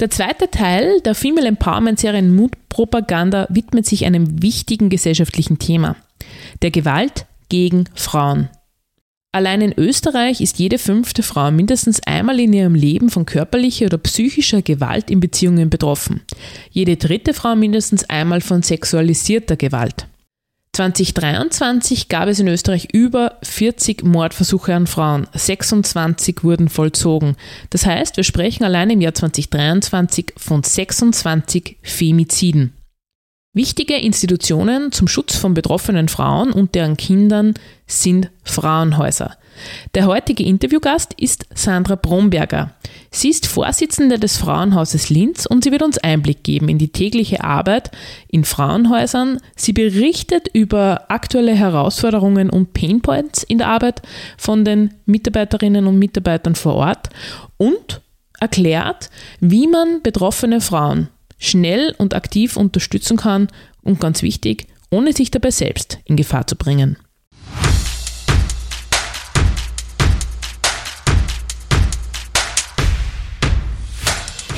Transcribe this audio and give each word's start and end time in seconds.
Der 0.00 0.08
zweite 0.08 0.50
Teil 0.50 1.02
der 1.02 1.14
Female 1.14 1.46
Empowerment 1.46 2.00
Serie 2.00 2.22
Mutpropaganda 2.22 3.46
widmet 3.50 3.84
sich 3.84 4.06
einem 4.06 4.42
wichtigen 4.42 4.88
gesellschaftlichen 4.88 5.58
Thema, 5.58 5.94
der 6.62 6.70
Gewalt 6.70 7.26
gegen 7.50 7.84
Frauen. 7.94 8.48
Allein 9.30 9.60
in 9.60 9.74
Österreich 9.76 10.40
ist 10.40 10.58
jede 10.58 10.78
fünfte 10.78 11.22
Frau 11.22 11.50
mindestens 11.50 12.00
einmal 12.06 12.40
in 12.40 12.54
ihrem 12.54 12.74
Leben 12.74 13.10
von 13.10 13.26
körperlicher 13.26 13.86
oder 13.86 13.98
psychischer 13.98 14.62
Gewalt 14.62 15.10
in 15.10 15.20
Beziehungen 15.20 15.68
betroffen. 15.68 16.22
Jede 16.70 16.96
dritte 16.96 17.34
Frau 17.34 17.54
mindestens 17.54 18.08
einmal 18.08 18.40
von 18.40 18.62
sexualisierter 18.62 19.56
Gewalt. 19.56 20.06
2023 20.72 22.08
gab 22.08 22.28
es 22.28 22.38
in 22.38 22.46
Österreich 22.46 22.88
über 22.92 23.38
40 23.42 24.04
Mordversuche 24.04 24.74
an 24.74 24.86
Frauen, 24.86 25.26
26 25.32 26.44
wurden 26.44 26.68
vollzogen. 26.68 27.36
Das 27.70 27.86
heißt, 27.86 28.16
wir 28.16 28.24
sprechen 28.24 28.62
allein 28.62 28.90
im 28.90 29.00
Jahr 29.00 29.14
2023 29.14 30.34
von 30.36 30.62
26 30.62 31.78
Femiziden. 31.82 32.74
Wichtige 33.52 33.96
Institutionen 33.96 34.92
zum 34.92 35.08
Schutz 35.08 35.34
von 35.34 35.54
betroffenen 35.54 36.08
Frauen 36.08 36.52
und 36.52 36.76
deren 36.76 36.96
Kindern 36.96 37.54
sind 37.88 38.30
Frauenhäuser. 38.44 39.36
Der 39.94 40.06
heutige 40.06 40.44
Interviewgast 40.44 41.14
ist 41.16 41.46
Sandra 41.54 41.96
Bromberger. 41.96 42.72
Sie 43.10 43.28
ist 43.28 43.46
Vorsitzende 43.46 44.18
des 44.18 44.36
Frauenhauses 44.36 45.10
Linz 45.10 45.46
und 45.46 45.64
sie 45.64 45.72
wird 45.72 45.82
uns 45.82 45.98
Einblick 45.98 46.44
geben 46.44 46.68
in 46.68 46.78
die 46.78 46.92
tägliche 46.92 47.42
Arbeit 47.42 47.90
in 48.28 48.44
Frauenhäusern. 48.44 49.40
Sie 49.56 49.72
berichtet 49.72 50.48
über 50.52 51.06
aktuelle 51.08 51.54
Herausforderungen 51.54 52.50
und 52.50 52.72
Painpoints 52.72 53.42
in 53.42 53.58
der 53.58 53.68
Arbeit 53.68 54.02
von 54.36 54.64
den 54.64 54.94
Mitarbeiterinnen 55.06 55.86
und 55.86 55.98
Mitarbeitern 55.98 56.54
vor 56.54 56.74
Ort 56.74 57.08
und 57.56 58.00
erklärt, 58.38 59.10
wie 59.40 59.66
man 59.66 60.02
betroffene 60.02 60.60
Frauen 60.60 61.08
schnell 61.38 61.94
und 61.98 62.14
aktiv 62.14 62.56
unterstützen 62.56 63.16
kann 63.16 63.48
und 63.82 64.00
ganz 64.00 64.22
wichtig, 64.22 64.66
ohne 64.90 65.12
sich 65.12 65.30
dabei 65.30 65.50
selbst 65.50 65.98
in 66.04 66.16
Gefahr 66.16 66.46
zu 66.46 66.56
bringen. 66.56 66.96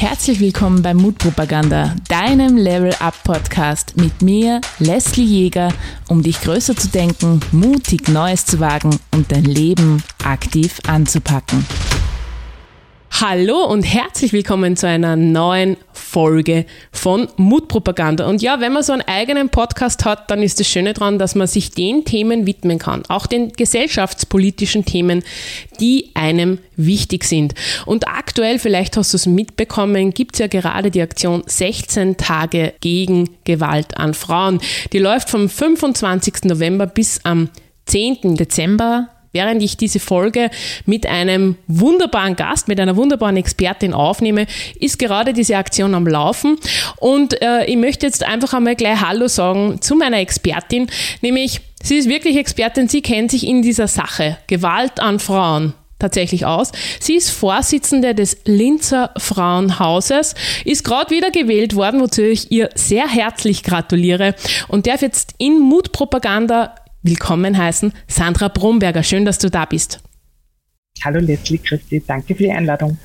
Herzlich 0.02 0.40
willkommen 0.40 0.82
bei 0.82 0.94
Mutpropaganda, 0.94 1.94
deinem 2.08 2.56
Level 2.56 2.92
Up 2.98 3.14
Podcast 3.22 3.96
mit 3.96 4.20
mir, 4.20 4.60
Leslie 4.80 5.22
Jäger, 5.24 5.72
um 6.08 6.24
dich 6.24 6.40
größer 6.40 6.74
zu 6.74 6.88
denken, 6.88 7.38
mutig 7.52 8.08
Neues 8.08 8.44
zu 8.44 8.58
wagen 8.58 8.98
und 9.14 9.30
dein 9.30 9.44
Leben 9.44 10.02
aktiv 10.24 10.80
anzupacken. 10.88 11.64
Hallo 13.20 13.66
und 13.66 13.82
herzlich 13.82 14.32
willkommen 14.32 14.74
zu 14.74 14.88
einer 14.88 15.16
neuen 15.16 15.76
Folge 15.92 16.64
von 16.92 17.28
Mutpropaganda. 17.36 18.26
Und 18.26 18.40
ja, 18.40 18.58
wenn 18.60 18.72
man 18.72 18.82
so 18.82 18.94
einen 18.94 19.02
eigenen 19.02 19.50
Podcast 19.50 20.06
hat, 20.06 20.30
dann 20.30 20.42
ist 20.42 20.58
das 20.58 20.66
Schöne 20.66 20.94
daran, 20.94 21.18
dass 21.18 21.34
man 21.34 21.46
sich 21.46 21.70
den 21.70 22.06
Themen 22.06 22.46
widmen 22.46 22.78
kann, 22.78 23.02
auch 23.08 23.26
den 23.26 23.52
gesellschaftspolitischen 23.52 24.86
Themen, 24.86 25.22
die 25.78 26.10
einem 26.14 26.58
wichtig 26.76 27.24
sind. 27.24 27.54
Und 27.84 28.08
aktuell, 28.08 28.58
vielleicht 28.58 28.96
hast 28.96 29.12
du 29.12 29.16
es 29.18 29.26
mitbekommen, 29.26 30.14
gibt 30.14 30.34
es 30.34 30.38
ja 30.40 30.46
gerade 30.46 30.90
die 30.90 31.02
Aktion 31.02 31.44
16 31.46 32.16
Tage 32.16 32.72
gegen 32.80 33.28
Gewalt 33.44 33.98
an 33.98 34.14
Frauen. 34.14 34.58
Die 34.92 34.98
läuft 34.98 35.28
vom 35.28 35.50
25. 35.50 36.44
November 36.44 36.86
bis 36.86 37.20
am 37.24 37.50
10. 37.86 38.36
Dezember 38.36 39.10
Während 39.32 39.62
ich 39.62 39.76
diese 39.76 39.98
Folge 39.98 40.50
mit 40.84 41.06
einem 41.06 41.56
wunderbaren 41.66 42.36
Gast, 42.36 42.68
mit 42.68 42.78
einer 42.78 42.96
wunderbaren 42.96 43.38
Expertin 43.38 43.94
aufnehme, 43.94 44.46
ist 44.78 44.98
gerade 44.98 45.32
diese 45.32 45.56
Aktion 45.56 45.94
am 45.94 46.06
Laufen. 46.06 46.58
Und 46.98 47.40
äh, 47.40 47.64
ich 47.64 47.76
möchte 47.76 48.06
jetzt 48.06 48.24
einfach 48.24 48.52
einmal 48.52 48.76
gleich 48.76 49.00
Hallo 49.00 49.28
sagen 49.28 49.80
zu 49.80 49.94
meiner 49.94 50.18
Expertin, 50.18 50.88
nämlich 51.22 51.60
sie 51.82 51.96
ist 51.96 52.08
wirklich 52.08 52.36
Expertin, 52.36 52.88
sie 52.88 53.00
kennt 53.00 53.30
sich 53.30 53.46
in 53.46 53.62
dieser 53.62 53.88
Sache 53.88 54.36
Gewalt 54.46 55.00
an 55.00 55.18
Frauen 55.18 55.72
tatsächlich 56.02 56.44
aus. 56.44 56.72
Sie 57.00 57.14
ist 57.14 57.30
Vorsitzende 57.30 58.14
des 58.14 58.38
Linzer 58.44 59.12
Frauenhauses, 59.16 60.34
ist 60.64 60.84
gerade 60.84 61.10
wieder 61.10 61.30
gewählt 61.30 61.76
worden, 61.76 62.00
wozu 62.00 62.22
ich 62.22 62.50
ihr 62.50 62.68
sehr 62.74 63.08
herzlich 63.08 63.62
gratuliere 63.62 64.34
und 64.68 64.86
darf 64.86 65.00
jetzt 65.00 65.34
in 65.38 65.60
Mutpropaganda 65.60 66.74
willkommen 67.02 67.56
heißen 67.56 67.92
Sandra 68.06 68.48
Bromberger. 68.48 69.02
Schön, 69.02 69.24
dass 69.24 69.38
du 69.38 69.50
da 69.50 69.64
bist. 69.64 70.00
Hallo 71.04 71.20
Leslie, 71.20 71.58
Christi, 71.58 72.02
danke 72.06 72.34
für 72.34 72.44
die 72.44 72.52
Einladung. 72.52 72.98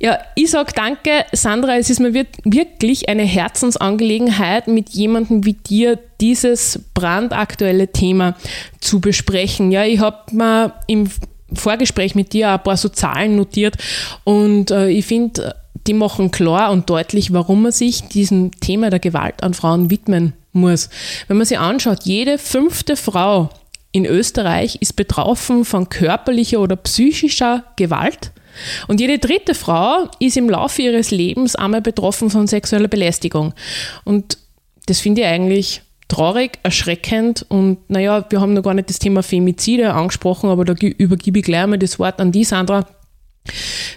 Ja, 0.00 0.18
ich 0.36 0.50
sage 0.50 0.72
danke, 0.76 1.24
Sandra. 1.32 1.76
Es 1.76 1.90
ist 1.90 1.98
mir 1.98 2.14
wirklich 2.14 3.08
eine 3.08 3.24
Herzensangelegenheit, 3.24 4.68
mit 4.68 4.90
jemandem 4.90 5.44
wie 5.44 5.54
dir 5.54 5.98
dieses 6.20 6.84
brandaktuelle 6.94 7.90
Thema 7.90 8.36
zu 8.80 9.00
besprechen. 9.00 9.72
Ja, 9.72 9.84
ich 9.84 9.98
habe 9.98 10.18
mir 10.30 10.74
im 10.86 11.10
Vorgespräch 11.52 12.14
mit 12.14 12.32
dir 12.32 12.52
ein 12.52 12.62
paar 12.62 12.76
so 12.76 12.88
Zahlen 12.88 13.34
notiert 13.34 13.76
und 14.22 14.70
äh, 14.70 14.88
ich 14.88 15.06
finde, 15.06 15.56
die 15.86 15.94
machen 15.94 16.30
klar 16.30 16.70
und 16.70 16.88
deutlich, 16.90 17.32
warum 17.32 17.62
man 17.62 17.72
sich 17.72 18.02
diesem 18.02 18.52
Thema 18.60 18.90
der 18.90 19.00
Gewalt 19.00 19.42
an 19.42 19.54
Frauen 19.54 19.90
widmen 19.90 20.34
muss. 20.52 20.88
Wenn 21.26 21.36
man 21.36 21.46
sich 21.46 21.58
anschaut, 21.58 22.04
jede 22.04 22.38
fünfte 22.38 22.96
Frau 22.96 23.50
in 23.92 24.04
Österreich 24.04 24.76
ist 24.80 24.96
betroffen 24.96 25.64
von 25.64 25.88
körperlicher 25.88 26.60
oder 26.60 26.76
psychischer 26.76 27.64
Gewalt. 27.76 28.32
Und 28.86 29.00
jede 29.00 29.18
dritte 29.18 29.54
Frau 29.54 30.08
ist 30.18 30.36
im 30.36 30.50
Laufe 30.50 30.82
ihres 30.82 31.10
Lebens 31.10 31.54
einmal 31.56 31.80
betroffen 31.80 32.30
von 32.30 32.46
sexueller 32.46 32.88
Belästigung. 32.88 33.54
Und 34.04 34.38
das 34.86 35.00
finde 35.00 35.22
ich 35.22 35.26
eigentlich 35.26 35.82
traurig, 36.08 36.58
erschreckend 36.62 37.44
und 37.50 37.78
naja, 37.90 38.24
wir 38.30 38.40
haben 38.40 38.54
noch 38.54 38.62
gar 38.62 38.72
nicht 38.72 38.88
das 38.88 38.98
Thema 38.98 39.22
Femizide 39.22 39.92
angesprochen, 39.92 40.48
aber 40.48 40.64
da 40.64 40.72
übergebe 40.72 41.40
ich 41.40 41.44
gleich 41.44 41.66
mal 41.66 41.78
das 41.78 41.98
Wort 41.98 42.18
an 42.20 42.32
die, 42.32 42.44
Sandra. 42.44 42.86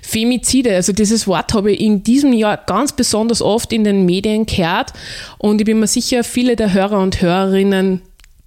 Femizide, 0.01 0.75
also 0.75 0.93
dieses 0.93 1.27
Wort 1.27 1.53
habe 1.53 1.71
ich 1.71 1.79
in 1.79 2.03
diesem 2.03 2.33
Jahr 2.33 2.57
ganz 2.57 2.93
besonders 2.93 3.41
oft 3.41 3.71
in 3.73 3.83
den 3.83 4.05
Medien 4.05 4.45
gehört 4.45 4.93
und 5.37 5.61
ich 5.61 5.65
bin 5.65 5.79
mir 5.79 5.87
sicher, 5.87 6.23
viele 6.23 6.55
der 6.55 6.73
Hörer 6.73 6.99
und 6.99 7.21
Hörerinnen, 7.21 8.01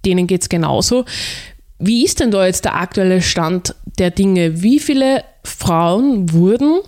denen 0.05 0.27
geht 0.27 0.43
es 0.43 0.49
genauso. 0.49 1.05
Wie 1.79 2.05
ist 2.05 2.19
denn 2.19 2.31
da 2.31 2.45
jetzt 2.45 2.65
der 2.65 2.75
aktuelle 2.75 3.21
Stand 3.21 3.75
der 3.99 4.11
Dinge? 4.11 4.61
Wie 4.61 4.79
viele 4.79 5.23
Frauen 5.43 6.31
wurden 6.31 6.79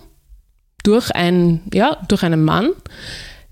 durch, 0.82 1.10
ein, 1.10 1.60
ja, 1.72 1.98
durch 2.08 2.22
einen 2.22 2.44
Mann 2.44 2.70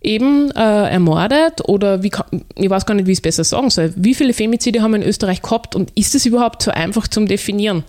eben 0.00 0.50
äh, 0.52 0.90
ermordet 0.90 1.68
oder 1.68 2.02
wie 2.02 2.12
ich 2.54 2.70
weiß 2.70 2.86
gar 2.86 2.94
nicht, 2.94 3.06
wie 3.06 3.12
ich 3.12 3.18
es 3.18 3.22
besser 3.22 3.44
sagen 3.44 3.70
soll. 3.70 3.92
Wie 3.96 4.14
viele 4.14 4.32
Femizide 4.32 4.80
haben 4.80 4.92
wir 4.92 5.02
in 5.02 5.08
Österreich 5.08 5.42
gehabt 5.42 5.74
und 5.74 5.90
ist 5.96 6.14
es 6.14 6.26
überhaupt 6.26 6.62
so 6.62 6.70
einfach 6.70 7.08
zum 7.08 7.26
Definieren? 7.26 7.84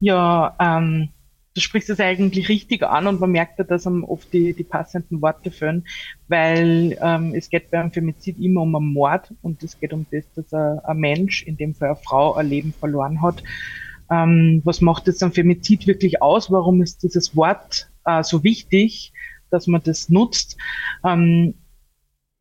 Ja, 0.00 0.54
ähm, 0.60 1.08
du 1.54 1.60
sprichst 1.60 1.88
es 1.90 2.00
eigentlich 2.00 2.48
richtig 2.48 2.82
an 2.82 3.06
und 3.06 3.20
man 3.20 3.30
merkt 3.30 3.58
ja, 3.58 3.64
dass 3.64 3.86
einem 3.86 4.04
oft 4.04 4.32
die, 4.32 4.52
die 4.52 4.64
passenden 4.64 5.22
Worte 5.22 5.50
fehlen, 5.52 5.86
weil 6.28 6.98
ähm, 7.00 7.32
es 7.34 7.48
geht 7.48 7.70
beim 7.70 7.92
Femizid 7.92 8.38
immer 8.40 8.62
um 8.62 8.74
einen 8.74 8.92
Mord 8.92 9.32
und 9.40 9.62
es 9.62 9.78
geht 9.78 9.92
um 9.92 10.04
das, 10.10 10.24
dass 10.34 10.52
ein, 10.52 10.80
ein 10.80 10.98
Mensch, 10.98 11.44
in 11.44 11.56
dem 11.56 11.74
Fall 11.74 11.90
eine 11.90 11.96
Frau, 11.96 12.34
ein 12.34 12.48
Leben 12.48 12.72
verloren 12.72 13.22
hat. 13.22 13.42
Ähm, 14.10 14.62
was 14.64 14.80
macht 14.80 15.06
jetzt 15.06 15.22
ein 15.22 15.32
Femizid 15.32 15.86
wirklich 15.86 16.20
aus? 16.20 16.50
Warum 16.50 16.82
ist 16.82 17.02
dieses 17.04 17.36
Wort 17.36 17.88
äh, 18.04 18.22
so 18.24 18.42
wichtig, 18.42 19.12
dass 19.50 19.68
man 19.68 19.82
das 19.82 20.08
nutzt? 20.08 20.56
Ähm, 21.04 21.54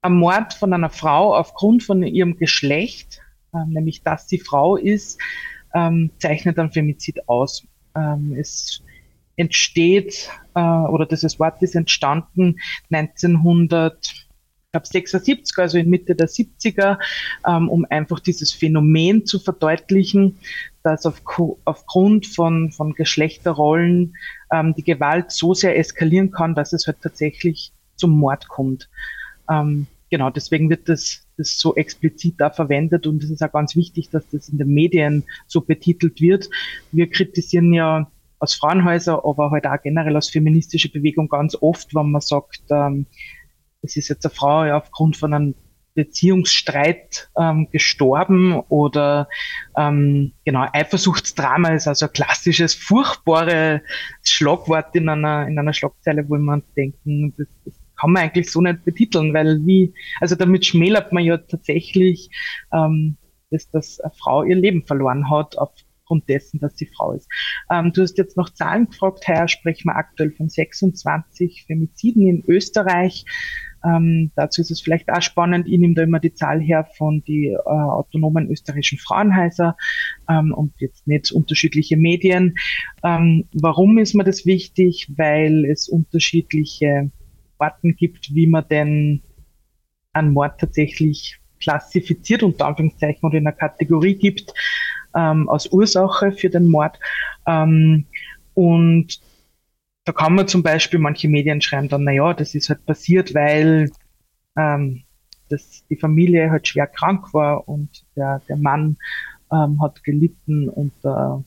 ein 0.02 0.14
Mord 0.14 0.56
von 0.56 0.74
einer 0.74 0.90
Frau 0.90 1.36
aufgrund 1.36 1.84
von 1.84 2.04
ihrem 2.04 2.38
Geschlecht, 2.38 3.22
äh, 3.54 3.64
nämlich 3.68 4.02
dass 4.02 4.28
sie 4.28 4.40
Frau 4.40 4.76
ist, 4.76 5.22
ähm, 5.76 6.10
zeichnet 6.18 6.58
ein 6.58 6.72
Femizid 6.72 7.30
aus. 7.30 7.66
Ähm, 7.96 8.36
es 8.38 8.84
entsteht, 9.36 10.30
äh, 10.56 10.60
oder 10.60 11.06
dieses 11.06 11.40
Wort 11.40 11.62
ist 11.62 11.76
entstanden 11.76 12.60
1900, 12.92 14.28
glaube 14.72 14.88
76, 14.88 15.58
also 15.58 15.78
in 15.78 15.90
Mitte 15.90 16.16
der 16.16 16.28
70er, 16.28 16.98
ähm, 17.48 17.70
um 17.70 17.86
einfach 17.90 18.20
dieses 18.20 18.52
Phänomen 18.52 19.26
zu 19.26 19.40
verdeutlichen, 19.40 20.38
dass 20.84 21.06
auf, 21.06 21.22
aufgrund 21.66 22.28
von, 22.28 22.72
von 22.72 22.94
Geschlechterrollen 22.94 24.16
ähm, 24.52 24.74
die 24.76 24.84
Gewalt 24.84 25.32
so 25.32 25.54
sehr 25.54 25.78
eskalieren 25.78 26.32
kann, 26.32 26.56
dass 26.56 26.74
es 26.74 26.88
halt 26.88 26.98
tatsächlich 27.02 27.72
zum 27.96 28.12
Mord 28.12 28.48
kommt. 28.48 28.90
Ähm, 29.50 29.88
genau, 30.10 30.30
deswegen 30.30 30.70
wird 30.70 30.90
das, 30.90 31.26
das 31.38 31.58
so 31.58 31.76
explizit 31.76 32.36
da 32.38 32.50
verwendet 32.50 33.08
und 33.08 33.24
es 33.24 33.30
ist 33.30 33.44
auch 33.44 33.52
ganz 33.52 33.76
wichtig, 33.76 34.10
dass 34.10 34.28
das 34.30 34.50
in 34.50 34.58
den 34.58 34.74
Medien 34.74 35.24
so 35.48 35.62
betitelt 35.62 36.20
wird. 36.20 36.50
Wir 36.92 37.10
kritisieren 37.10 37.74
ja 37.74 38.12
als 38.44 38.56
Frauenhäuser, 38.56 39.26
aber 39.26 39.52
halt 39.52 39.66
auch 39.66 39.82
generell 39.82 40.16
als 40.16 40.30
feministische 40.30 40.92
Bewegung 40.92 41.30
ganz 41.30 41.56
oft, 41.60 41.96
wenn 41.96 42.12
man 42.12 42.22
sagt, 42.22 42.62
ähm, 42.70 43.08
es 43.82 43.96
ist 43.96 44.10
jetzt 44.10 44.26
eine 44.26 44.34
Frau 44.34 44.66
ja, 44.66 44.78
aufgrund 44.78 45.18
von 45.18 45.34
einem 45.34 45.56
Beziehungsstreit 45.96 47.30
ähm, 47.40 47.68
gestorben 47.72 48.60
oder 48.68 49.28
ähm, 49.78 50.34
genau 50.44 50.68
Eifersuchtsdrama 50.74 51.70
ist 51.70 51.88
also 51.88 52.08
ein 52.08 52.14
klassisches 52.14 52.74
furchtbares 52.74 53.82
Schlagwort 54.24 54.96
in 54.96 55.08
einer 55.08 55.48
in 55.48 55.58
einer 55.58 55.74
Schlagzeile, 55.74 56.28
wo 56.28 56.38
man 56.38 56.64
denken, 56.76 57.34
das, 57.38 57.48
das 57.66 57.76
kann 58.00 58.12
man 58.12 58.24
eigentlich 58.24 58.52
so 58.52 58.60
nicht 58.60 58.84
betiteln, 58.84 59.34
weil 59.34 59.64
wie 59.66 59.94
also 60.20 60.36
damit 60.36 60.66
schmälert 60.66 61.14
man 61.14 61.24
ja 61.24 61.38
tatsächlich, 61.38 62.30
ähm, 62.74 63.18
dass, 63.52 63.70
dass 63.70 64.00
eine 64.00 64.14
Frau 64.18 64.44
ihr 64.44 64.56
Leben 64.56 64.86
verloren 64.86 65.30
hat 65.30 65.60
aufgrund 66.04 66.30
dessen, 66.30 66.60
dass 66.60 66.78
sie 66.78 66.86
Frau 66.86 67.14
ist. 67.14 67.30
Ähm, 67.72 67.92
du 67.94 68.02
hast 68.02 68.18
jetzt 68.18 68.38
noch 68.38 68.50
Zahlen 68.50 68.88
gefragt, 68.88 69.28
heuer 69.28 69.48
sprechen 69.48 69.90
wir 69.90 69.96
aktuell 69.96 70.32
von 70.32 70.50
26 70.50 71.66
Femiziden 71.66 72.28
in 72.28 72.44
Österreich. 72.48 73.26
Ähm, 73.86 74.32
dazu 74.36 74.62
ist 74.62 74.72
es 74.72 74.82
vielleicht 74.82 75.10
auch 75.10 75.22
spannend, 75.22 75.68
ich 75.68 75.78
nehme 75.78 75.94
da 75.94 76.04
immer 76.04 76.20
die 76.20 76.34
Zahl 76.34 76.62
her 76.62 76.88
von 76.98 77.22
die 77.26 77.48
äh, 77.48 77.58
autonomen 77.58 78.50
österreichischen 78.50 78.98
Frauenhäuser 78.98 79.76
ähm, 80.30 80.54
und 80.54 80.74
jetzt 80.80 81.06
nicht 81.06 81.32
unterschiedliche 81.32 81.98
Medien. 81.98 82.56
Ähm, 83.04 83.46
warum 83.54 83.98
ist 83.98 84.14
mir 84.14 84.24
das 84.24 84.46
wichtig? 84.46 85.08
Weil 85.18 85.66
es 85.66 85.90
unterschiedliche 85.90 87.12
Orten 87.58 87.96
gibt, 87.96 88.34
wie 88.34 88.48
man 88.48 88.66
denn 88.70 89.22
einen 90.14 90.32
Mord 90.32 90.60
tatsächlich 90.60 91.40
klassifiziert, 91.60 92.44
unter 92.44 92.68
Anführungszeichen, 92.68 93.26
oder 93.26 93.38
in 93.38 93.48
einer 93.48 93.56
Kategorie 93.56 94.16
gibt 94.16 94.54
ähm, 95.16 95.50
als 95.50 95.72
Ursache 95.72 96.32
für 96.32 96.50
den 96.50 96.68
Mord. 96.68 97.00
Ähm, 97.48 98.06
und 98.54 99.20
da 100.06 100.12
kann 100.12 100.36
man 100.36 100.48
zum 100.48 100.64
Beispiel, 100.64 101.00
manche 101.00 101.30
Medien 101.30 101.62
schreiben 101.62 101.90
dann, 101.90 102.04
naja, 102.04 102.34
das 102.34 102.56
ist 102.56 102.70
halt 102.70 102.86
passiert, 102.86 103.34
weil 103.34 103.90
ähm, 104.58 105.04
dass 105.50 105.86
die 105.90 105.96
Familie 105.96 106.52
halt 106.52 106.68
schwer 106.68 106.88
krank 106.88 107.34
war 107.34 107.68
und 107.68 108.06
der, 108.16 108.42
der 108.48 108.58
Mann 108.58 108.98
ähm, 109.52 109.82
hat 109.82 110.04
gelitten 110.04 110.68
unter, 110.68 111.44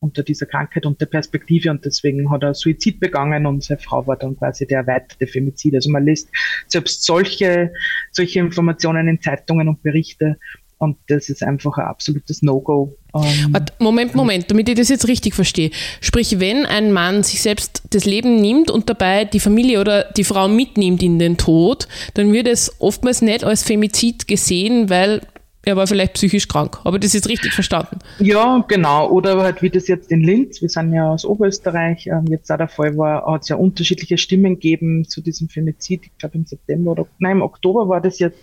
unter 0.00 0.22
dieser 0.22 0.46
Krankheit 0.46 0.86
und 0.86 1.00
der 1.00 1.06
Perspektive 1.06 1.70
und 1.70 1.84
deswegen 1.84 2.30
hat 2.30 2.42
er 2.42 2.54
Suizid 2.54 3.00
begangen 3.00 3.46
und 3.46 3.64
seine 3.64 3.80
Frau 3.80 4.06
war 4.06 4.16
dann 4.16 4.36
quasi 4.36 4.66
der 4.66 4.80
erweiterte 4.80 5.26
Femizid. 5.26 5.74
Also 5.74 5.90
man 5.90 6.04
liest 6.04 6.28
selbst 6.66 7.04
solche, 7.04 7.72
solche 8.12 8.38
Informationen 8.38 9.08
in 9.08 9.20
Zeitungen 9.20 9.68
und 9.68 9.82
Berichte 9.82 10.38
und 10.78 10.96
das 11.08 11.28
ist 11.28 11.42
einfach 11.42 11.76
ein 11.78 11.86
absolutes 11.86 12.42
No-Go. 12.42 12.96
Ähm, 13.14 13.54
Moment, 13.78 14.14
Moment, 14.14 14.50
damit 14.50 14.68
ich 14.68 14.76
das 14.76 14.88
jetzt 14.88 15.08
richtig 15.08 15.34
verstehe. 15.34 15.70
Sprich, 16.00 16.38
wenn 16.38 16.66
ein 16.66 16.92
Mann 16.92 17.22
sich 17.24 17.42
selbst 17.42 17.82
das 17.90 18.04
Leben 18.04 18.40
nimmt 18.40 18.70
und 18.70 18.88
dabei 18.88 19.24
die 19.24 19.40
Familie 19.40 19.80
oder 19.80 20.04
die 20.04 20.24
Frau 20.24 20.46
mitnimmt 20.48 21.02
in 21.02 21.18
den 21.18 21.36
Tod, 21.36 21.88
dann 22.14 22.32
wird 22.32 22.46
es 22.46 22.80
oftmals 22.80 23.22
nicht 23.22 23.44
als 23.44 23.64
Femizid 23.64 24.28
gesehen, 24.28 24.88
weil 24.88 25.22
er 25.64 25.76
war 25.76 25.86
vielleicht 25.86 26.14
psychisch 26.14 26.48
krank. 26.48 26.78
Aber 26.84 26.98
das 26.98 27.14
ist 27.14 27.28
richtig 27.28 27.52
verstanden. 27.52 27.98
Ja, 28.20 28.64
genau. 28.68 29.10
Oder 29.10 29.36
halt 29.42 29.60
wie 29.60 29.70
das 29.70 29.88
jetzt 29.88 30.10
in 30.10 30.22
Linz, 30.22 30.62
wir 30.62 30.68
sind 30.68 30.94
ja 30.94 31.10
aus 31.10 31.24
Oberösterreich, 31.24 32.06
ähm, 32.06 32.24
jetzt 32.28 32.50
auch 32.50 32.56
der 32.56 32.68
Fall 32.68 32.96
war, 32.96 33.26
hat 33.26 33.42
es 33.42 33.48
ja 33.48 33.56
unterschiedliche 33.56 34.16
Stimmen 34.16 34.54
gegeben 34.54 35.04
zu 35.06 35.20
diesem 35.20 35.48
Femizid. 35.48 36.06
Ich 36.06 36.16
glaube 36.18 36.36
im 36.36 36.46
September 36.46 36.92
oder 36.92 37.06
nein, 37.18 37.38
im 37.38 37.42
Oktober 37.42 37.88
war 37.88 38.00
das 38.00 38.18
jetzt, 38.18 38.38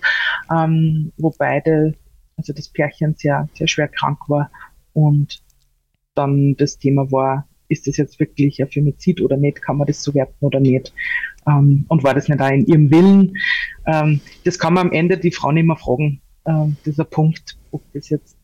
ähm, 0.52 1.12
wo 1.18 1.34
beide 1.36 1.96
also 2.38 2.54
das 2.54 2.70
Pärchen 2.70 3.16
sehr, 3.16 3.48
sehr 3.54 3.68
schwer 3.68 3.88
krank 3.88 4.20
war 4.28 4.52
und 4.94 5.42
dann 6.14 6.56
das 6.56 6.78
Thema 6.78 7.12
war, 7.12 7.48
ist 7.68 7.88
das 7.88 7.98
jetzt 7.98 8.20
wirklich 8.20 8.62
ein 8.62 8.70
Femizid 8.70 9.22
oder 9.22 9.38
nicht, 9.38 9.62
kann 9.62 9.78
man 9.78 9.88
das 9.88 10.04
so 10.04 10.14
werten 10.14 10.46
oder 10.46 10.60
nicht 10.60 10.94
ähm, 11.48 11.86
und 11.88 12.04
war 12.04 12.14
das 12.14 12.30
nicht 12.30 12.42
auch 12.42 12.50
in 12.50 12.66
ihrem 12.66 12.92
Willen. 12.92 13.36
Ähm, 13.86 14.22
das 14.44 14.60
kann 14.60 14.74
man 14.74 14.88
am 14.88 14.94
Ende 14.94 15.18
die 15.18 15.32
Frau 15.32 15.52
nicht 15.52 15.66
mehr 15.66 15.76
fragen, 15.76 16.22
ähm, 16.46 16.78
dieser 16.86 17.06
Punkt, 17.06 17.58
ob 17.72 17.82
das 17.94 18.10
jetzt 18.10 18.38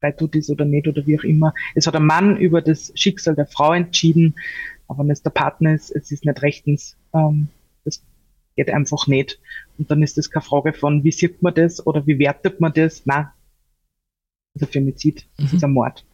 bei 0.00 0.12
tut 0.12 0.34
ist 0.34 0.50
oder 0.50 0.64
nicht 0.64 0.88
oder 0.88 1.06
wie 1.06 1.18
auch 1.18 1.24
immer. 1.24 1.54
Es 1.74 1.86
hat 1.86 1.96
ein 1.96 2.06
Mann 2.06 2.36
über 2.36 2.60
das 2.60 2.92
Schicksal 2.94 3.34
der 3.34 3.46
Frau 3.46 3.72
entschieden, 3.72 4.34
aber 4.88 5.04
wenn 5.04 5.10
es 5.10 5.22
der 5.22 5.30
Partner 5.30 5.74
ist, 5.74 5.90
es 5.90 6.10
ist 6.10 6.24
nicht 6.24 6.42
rechtens. 6.42 6.96
Ähm, 7.14 7.48
geht 8.56 8.70
einfach 8.70 9.06
nicht. 9.06 9.40
Und 9.78 9.90
dann 9.90 10.02
ist 10.02 10.16
das 10.16 10.30
keine 10.30 10.44
Frage 10.44 10.72
von, 10.72 11.04
wie 11.04 11.12
sieht 11.12 11.42
man 11.42 11.54
das 11.54 11.84
oder 11.86 12.06
wie 12.06 12.18
wertet 12.18 12.60
man 12.60 12.72
das? 12.72 13.04
Nein. 13.06 13.28
Das 14.54 14.62
ist 14.62 14.68
ein 14.68 14.72
Femizid, 14.72 15.26
das 15.36 15.50
mhm. 15.50 15.56
ist 15.56 15.64
ein 15.64 15.72
Mord. 15.72 16.04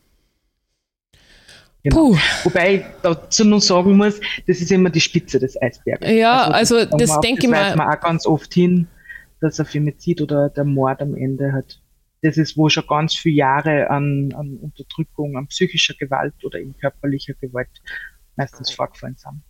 Genau. 1.83 2.15
Wobei 2.45 2.75
ich 2.75 2.85
dazu 3.03 3.45
noch 3.45 3.61
sagen 3.61 3.97
muss, 3.97 4.21
das 4.47 4.61
ist 4.61 4.71
immer 4.71 4.91
die 4.91 5.01
Spitze 5.01 5.39
des 5.39 5.61
Eisberges. 5.61 6.11
Ja, 6.11 6.43
also, 6.49 6.77
also 6.77 6.97
das, 6.97 7.11
das 7.11 7.21
denke 7.21 7.45
ich 7.45 7.51
mal. 7.51 7.69
Das 7.69 7.77
man 7.77 7.89
auch 7.89 8.01
ganz 8.01 8.27
oft 8.27 8.53
hin, 8.53 8.87
dass 9.41 9.59
ein 9.61 9.67
Femizid 9.67 10.21
oder 10.21 10.51
der 10.51 10.65
Mord 10.65 11.01
am 11.01 11.15
Ende 11.15 11.53
hat. 11.53 11.81
Das 12.23 12.37
ist, 12.37 12.59
wo 12.59 12.69
schon 12.69 12.87
ganz 12.87 13.15
viele 13.15 13.37
Jahre 13.37 13.89
an, 13.89 14.31
an 14.37 14.59
Unterdrückung, 14.59 15.39
an 15.39 15.47
psychischer 15.47 15.95
Gewalt 15.95 16.35
oder 16.45 16.59
in 16.59 16.77
körperlicher 16.77 17.33
Gewalt 17.41 17.71
meistens 18.37 18.71
vorgefallen 18.71 19.17
sind. 19.17 19.43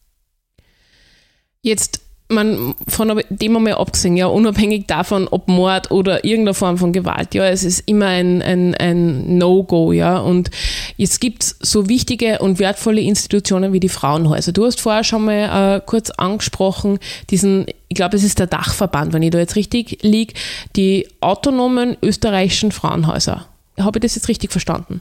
Jetzt 1.62 2.09
man 2.30 2.74
von 2.88 3.22
dem 3.28 3.56
einmal 3.56 3.74
abgesehen, 3.74 4.16
ja, 4.16 4.26
unabhängig 4.26 4.86
davon, 4.86 5.28
ob 5.28 5.48
Mord 5.48 5.90
oder 5.90 6.24
irgendeine 6.24 6.54
Form 6.54 6.78
von 6.78 6.92
Gewalt, 6.92 7.34
ja, 7.34 7.44
es 7.46 7.64
ist 7.64 7.80
immer 7.86 8.06
ein, 8.06 8.42
ein, 8.42 8.74
ein 8.74 9.38
No-Go, 9.38 9.92
ja. 9.92 10.18
Und 10.18 10.50
jetzt 10.96 11.20
gibt 11.20 11.42
es 11.42 11.56
so 11.60 11.88
wichtige 11.88 12.38
und 12.38 12.58
wertvolle 12.58 13.00
Institutionen 13.00 13.72
wie 13.72 13.80
die 13.80 13.88
Frauenhäuser. 13.88 14.52
Du 14.52 14.64
hast 14.64 14.80
vorher 14.80 15.04
schon 15.04 15.24
mal 15.24 15.76
äh, 15.76 15.80
kurz 15.84 16.10
angesprochen, 16.10 16.98
diesen, 17.30 17.66
ich 17.88 17.96
glaube, 17.96 18.16
es 18.16 18.24
ist 18.24 18.38
der 18.38 18.46
Dachverband, 18.46 19.12
wenn 19.12 19.22
ich 19.22 19.30
da 19.30 19.38
jetzt 19.38 19.56
richtig 19.56 19.98
liege, 20.02 20.34
die 20.76 21.08
autonomen 21.20 21.96
österreichischen 22.02 22.72
Frauenhäuser. 22.72 23.46
Habe 23.78 23.98
ich 23.98 24.02
das 24.02 24.14
jetzt 24.14 24.28
richtig 24.28 24.50
verstanden? 24.50 25.00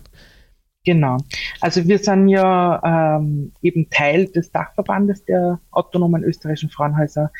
Genau. 0.86 1.18
Also 1.60 1.86
wir 1.88 2.00
sind 2.00 2.30
ja 2.30 3.18
ähm, 3.18 3.52
eben 3.62 3.90
Teil 3.90 4.28
des 4.28 4.52
Dachverbandes 4.52 5.26
der 5.26 5.60
autonomen 5.72 6.24
österreichischen 6.24 6.70
Frauenhäuser 6.70 7.32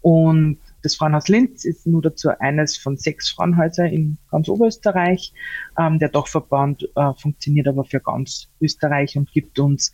und 0.00 0.58
das 0.82 0.96
Frauenhaus 0.96 1.28
Linz 1.28 1.64
ist 1.64 1.86
nur 1.86 2.02
dazu 2.02 2.28
eines 2.38 2.76
von 2.76 2.98
sechs 2.98 3.30
Frauenhäusern 3.30 3.86
in 3.86 4.18
ganz 4.30 4.48
Oberösterreich. 4.48 5.32
Ähm, 5.78 5.98
der 5.98 6.10
Dachverband 6.10 6.88
äh, 6.94 7.12
funktioniert 7.14 7.66
aber 7.66 7.84
für 7.84 8.00
ganz 8.00 8.50
Österreich 8.60 9.16
und 9.16 9.32
gibt 9.32 9.58
uns 9.58 9.90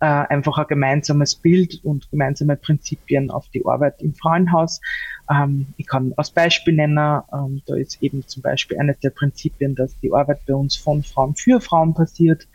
äh, 0.00 0.06
einfach 0.06 0.58
ein 0.58 0.66
gemeinsames 0.66 1.36
Bild 1.36 1.80
und 1.84 2.10
gemeinsame 2.10 2.56
Prinzipien 2.56 3.30
auf 3.30 3.48
die 3.50 3.64
Arbeit 3.64 4.02
im 4.02 4.12
Frauenhaus. 4.14 4.80
Ähm, 5.30 5.66
ich 5.76 5.86
kann 5.86 6.12
als 6.16 6.30
Beispiel 6.30 6.74
nennen, 6.74 7.22
ähm, 7.32 7.62
da 7.66 7.76
ist 7.76 8.02
eben 8.02 8.26
zum 8.26 8.42
Beispiel 8.42 8.78
eines 8.78 8.98
der 9.00 9.10
Prinzipien, 9.10 9.74
dass 9.74 9.98
die 10.00 10.12
Arbeit 10.12 10.40
bei 10.46 10.54
uns 10.54 10.76
von 10.76 11.02
Frauen 11.02 11.34
für 11.34 11.60
Frauen 11.60 11.94
passiert. 11.94 12.46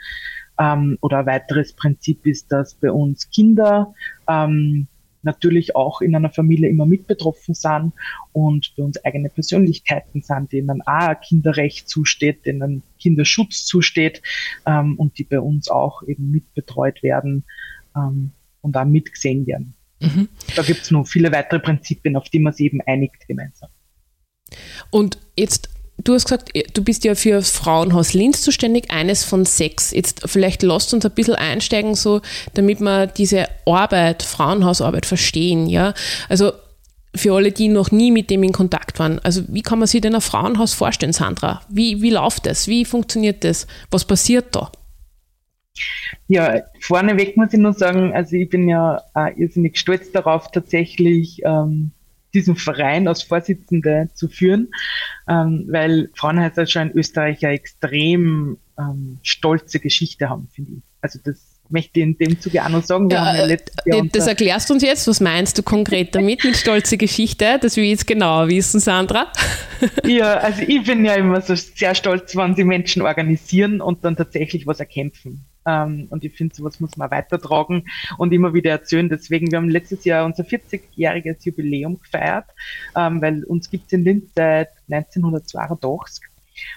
Ähm, 0.60 0.98
oder 1.01 1.19
ein 1.19 1.25
weiteres 1.25 1.74
Prinzip 1.74 2.25
ist, 2.25 2.51
dass 2.51 2.75
bei 2.75 2.92
uns 2.92 3.30
Kinder 3.30 3.94
ähm, 4.27 4.88
natürlich 5.21 5.75
auch 5.75 6.01
in 6.01 6.16
einer 6.16 6.30
Familie 6.30 6.69
immer 6.69 6.86
mit 6.86 7.07
betroffen 7.07 7.54
sind 7.54 7.94
und 8.31 8.73
bei 8.78 8.83
uns 8.83 9.04
eigene 9.04 9.30
Persönlichkeiten 9.30 10.21
sind, 10.21 10.52
denen 10.52 10.81
auch 10.81 10.88
ein 10.88 11.19
Kinderrecht 11.21 11.90
zusteht, 11.90 12.45
denen 12.45 12.83
Kinderschutz 12.99 13.66
zusteht 13.66 14.21
ähm, 14.66 14.95
und 14.97 15.18
die 15.18 15.23
bei 15.23 15.40
uns 15.40 15.69
auch 15.69 16.04
eben 16.04 16.31
mitbetreut 16.31 17.04
werden 17.04 17.44
ähm, 17.95 18.31
und 18.61 18.78
auch 18.78 18.85
mitgesehen 18.85 19.45
werden. 19.47 19.73
Mhm. 19.99 20.29
Da 20.56 20.63
gibt 20.63 20.81
es 20.81 20.91
noch 20.91 21.06
viele 21.06 21.31
weitere 21.31 21.59
Prinzipien, 21.59 22.15
auf 22.15 22.29
die 22.29 22.39
man 22.39 22.53
sich 22.53 22.68
eben 22.68 22.81
einigt 22.85 23.27
gemeinsam. 23.27 23.69
Und 24.89 25.18
jetzt 25.37 25.69
du 26.03 26.13
hast 26.13 26.25
gesagt, 26.25 26.51
du 26.73 26.83
bist 26.83 27.03
ja 27.03 27.15
für 27.15 27.31
das 27.31 27.51
Frauenhaus 27.51 28.13
Linz 28.13 28.41
zuständig, 28.41 28.91
eines 28.91 29.23
von 29.23 29.45
sechs. 29.45 29.91
Jetzt 29.91 30.21
vielleicht 30.25 30.63
lasst 30.63 30.94
uns 30.94 31.06
ein 31.06 31.11
bisschen 31.11 31.35
einsteigen, 31.35 31.95
so, 31.95 32.21
damit 32.53 32.79
wir 32.79 33.07
diese 33.07 33.45
Arbeit, 33.65 34.23
Frauenhausarbeit 34.23 35.06
verstehen, 35.06 35.68
ja. 35.68 35.94
Also, 36.27 36.53
für 37.15 37.33
alle, 37.33 37.51
die 37.51 37.69
noch 37.69 37.89
nie 37.89 38.11
mit 38.11 38.29
dem 38.29 38.44
in 38.44 38.51
Kontakt 38.51 38.99
waren. 38.99 39.19
Also, 39.19 39.44
wie 39.47 39.61
kann 39.61 39.79
man 39.79 39.87
sich 39.87 40.01
denn 40.01 40.15
ein 40.15 40.21
Frauenhaus 40.21 40.73
vorstellen, 40.73 41.13
Sandra? 41.13 41.61
Wie, 41.69 42.01
wie 42.01 42.11
läuft 42.11 42.45
das? 42.45 42.68
Wie 42.68 42.85
funktioniert 42.85 43.44
das? 43.44 43.68
Was 43.89 44.06
passiert 44.06 44.56
da? 44.56 44.71
Ja, 46.28 46.61
vorneweg 46.80 47.38
muss 47.38 47.54
ich 47.54 47.59
nur 47.59 47.73
sagen, 47.73 48.14
also 48.14 48.35
ich 48.35 48.49
bin 48.49 48.68
ja 48.68 49.02
auch 49.14 49.28
irrsinnig 49.35 49.78
stolz 49.78 50.11
darauf, 50.11 50.52
tatsächlich 50.52 51.42
ähm, 51.44 51.92
diesen 52.33 52.56
Verein 52.56 53.07
als 53.07 53.23
Vorsitzende 53.23 54.09
zu 54.14 54.28
führen, 54.28 54.69
ähm, 55.28 55.66
weil 55.69 56.09
Frauenhäuser 56.16 56.68
schon 56.68 56.90
in 56.90 56.97
Österreich 56.97 57.44
eine 57.44 57.56
extrem 57.56 58.57
ähm, 58.78 59.19
stolze 59.23 59.80
Geschichte 59.80 60.30
haben, 60.30 60.47
finde 60.54 60.73
ich. 60.73 60.83
Also 61.02 61.19
das 61.23 61.59
möchte 61.69 61.99
ich 61.99 62.06
in 62.06 62.18
dem 62.18 62.40
Zuge 62.40 62.64
auch 62.64 62.69
noch 62.69 62.83
sagen. 62.83 63.09
Ja, 63.09 63.35
ja 63.35 63.47
äh, 63.47 63.57
das 64.11 64.28
erklärst 64.28 64.69
du 64.69 64.76
uns 64.76 64.83
jetzt. 64.83 65.07
Was 65.07 65.19
meinst 65.19 65.57
du 65.57 65.64
konkret 65.64 66.14
damit 66.16 66.44
mit 66.44 66.57
stolze 66.57 66.97
Geschichte? 66.97 67.57
Das 67.61 67.76
will 67.76 67.85
ich 67.85 67.92
jetzt 67.92 68.07
genauer 68.07 68.49
wissen, 68.49 68.80
Sandra. 68.80 69.31
ja, 70.06 70.35
also 70.35 70.61
ich 70.61 70.83
bin 70.83 71.06
ja 71.06 71.14
immer 71.14 71.42
so 71.42 71.56
sehr 71.56 71.95
stolz, 71.95 72.35
wenn 72.35 72.56
sie 72.56 72.64
Menschen 72.64 73.02
organisieren 73.02 73.81
und 73.81 74.04
dann 74.04 74.16
tatsächlich 74.16 74.68
was 74.68 74.80
erkämpfen. 74.80 75.45
Ähm, 75.66 76.07
und 76.09 76.23
ich 76.23 76.33
finde, 76.33 76.56
sowas 76.56 76.80
muss 76.80 76.97
man 76.97 77.11
weitertragen 77.11 77.85
und 78.18 78.33
immer 78.33 78.54
wieder 78.54 78.71
erzählen. 78.71 79.09
Deswegen, 79.09 79.51
wir 79.51 79.57
haben 79.57 79.69
letztes 79.69 80.06
Jahr 80.06 80.25
unser 80.25 80.44
40-jähriges 80.44 81.45
Jubiläum 81.45 81.99
gefeiert, 81.99 82.45
ähm, 82.95 83.21
weil 83.21 83.44
uns 83.44 83.69
gibt 83.69 83.87
es 83.87 83.94
in 83.94 84.04
Linz 84.04 84.31
seit 84.35 84.69
1982. 84.89 86.25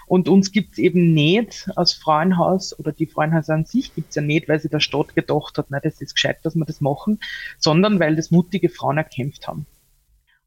Und 0.07 0.29
uns 0.29 0.51
gibt 0.51 0.73
es 0.73 0.77
eben 0.77 1.13
nicht 1.13 1.69
als 1.75 1.93
Frauenhaus 1.93 2.77
oder 2.79 2.91
die 2.91 3.05
Frauenhäuser 3.05 3.53
an 3.53 3.65
sich 3.65 3.93
gibt 3.93 4.09
es 4.09 4.15
ja 4.15 4.21
nicht, 4.21 4.47
weil 4.47 4.59
sie 4.59 4.69
der 4.69 4.79
Stadt 4.79 5.13
gedacht 5.13 5.57
hat, 5.57 5.67
na, 5.69 5.79
das 5.79 5.99
ist 6.01 6.15
gescheit, 6.15 6.37
dass 6.43 6.55
wir 6.55 6.65
das 6.65 6.79
machen, 6.79 7.19
sondern 7.57 7.99
weil 7.99 8.15
das 8.15 8.31
mutige 8.31 8.69
Frauen 8.69 8.97
erkämpft 8.97 9.47
haben. 9.47 9.65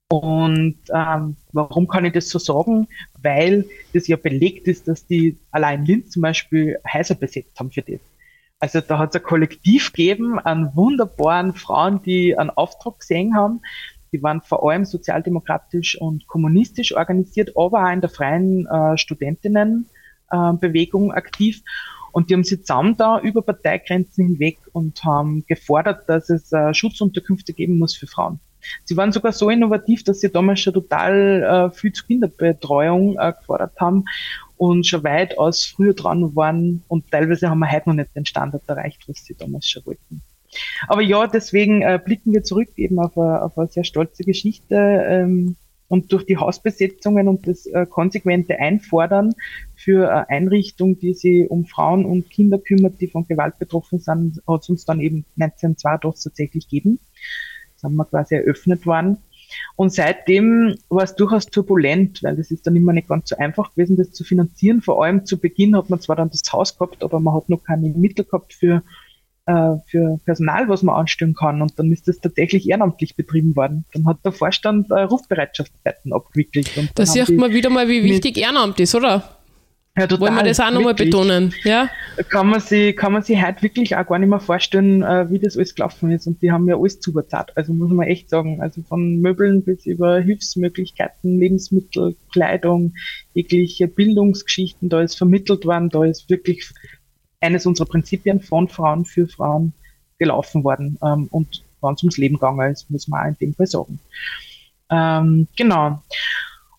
Und 0.09 0.79
ähm, 0.95 1.37
warum 1.53 1.89
kann 1.89 2.05
ich 2.05 2.13
das 2.13 2.29
so 2.29 2.39
sagen? 2.39 2.87
Weil 3.21 3.65
das 3.93 4.07
ja 4.07 4.17
belegt 4.17 4.69
ist, 4.69 4.87
dass 4.87 5.07
die 5.07 5.37
allein 5.51 5.85
Linz 5.85 6.11
zum 6.11 6.23
Beispiel 6.23 6.79
Häuser 6.93 7.17
besetzt 7.17 7.59
haben 7.59 7.73
für 7.73 7.83
das. 7.83 8.01
Also 8.59 8.81
da 8.81 8.99
hat 8.99 9.15
es 9.15 9.21
ein 9.21 9.23
Kollektiv 9.23 9.93
gegeben 9.93 10.39
an 10.39 10.75
wunderbaren 10.75 11.53
Frauen, 11.55 12.01
die 12.03 12.39
einen 12.39 12.49
Auftrag 12.51 13.01
gesehen 13.01 13.37
haben. 13.37 13.61
Die 14.13 14.23
waren 14.23 14.41
vor 14.41 14.67
allem 14.69 14.85
sozialdemokratisch 14.87 16.01
und 16.01 16.27
kommunistisch 16.27 16.97
organisiert, 16.97 17.51
aber 17.57 17.85
auch 17.85 17.93
in 17.93 18.01
der 18.01 18.09
freien 18.09 18.67
äh, 18.67 18.97
Studentinnenbewegung 18.97 21.11
äh, 21.11 21.15
aktiv. 21.15 21.63
Und 22.13 22.31
die 22.31 22.35
haben 22.35 22.45
sich 22.45 22.65
zusammen 22.65 22.97
da 22.97 23.21
über 23.21 23.43
Parteigrenzen 23.43 24.27
hinweg 24.27 24.57
und 24.73 25.05
haben 25.05 25.45
gefordert, 25.47 26.09
dass 26.09 26.31
es 26.31 26.51
äh, 26.53 26.73
Schutzunterkünfte 26.73 27.53
geben 27.53 27.79
muss 27.79 27.95
für 27.95 28.07
Frauen. 28.07 28.41
Sie 28.85 28.97
waren 28.97 29.13
sogar 29.13 29.33
so 29.33 29.51
innovativ, 29.51 30.05
dass 30.05 30.21
sie 30.21 30.31
damals 30.31 30.61
schon 30.61 30.75
total 30.75 31.71
äh, 31.73 31.77
viel 31.77 31.93
zur 31.93 32.07
Kinderbetreuung 32.07 33.19
äh, 33.19 33.33
gefordert 33.39 33.79
haben 33.81 34.05
und 34.57 34.87
schon 34.87 35.05
weitaus 35.05 35.65
früher 35.65 35.95
dran 35.95 36.35
waren 36.35 36.83
und 36.89 37.11
teilweise 37.11 37.51
haben 37.51 37.59
wir 37.59 37.71
heute 37.71 37.91
noch 37.91 37.97
nicht 37.97 38.15
den 38.17 38.27
Standard 38.27 38.63
erreicht, 38.67 39.03
was 39.09 39.25
sie 39.25 39.35
damals 39.35 39.69
schon 39.69 39.85
wollten. 39.87 40.23
Aber 40.89 41.03
ja, 41.03 41.27
deswegen 41.27 41.83
äh, 41.83 42.01
blicken 42.03 42.33
wir 42.33 42.43
zurück 42.43 42.69
eben 42.77 42.99
auf 42.99 43.17
eine, 43.19 43.43
auf 43.43 43.59
eine 43.59 43.69
sehr 43.69 43.85
stolze 43.85 44.25
Geschichte 44.25 44.75
ähm, 44.75 45.57
und 45.89 46.13
durch 46.13 46.25
die 46.25 46.37
Hausbesetzungen 46.37 47.29
und 47.29 47.47
das 47.47 47.67
äh, 47.67 47.87
konsequente 47.87 48.59
Einfordern 48.59 49.35
für 49.75 50.11
eine 50.11 50.29
Einrichtung, 50.29 50.99
die 50.99 51.15
sich 51.15 51.49
um 51.51 51.67
Frauen 51.67 52.05
und 52.05 52.31
Kinder 52.31 52.59
kümmert, 52.59 53.01
die 53.01 53.09
von 53.09 53.27
Gewalt 53.27 53.59
betroffen 53.59 54.01
sind, 54.01 54.41
hat 54.49 54.63
es 54.63 54.69
uns 54.69 54.85
dann 54.85 55.01
eben 55.01 55.25
1982 55.39 56.25
tatsächlich 56.25 56.69
gegeben. 56.69 56.99
Haben 57.87 57.97
wir 57.97 58.05
quasi 58.05 58.35
eröffnet 58.35 58.85
worden. 58.85 59.19
Und 59.77 59.93
seitdem 59.93 60.77
war 60.89 61.05
es 61.05 61.15
durchaus 61.15 61.47
turbulent, 61.47 62.23
weil 62.23 62.37
das 62.37 62.51
ist 62.51 62.67
dann 62.67 62.77
immer 62.77 62.93
nicht 62.93 63.09
ganz 63.09 63.29
so 63.29 63.37
einfach 63.37 63.71
gewesen, 63.75 63.97
das 63.97 64.13
zu 64.13 64.25
finanzieren. 64.25 64.83
Vor 64.83 65.05
allem 65.05 65.25
zu 65.25 65.39
Beginn 65.39 65.77
hat 65.77 65.89
man 65.91 66.01
zwar 66.01 66.17
dann 66.17 66.31
das 66.31 66.43
Haus 66.53 66.77
gehabt, 66.77 67.03
aber 67.03 67.21
man 67.21 67.35
hat 67.35 67.49
noch 67.49 67.63
keine 67.63 67.89
Mittel 67.91 68.25
gehabt 68.25 68.55
für, 68.55 68.83
äh, 69.47 69.77
für 69.87 70.19
Personal, 70.25 70.69
was 70.69 70.83
man 70.83 70.97
anstellen 70.97 71.35
kann. 71.35 71.63
Und 71.63 71.79
dann 71.79 71.93
ist 71.93 72.09
das 72.09 72.19
tatsächlich 72.19 72.69
ehrenamtlich 72.69 73.15
betrieben 73.15 73.55
worden. 73.55 73.85
Dann 73.93 74.07
hat 74.07 74.19
der 74.25 74.33
Vorstand 74.33 74.91
äh, 74.91 75.03
Rufbereitschaftszeiten 75.03 76.13
abgewickelt. 76.13 76.71
da 76.95 77.07
sieht 77.07 77.31
man 77.37 77.53
wieder 77.53 77.71
mal, 77.71 77.89
wie 77.89 78.03
wichtig 78.03 78.39
Ehrenamt 78.39 78.81
ist, 78.81 78.95
oder? 78.95 79.36
Ja, 79.99 80.07
total, 80.07 80.29
Wollen 80.29 80.35
wir 80.37 80.43
das 80.43 80.61
auch 80.61 80.71
nochmal 80.71 80.95
betonen? 80.95 81.55
Ja? 81.65 81.89
Kann 82.29 82.49
man 82.49 82.61
sich, 82.61 82.95
kann 82.95 83.13
man 83.13 83.23
sich 83.23 83.43
heute 83.43 83.63
wirklich 83.63 83.97
auch 83.97 84.07
gar 84.07 84.19
nicht 84.19 84.29
mehr 84.29 84.41
vorstellen, 84.41 85.03
äh, 85.03 85.31
wie 85.31 85.39
das 85.39 85.57
alles 85.57 85.75
gelaufen 85.75 86.11
ist. 86.11 86.27
Und 86.27 86.43
die 86.43 86.53
haben 86.53 86.69
ja 86.69 86.77
alles 86.77 87.01
zugezahlt. 87.01 87.51
Also 87.57 87.73
muss 87.73 87.91
man 87.91 88.07
echt 88.07 88.29
sagen. 88.29 88.61
Also 88.61 88.83
von 88.83 89.21
Möbeln 89.23 89.63
bis 89.63 89.87
über 89.87 90.21
Hilfsmöglichkeiten, 90.21 91.39
Lebensmittel, 91.39 92.15
Kleidung, 92.31 92.93
jegliche 93.33 93.89
Bildungsgeschichten, 93.89 94.91
da 94.91 95.01
ist 95.01 95.17
vermittelt 95.17 95.65
worden, 95.65 95.89
da 95.89 96.05
ist 96.05 96.29
wirklich 96.29 96.69
eines 97.41 97.65
unserer 97.65 97.87
Prinzipien 97.87 98.41
von 98.41 98.69
Frauen 98.69 99.07
für 99.07 99.27
Frauen 99.27 99.73
gelaufen 100.19 100.63
worden. 100.63 100.99
Ähm, 101.03 101.29
und 101.31 101.63
wenn 101.81 101.95
es 101.95 102.03
ums 102.03 102.19
Leben 102.19 102.35
gegangen 102.35 102.71
ist, 102.71 102.91
muss 102.91 103.09
man 103.09 103.23
auch 103.23 103.29
in 103.29 103.37
dem 103.41 103.55
Fall 103.55 103.67
sagen. 103.67 103.99
Ähm, 104.91 105.49
genau. 105.57 106.03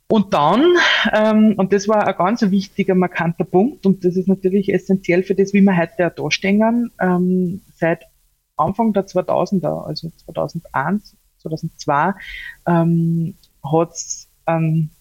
Und 0.09 0.33
dann, 0.33 0.63
ähm, 1.11 1.55
und 1.57 1.73
das 1.73 1.87
war 1.89 2.07
ein 2.07 2.15
ganz 2.15 2.41
wichtiger, 2.41 2.95
markanter 2.95 3.43
Punkt, 3.43 3.85
und 3.85 4.05
das 4.05 4.15
ist 4.15 4.27
natürlich 4.27 4.73
essentiell 4.73 5.23
für 5.23 5.35
das, 5.35 5.53
wie 5.53 5.61
wir 5.61 5.75
heute 5.75 6.07
auch 6.07 6.15
dastehen, 6.15 6.91
ähm, 7.01 7.61
seit 7.75 8.05
Anfang 8.55 8.93
der 8.93 9.05
2000er, 9.05 9.85
also 9.85 10.09
2001, 10.25 11.15
2002, 11.39 12.13
ähm, 12.67 13.35
hat 13.63 13.91
es 13.91 14.29
einen 14.45 14.91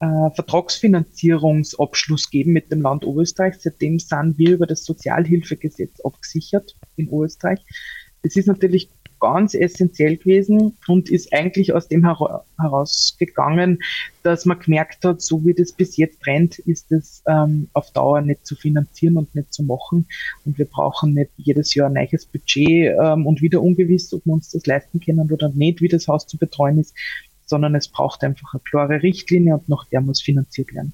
äh, 0.00 0.30
Vertragsfinanzierungsabschluss 0.30 2.30
gegeben 2.30 2.52
mit 2.52 2.72
dem 2.72 2.80
Land 2.80 3.04
Oberösterreich. 3.04 3.56
Seitdem 3.58 3.98
sind 3.98 4.38
wir 4.38 4.54
über 4.54 4.66
das 4.66 4.84
Sozialhilfegesetz 4.84 6.00
abgesichert 6.00 6.76
in 6.96 7.08
Oberösterreich. 7.08 7.60
Das 8.22 8.36
ist 8.36 8.46
natürlich 8.46 8.90
ganz 9.20 9.54
essentiell 9.54 10.16
gewesen 10.16 10.76
und 10.86 11.10
ist 11.10 11.32
eigentlich 11.32 11.72
aus 11.72 11.88
dem 11.88 12.06
herausgegangen, 12.58 13.78
dass 14.22 14.44
man 14.44 14.58
gemerkt 14.58 15.04
hat, 15.04 15.20
so 15.22 15.44
wie 15.44 15.54
das 15.54 15.72
bis 15.72 15.96
jetzt 15.96 16.26
rennt, 16.26 16.58
ist 16.60 16.92
es 16.92 17.22
ähm, 17.26 17.68
auf 17.72 17.90
Dauer 17.92 18.20
nicht 18.20 18.46
zu 18.46 18.56
finanzieren 18.56 19.16
und 19.16 19.34
nicht 19.34 19.52
zu 19.52 19.62
machen. 19.62 20.06
Und 20.44 20.58
wir 20.58 20.66
brauchen 20.66 21.14
nicht 21.14 21.30
jedes 21.36 21.74
Jahr 21.74 21.88
ein 21.88 21.94
neues 21.94 22.26
Budget 22.26 22.94
ähm, 23.00 23.26
und 23.26 23.42
wieder 23.42 23.62
ungewiss, 23.62 24.12
ob 24.12 24.24
wir 24.26 24.34
uns 24.34 24.50
das 24.50 24.66
leisten 24.66 25.00
können 25.00 25.30
oder 25.30 25.50
nicht, 25.50 25.80
wie 25.80 25.88
das 25.88 26.08
Haus 26.08 26.26
zu 26.26 26.38
betreuen 26.38 26.78
ist, 26.78 26.94
sondern 27.46 27.74
es 27.74 27.88
braucht 27.88 28.22
einfach 28.24 28.54
eine 28.54 28.60
klare 28.60 29.02
Richtlinie 29.02 29.54
und 29.54 29.68
nach 29.68 29.84
der 29.86 30.00
muss 30.00 30.20
finanziert 30.20 30.74
werden. 30.74 30.92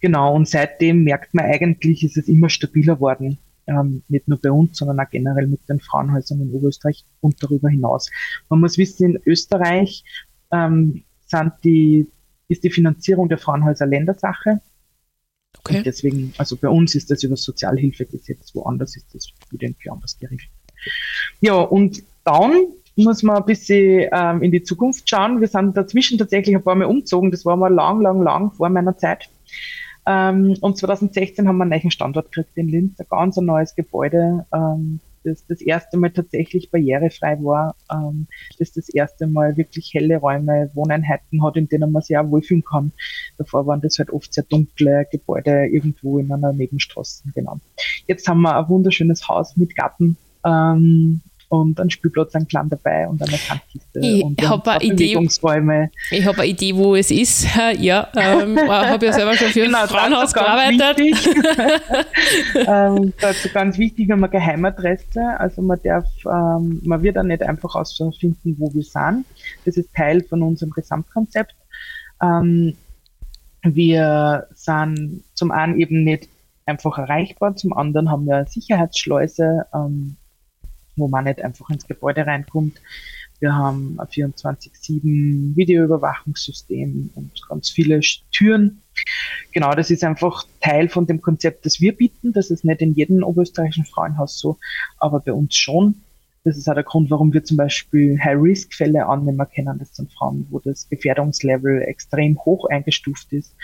Genau, 0.00 0.34
und 0.34 0.46
seitdem 0.46 1.04
merkt 1.04 1.32
man 1.32 1.46
eigentlich, 1.46 2.04
ist 2.04 2.18
es 2.18 2.28
immer 2.28 2.50
stabiler 2.50 3.00
worden 3.00 3.38
ähm, 3.66 4.02
nicht 4.08 4.28
nur 4.28 4.40
bei 4.40 4.50
uns, 4.50 4.78
sondern 4.78 5.00
auch 5.00 5.10
generell 5.10 5.46
mit 5.46 5.68
den 5.68 5.80
Frauenhäusern 5.80 6.40
in 6.40 6.50
Oberösterreich 6.52 7.04
und 7.20 7.42
darüber 7.42 7.68
hinaus. 7.68 8.10
Man 8.48 8.60
muss 8.60 8.78
wissen, 8.78 9.14
in 9.14 9.22
Österreich 9.24 10.04
ähm, 10.52 11.04
sind 11.26 11.52
die, 11.62 12.08
ist 12.48 12.64
die 12.64 12.70
Finanzierung 12.70 13.28
der 13.28 13.38
Frauenhäuser 13.38 13.86
Ländersache. 13.86 14.60
Okay. 15.60 15.78
Und 15.78 15.86
deswegen, 15.86 16.34
also 16.36 16.56
bei 16.56 16.68
uns 16.68 16.94
ist 16.94 17.10
das 17.10 17.22
über 17.22 17.34
das 17.34 17.44
Sozialhilfegesetz, 17.44 18.54
woanders 18.54 18.96
ist 18.96 19.14
das 19.14 19.28
wieder 19.50 19.66
irgendwie 19.66 19.90
anders 19.90 20.18
geregelt. 20.18 20.48
Ja, 21.40 21.54
und 21.54 22.02
dann 22.24 22.52
muss 22.96 23.22
man 23.22 23.36
ein 23.36 23.44
bisschen 23.44 24.08
ähm, 24.12 24.42
in 24.42 24.52
die 24.52 24.62
Zukunft 24.62 25.08
schauen. 25.08 25.40
Wir 25.40 25.48
sind 25.48 25.76
dazwischen 25.76 26.18
tatsächlich 26.18 26.54
ein 26.54 26.62
paar 26.62 26.74
Mal 26.74 26.86
umgezogen. 26.86 27.30
Das 27.30 27.44
war 27.44 27.56
mal 27.56 27.72
lang, 27.72 28.00
lang, 28.00 28.22
lang 28.22 28.52
vor 28.52 28.68
meiner 28.68 28.96
Zeit. 28.96 29.28
Ähm, 30.06 30.56
und 30.60 30.76
2016 30.76 31.48
haben 31.48 31.56
wir 31.56 31.62
einen 31.62 31.70
neuen 31.70 31.90
Standort 31.90 32.30
gekriegt 32.30 32.56
in 32.56 32.68
Linz, 32.68 33.00
ein 33.00 33.06
ganz 33.08 33.36
neues 33.36 33.74
Gebäude, 33.74 34.46
ähm, 34.52 35.00
das 35.24 35.46
das 35.46 35.62
erste 35.62 35.96
Mal 35.96 36.10
tatsächlich 36.10 36.70
barrierefrei 36.70 37.38
war, 37.42 37.74
ähm, 37.90 38.26
das 38.58 38.72
das 38.72 38.88
erste 38.90 39.26
Mal 39.26 39.56
wirklich 39.56 39.92
helle 39.94 40.18
Räume, 40.18 40.70
Wohneinheiten 40.74 41.42
hat, 41.42 41.56
in 41.56 41.68
denen 41.68 41.92
man 41.92 42.02
sich 42.02 42.16
auch 42.18 42.28
wohlfühlen 42.30 42.64
kann. 42.64 42.92
Davor 43.38 43.66
waren 43.66 43.80
das 43.80 43.98
halt 43.98 44.10
oft 44.10 44.34
sehr 44.34 44.44
dunkle 44.44 45.06
Gebäude 45.10 45.66
irgendwo 45.66 46.18
in 46.18 46.30
einer 46.30 46.52
Nebenstraße, 46.52 47.24
genau. 47.34 47.58
Jetzt 48.06 48.28
haben 48.28 48.42
wir 48.42 48.56
ein 48.56 48.68
wunderschönes 48.68 49.26
Haus 49.26 49.56
mit 49.56 49.74
Garten, 49.74 50.18
ähm, 50.44 51.22
und 51.48 51.80
einen 51.80 51.90
Spielplatz, 51.90 52.34
einen 52.34 52.48
kleinen 52.48 52.70
dabei 52.70 53.08
und 53.08 53.22
eine 53.22 53.36
Sandkiste. 53.36 54.00
Ich 54.00 54.48
habe 54.48 54.70
eine 54.70 54.84
Idee. 54.84 55.18
Ich 56.10 56.26
habe 56.26 56.38
eine 56.38 56.46
Idee, 56.46 56.76
wo 56.76 56.94
es 56.94 57.10
ist. 57.10 57.46
Ja, 57.78 58.08
ähm, 58.14 58.58
habe 58.68 59.06
ja 59.06 59.12
selber 59.12 59.34
schon 59.34 59.48
für 59.48 59.64
genau, 59.64 59.82
ein 59.82 59.88
Frauenhaus 59.88 60.32
gearbeitet. 60.32 61.00
ähm, 62.66 63.12
dazu 63.20 63.48
ganz 63.52 63.78
wichtig, 63.78 64.10
haben 64.10 64.22
eine 64.22 64.30
Geheimadresse. 64.30 65.38
Also 65.38 65.62
man 65.62 65.80
darf, 65.82 66.06
ähm, 66.24 66.80
man 66.84 67.02
wird 67.02 67.18
auch 67.18 67.22
nicht 67.22 67.42
einfach 67.42 67.74
ausfinden, 67.74 68.56
wo 68.58 68.72
wir 68.72 68.82
sind. 68.82 69.24
Das 69.64 69.76
ist 69.76 69.92
Teil 69.94 70.22
von 70.22 70.42
unserem 70.42 70.70
Gesamtkonzept. 70.70 71.54
Ähm, 72.22 72.76
wir 73.62 74.46
sind 74.54 75.24
zum 75.34 75.50
einen 75.50 75.80
eben 75.80 76.04
nicht 76.04 76.28
einfach 76.66 76.98
erreichbar, 76.98 77.56
zum 77.56 77.72
anderen 77.72 78.10
haben 78.10 78.26
wir 78.26 78.36
eine 78.36 78.46
Sicherheitsschleuse, 78.46 79.66
ähm, 79.74 80.16
wo 80.96 81.08
man 81.08 81.24
nicht 81.24 81.40
einfach 81.42 81.70
ins 81.70 81.86
Gebäude 81.86 82.26
reinkommt. 82.26 82.80
Wir 83.40 83.54
haben 83.54 83.98
ein 83.98 84.06
24-7 84.06 85.56
Videoüberwachungssystem 85.56 87.10
und 87.14 87.48
ganz 87.48 87.70
viele 87.70 88.00
Türen. 88.30 88.80
Genau, 89.52 89.74
das 89.74 89.90
ist 89.90 90.04
einfach 90.04 90.46
Teil 90.60 90.88
von 90.88 91.06
dem 91.06 91.20
Konzept, 91.20 91.66
das 91.66 91.80
wir 91.80 91.96
bieten. 91.96 92.32
Das 92.32 92.50
ist 92.50 92.64
nicht 92.64 92.80
in 92.80 92.94
jedem 92.94 93.22
oberösterreichischen 93.22 93.84
Frauenhaus 93.84 94.38
so, 94.38 94.58
aber 94.98 95.20
bei 95.20 95.32
uns 95.32 95.56
schon. 95.56 95.96
Das 96.44 96.58
ist 96.58 96.68
auch 96.68 96.74
der 96.74 96.84
Grund, 96.84 97.10
warum 97.10 97.32
wir 97.32 97.42
zum 97.42 97.56
Beispiel 97.56 98.18
High-Risk-Fälle 98.18 99.06
annehmen 99.06 99.46
können. 99.54 99.78
Das 99.78 99.96
sind 99.96 100.12
Frauen, 100.12 100.46
wo 100.50 100.60
das 100.60 100.88
Gefährdungslevel 100.88 101.82
extrem 101.82 102.38
hoch 102.44 102.66
eingestuft 102.68 103.32
ist. 103.32 103.54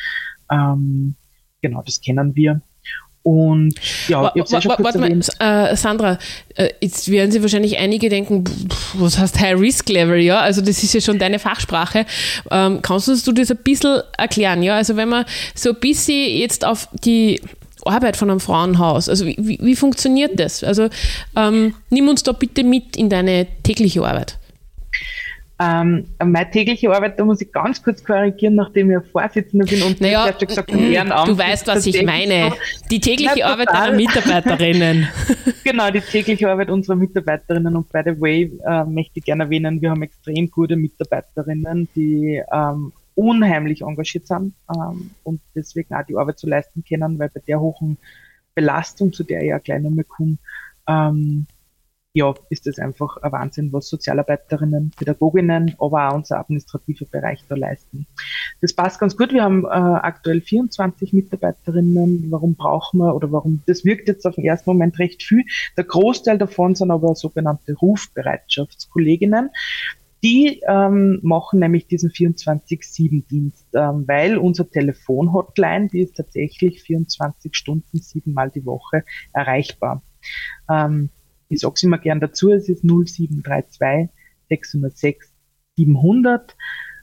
Ähm, 0.51 1.15
genau, 1.61 1.83
das 1.83 2.01
kennen 2.01 2.35
wir. 2.35 2.63
Und 3.23 3.75
ja, 4.09 4.33
ich 4.35 4.50
ja 4.50 4.65
Warte 4.79 4.99
mal, 4.99 5.21
äh, 5.41 5.77
Sandra, 5.77 6.19
äh, 6.55 6.71
jetzt 6.81 7.11
werden 7.11 7.31
Sie 7.31 7.43
wahrscheinlich 7.43 7.77
einige 7.77 8.09
denken, 8.09 8.45
pff, 8.47 8.95
was 8.99 9.19
heißt 9.19 9.39
High 9.39 9.61
Risk 9.61 9.91
Level, 9.91 10.19
ja? 10.19 10.41
Also 10.41 10.62
das 10.62 10.83
ist 10.83 10.95
ja 10.95 11.03
schon 11.03 11.19
deine 11.19 11.39
Fachsprache. 11.39 12.07
Ähm, 12.50 12.81
kannst 12.81 13.09
du 13.09 13.33
das 13.33 13.50
ein 13.50 13.59
bisschen 13.59 14.00
erklären, 14.17 14.62
ja? 14.62 14.77
Also 14.77 14.97
wenn 14.97 15.11
man 15.11 15.27
so 15.55 15.71
ein 15.71 15.81
bisschen 15.81 16.35
jetzt 16.39 16.65
auf 16.65 16.89
die 17.05 17.43
Arbeit 17.85 18.17
von 18.17 18.31
einem 18.31 18.41
Frauenhaus? 18.41 19.09
Also 19.09 19.27
wie, 19.27 19.37
wie, 19.39 19.59
wie 19.61 19.77
funktioniert 19.77 20.41
das? 20.41 20.65
Also 20.65 20.89
ähm, 21.37 21.75
nimm 21.91 22.09
uns 22.09 22.23
da 22.23 22.33
bitte 22.33 22.65
mit 22.65 22.97
in 22.97 23.11
deine 23.11 23.47
tägliche 23.62 24.03
Arbeit. 24.03 24.39
Ähm, 25.62 26.07
meine 26.25 26.50
tägliche 26.50 26.90
Arbeit, 26.90 27.21
da 27.21 27.25
muss 27.25 27.43
ich 27.43 27.52
ganz 27.52 27.83
kurz 27.83 28.02
korrigieren, 28.02 28.55
nachdem 28.55 28.90
ich 28.90 29.07
Vorsitzender 29.12 29.67
bin 29.67 29.83
und 29.83 30.00
naja, 30.00 30.26
ja 30.26 30.33
gesagt 30.33 30.71
Ehrenamt. 30.73 31.29
Du 31.29 31.37
weißt, 31.37 31.67
was 31.67 31.85
ich 31.85 32.02
meine. 32.02 32.55
Die 32.90 32.99
tägliche 32.99 33.45
Arbeit 33.45 33.69
deiner 33.69 33.95
Mitarbeiterinnen. 33.95 35.07
genau, 35.64 35.90
die 35.90 36.00
tägliche 36.00 36.50
Arbeit 36.50 36.71
unserer 36.71 36.97
Mitarbeiterinnen 36.97 37.76
und 37.76 37.93
by 37.93 38.00
the 38.07 38.19
way, 38.19 38.50
äh, 38.64 38.85
möchte 38.85 39.19
ich 39.19 39.25
gerne 39.25 39.45
erwähnen, 39.45 39.83
wir 39.83 39.90
haben 39.90 40.02
extrem 40.02 40.50
gute 40.50 40.76
Mitarbeiterinnen, 40.76 41.90
die 41.95 42.43
ähm, 42.50 42.95
unheimlich 43.14 43.83
engagiert 43.83 44.26
sind 44.26 44.55
ähm, 44.75 45.11
und 45.25 45.43
deswegen 45.55 45.95
auch 45.95 46.07
die 46.07 46.17
Arbeit 46.17 46.38
zu 46.38 46.49
leisten 46.49 46.83
können, 46.88 47.19
weil 47.19 47.29
bei 47.29 47.40
der 47.47 47.61
hohen 47.61 47.99
Belastung, 48.55 49.12
zu 49.12 49.25
der 49.25 49.43
ich 49.43 49.49
ja 49.49 49.59
gleich 49.59 49.83
nochmal 49.83 50.05
komme, 50.05 50.38
ähm, 50.88 51.47
ja, 52.12 52.35
ist 52.49 52.67
das 52.67 52.79
einfach 52.79 53.19
ein 53.19 53.31
Wahnsinn, 53.31 53.73
was 53.73 53.88
Sozialarbeiterinnen, 53.88 54.90
Pädagoginnen, 54.97 55.76
aber 55.79 56.09
auch 56.09 56.14
unser 56.14 56.40
administrativer 56.40 57.07
Bereich 57.07 57.45
da 57.49 57.55
leisten. 57.55 58.07
Das 58.61 58.73
passt 58.73 58.99
ganz 58.99 59.17
gut. 59.17 59.33
Wir 59.33 59.45
haben 59.45 59.64
äh, 59.64 59.69
aktuell 59.69 60.40
24 60.40 61.12
Mitarbeiterinnen. 61.12 62.26
Warum 62.31 62.57
brauchen 62.57 62.99
wir 62.99 63.14
oder 63.14 63.31
warum? 63.31 63.62
Das 63.67 63.85
wirkt 63.85 64.09
jetzt 64.09 64.26
auf 64.26 64.35
den 64.35 64.45
ersten 64.45 64.71
Moment 64.71 64.99
recht 64.99 65.23
viel. 65.23 65.45
Der 65.76 65.85
Großteil 65.85 66.37
davon 66.37 66.75
sind 66.75 66.90
aber 66.90 67.14
sogenannte 67.14 67.75
Rufbereitschaftskolleginnen. 67.75 69.50
Die 70.23 70.61
ähm, 70.69 71.21
machen 71.23 71.61
nämlich 71.61 71.87
diesen 71.87 72.11
24-7-Dienst, 72.11 73.67
ähm, 73.73 74.05
weil 74.07 74.37
unser 74.37 74.69
Telefon-Hotline, 74.69 75.88
die 75.88 76.00
ist 76.00 76.17
tatsächlich 76.17 76.83
24 76.83 77.57
Stunden, 77.57 77.99
siebenmal 77.99 78.50
die 78.50 78.67
Woche 78.67 79.05
erreichbar. 79.33 80.02
Ähm, 80.69 81.09
ich 81.50 81.61
sage 81.61 81.75
es 81.76 81.83
immer 81.83 81.99
gern 81.99 82.21
dazu, 82.21 82.50
es 82.50 82.69
ist 82.69 82.85
0732 82.85 84.09
606 84.49 85.33
700. 85.76 86.57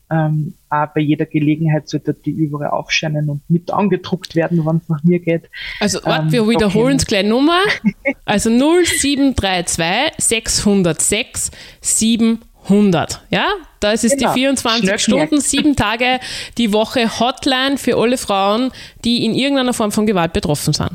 Ähm, 0.10 0.54
auch 0.70 0.88
bei 0.96 1.02
jeder 1.02 1.26
Gelegenheit 1.26 1.90
sollte 1.90 2.14
die 2.14 2.32
überall 2.32 2.70
aufscheinen 2.70 3.30
und 3.30 3.42
mit 3.50 3.72
angedruckt 3.72 4.36
werden, 4.36 4.66
wenn 4.66 4.78
es 4.78 4.88
nach 4.88 5.04
mir 5.04 5.20
geht. 5.20 5.50
Also, 5.82 6.00
ähm, 6.06 6.32
wir 6.32 6.48
wiederholen 6.48 6.96
es 6.96 7.06
gleich 7.06 7.26
nochmal. 7.26 7.64
Also 8.26 8.50
0732 8.50 10.14
606 10.18 11.52
700. 11.82 13.22
Ja, 13.30 13.48
da 13.80 13.92
ist 13.92 14.06
es 14.06 14.16
genau. 14.16 14.34
die 14.34 14.40
24 14.40 14.86
Schnell 14.86 15.00
Stunden, 15.00 15.42
sieben 15.42 15.76
Tage 15.76 16.20
die 16.58 16.72
Woche 16.72 17.20
Hotline 17.20 17.78
für 17.78 17.98
alle 17.98 18.18
Frauen, 18.18 18.72
die 19.04 19.26
in 19.26 19.34
irgendeiner 19.34 19.74
Form 19.74 19.92
von 19.92 20.06
Gewalt 20.06 20.34
betroffen 20.34 20.74
sind. 20.74 20.92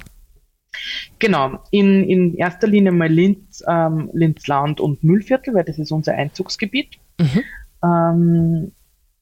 Genau, 1.19 1.59
in, 1.71 2.05
in 2.05 2.35
erster 2.35 2.67
Linie 2.67 2.93
mal 2.93 3.09
Linz, 3.09 3.62
ähm, 3.67 4.11
Linzland 4.12 4.81
und 4.81 5.05
Müllviertel, 5.05 5.55
weil 5.55 5.64
das 5.64 5.79
ist 5.79 5.93
unser 5.93 6.14
Einzugsgebiet. 6.14 6.99
Mhm. 7.19 7.43
Ähm, 7.85 8.73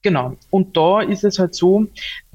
genau, 0.01 0.37
und 0.49 0.77
da 0.77 1.01
ist 1.01 1.23
es 1.23 1.39
halt 1.39 1.53
so, 1.53 1.87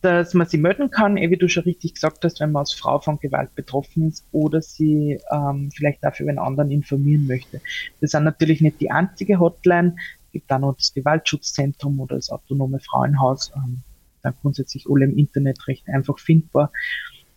dass 0.03 0.35
man 0.35 0.47
sie 0.47 0.59
melden 0.59 0.91
kann, 0.91 1.17
eh, 1.17 1.31
wie 1.31 1.37
du 1.37 1.49
schon 1.49 1.65
richtig 1.65 1.95
gesagt 1.95 2.25
hast, 2.25 2.41
wenn 2.41 2.53
man 2.53 2.61
als 2.61 2.75
Frau 2.75 3.01
von 3.01 3.19
Gewalt 3.19 3.55
betroffen 3.55 4.09
ist 4.09 4.25
oder 4.33 4.63
sie 4.63 5.19
ähm, 5.33 5.71
vielleicht 5.75 6.05
dafür 6.05 6.29
einen 6.29 6.39
anderen 6.39 6.71
informieren 6.71 7.27
möchte. 7.27 7.61
Das 8.01 8.13
sind 8.13 8.25
natürlich 8.25 8.61
nicht 8.61 8.81
die 8.81 8.91
einzige 8.91 9.41
Hotline, 9.41 9.97
es 10.27 10.33
gibt 10.33 10.53
auch 10.53 10.59
noch 10.59 10.77
das 10.77 10.95
Gewaltschutzzentrum 10.95 11.99
oder 11.99 12.17
das 12.17 12.31
autonome 12.31 12.79
Frauenhaus, 12.79 13.53
ähm, 13.57 13.81
dann 14.23 14.35
grundsätzlich 14.43 14.87
alle 14.89 15.07
im 15.07 15.17
Internet 15.17 15.67
recht 15.67 15.89
einfach 15.89 16.19
findbar. 16.19 16.71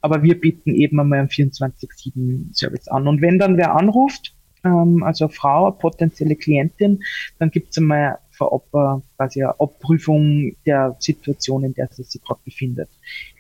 Aber 0.02 0.24
wir 0.24 0.40
bieten 0.40 0.74
eben 0.74 1.00
einmal 1.00 1.20
einen 1.20 1.30
24-7-Service 1.30 2.88
an. 2.88 3.08
Und 3.08 3.22
wenn 3.22 3.40
dann 3.40 3.58
wer 3.58 3.76
anruft, 3.76 4.34
ähm, 4.64 5.04
also 5.04 5.26
eine 5.26 5.34
Frau, 5.34 5.68
eine 5.68 5.76
potenzielle 5.76 6.36
Klientin, 6.36 7.04
dann 7.38 7.52
gibt 7.52 7.72
es 7.72 7.78
einmal 7.78 8.20
vorab 8.32 8.66
äh, 8.74 9.02
quasi 9.18 9.44
eine 9.44 9.60
Abprüfung 9.60 10.56
der 10.66 10.96
Situation, 11.00 11.64
in 11.64 11.74
der 11.74 11.90
sie 11.92 12.04
sich 12.04 12.22
gerade 12.22 12.40
befindet. 12.46 12.90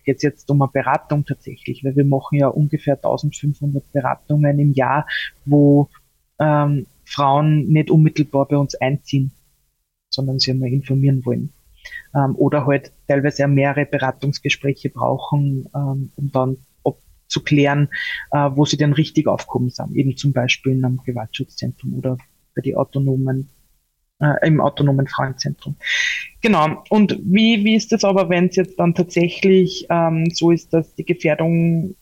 Geht 0.03 0.23
jetzt 0.23 0.49
um 0.49 0.61
eine 0.61 0.71
Beratung 0.71 1.25
tatsächlich, 1.25 1.83
weil 1.83 1.95
wir 1.95 2.05
machen 2.05 2.39
ja 2.39 2.47
ungefähr 2.47 2.95
1500 2.95 3.91
Beratungen 3.91 4.59
im 4.59 4.73
Jahr, 4.73 5.07
wo 5.45 5.89
ähm, 6.39 6.87
Frauen 7.05 7.67
nicht 7.67 7.89
unmittelbar 7.89 8.47
bei 8.47 8.57
uns 8.57 8.75
einziehen, 8.75 9.31
sondern 10.09 10.39
sie 10.39 10.51
einmal 10.51 10.69
informieren 10.69 11.25
wollen 11.25 11.53
ähm, 12.15 12.35
oder 12.35 12.65
halt 12.65 12.91
teilweise 13.07 13.47
mehrere 13.47 13.85
Beratungsgespräche 13.85 14.89
brauchen, 14.89 15.67
ähm, 15.75 16.11
um 16.15 16.31
dann 16.31 16.57
zu 17.29 17.41
klären, 17.41 17.89
äh, 18.31 18.49
wo 18.53 18.65
sie 18.65 18.77
denn 18.77 18.93
richtig 18.93 19.27
aufgekommen 19.27 19.69
sind. 19.69 19.95
Eben 19.95 20.17
zum 20.17 20.33
Beispiel 20.33 20.73
in 20.73 20.83
einem 20.83 20.97
Gewaltschutzzentrum 21.05 21.93
oder 21.93 22.17
bei 22.55 22.61
die 22.61 22.75
autonomen, 22.75 23.49
äh, 24.19 24.47
im 24.47 24.59
autonomen 24.59 25.07
Frauenzentrum. 25.07 25.75
Genau. 26.41 26.83
Und 26.89 27.19
wie, 27.23 27.63
wie 27.63 27.75
ist 27.75 27.91
das 27.91 28.03
aber, 28.03 28.29
wenn 28.29 28.47
es 28.47 28.55
jetzt 28.55 28.79
dann 28.79 28.95
tatsächlich 28.95 29.85
ähm, 29.89 30.29
so 30.33 30.51
ist, 30.51 30.73
dass 30.73 30.93
die 30.95 31.05
Gefährdung 31.05 31.95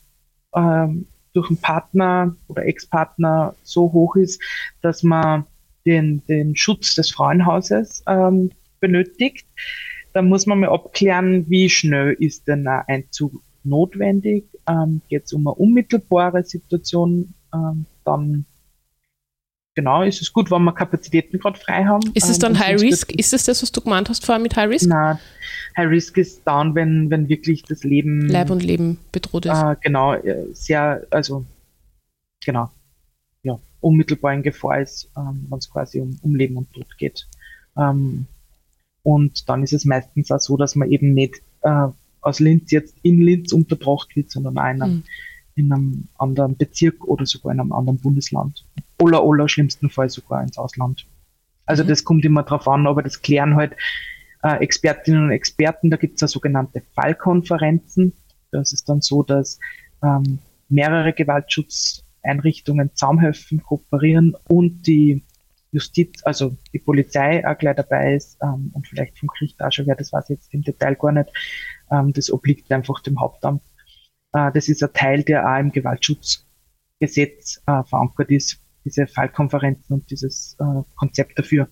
ähm, 0.56 1.08
durch 1.34 1.50
einen 1.50 1.62
Partner 1.62 2.36
oder 2.48 2.66
Ex-Partner 2.66 3.54
so 3.64 3.92
hoch 3.92 4.16
ist, 4.16 4.42
dass 4.82 5.04
man 5.04 5.46
den, 5.86 6.26
den 6.28 6.56
Schutz 6.56 6.96
des 6.96 7.12
Frauenhauses 7.12 8.04
ähm, 8.08 8.52
benötigt? 8.80 9.48
Da 10.14 10.22
muss 10.22 10.46
man 10.46 10.60
mal 10.60 10.70
abklären, 10.70 11.50
wie 11.50 11.70
schnell 11.70 12.16
ist 12.20 12.48
denn 12.48 12.68
ein 12.68 12.84
Einzug 12.88 13.42
notwendig. 13.64 14.46
Ähm, 14.68 15.02
Geht 15.10 15.26
es 15.26 15.34
um 15.34 15.48
eine 15.48 15.56
unmittelbare 15.56 16.44
Situation, 16.44 17.34
ähm, 17.54 17.86
dann 18.04 18.46
genau, 19.78 20.02
ist 20.02 20.22
es 20.22 20.34
gut, 20.34 20.50
wenn 20.50 20.64
wir 20.64 20.74
Kapazitäten 20.74 21.40
gerade 21.40 21.60
frei 21.60 21.86
haben. 21.86 22.12
Ist 22.16 22.30
es 22.30 22.40
dann 22.40 22.54
ähm, 22.54 22.60
High 22.60 22.82
Risk? 22.82 23.14
Ist 23.14 23.32
es 23.32 23.46
das, 23.46 23.62
was 23.62 23.72
du 23.72 23.80
gemeint 23.80 24.10
hast 24.10 24.26
vorher 24.26 24.42
mit 24.42 24.56
High 24.56 24.70
Risk? 24.70 24.90
Nein, 24.90 25.20
High 25.78 25.90
Risk 25.90 26.18
ist 26.18 26.42
dann, 26.46 26.74
wenn, 26.74 27.10
wenn 27.12 27.30
wirklich 27.30 27.64
das 27.64 27.84
Leben. 27.84 28.28
Leib 28.28 28.50
und 28.50 28.64
Leben 28.64 28.98
bedroht 29.12 29.46
ist. 29.46 29.52
Äh, 29.52 29.76
genau, 29.82 30.16
äh, 30.16 30.48
sehr, 30.54 31.06
also, 31.12 31.46
genau, 32.44 32.72
ja, 33.44 33.60
unmittelbar 33.80 34.34
in 34.34 34.42
Gefahr 34.42 34.82
ist, 34.82 35.12
ähm, 35.16 35.46
wenn 35.48 35.60
es 35.60 35.70
quasi 35.70 36.02
um, 36.02 36.18
um 36.24 36.36
Leben 36.36 36.58
und 36.58 36.74
Tod 36.74 36.98
geht. 36.98 37.28
Ähm, 37.78 38.26
und 39.08 39.48
dann 39.48 39.64
ist 39.64 39.72
es 39.72 39.86
meistens 39.86 40.32
auch 40.32 40.42
so, 40.42 40.58
dass 40.58 40.76
man 40.76 40.92
eben 40.92 41.14
nicht 41.14 41.36
äh, 41.62 41.88
aus 42.20 42.42
Linz 42.42 42.72
jetzt 42.72 42.94
in 43.04 43.22
Linz 43.22 43.54
unterbracht 43.54 44.14
wird, 44.18 44.30
sondern 44.30 44.58
einem, 44.58 44.90
mhm. 44.90 45.04
in 45.56 45.72
einem 45.72 46.08
anderen 46.18 46.58
Bezirk 46.58 47.06
oder 47.06 47.26
sogar 47.26 47.54
in 47.54 47.62
einem 47.62 47.72
anderen 47.72 48.00
Bundesland. 48.00 48.66
Oder, 49.00 49.24
oder 49.24 49.48
schlimmsten 49.48 49.90
Fall 49.90 50.10
sogar 50.10 50.44
ins 50.44 50.58
Ausland. 50.58 51.08
Also 51.66 51.86
mhm. 51.86 51.88
das 51.88 52.04
kommt 52.04 52.26
immer 52.26 52.44
drauf 52.44 52.68
an, 52.68 52.86
aber 52.86 53.02
das 53.02 53.22
klären 53.22 53.56
halt 53.56 53.78
äh, 54.44 54.58
Expertinnen 54.58 55.24
und 55.24 55.32
Experten. 55.32 55.90
Da 55.90 55.96
gibt 55.96 56.16
es 56.16 56.22
ja 56.22 56.28
sogenannte 56.28 56.82
Fallkonferenzen. 56.94 58.12
Das 58.52 58.74
ist 58.74 58.90
dann 58.90 59.00
so, 59.00 59.24
dass 59.24 59.58
ähm, 60.04 60.40
mehrere 60.68 61.14
Gewaltschutzeinrichtungen 61.14 62.94
zusammenhelfen, 62.94 63.64
kooperieren 63.64 64.36
und 64.50 64.86
die 64.86 65.24
Justiz, 65.72 66.22
also 66.24 66.58
die 66.74 66.80
Polizei 66.80 67.46
auch 67.46 67.58
gleich 67.58 67.76
dabei 67.76 68.16
ist 68.16 68.38
ähm, 68.42 68.72
und 68.74 68.88
vielleicht 68.88 69.20
vom 69.20 69.28
Gericht 69.28 69.62
auch 69.62 69.72
schon 69.72 69.88
wer, 69.88 69.96
das 69.96 70.14
weiß 70.14 70.30
ich 70.30 70.38
jetzt 70.38 70.54
im 70.54 70.62
Detail 70.62 70.96
gar 70.96 71.12
nicht. 71.12 71.30
Ähm, 71.92 72.14
das 72.14 72.32
obliegt 72.32 72.72
einfach 72.72 73.02
dem 73.02 73.20
Hauptamt. 73.20 73.62
Äh, 74.34 74.52
das 74.54 74.70
ist 74.70 74.84
ein 74.84 74.94
Teil, 74.94 75.24
der 75.24 75.46
auch 75.46 75.60
im 75.60 75.72
Gewaltschutzgesetz 75.72 77.62
äh, 77.68 77.84
verankert 77.84 78.32
ist, 78.32 78.62
diese 78.86 79.08
Fallkonferenzen 79.08 79.96
und 79.96 80.10
dieses 80.10 80.56
äh, 80.60 80.84
Konzept 80.96 81.38
dafür. 81.38 81.68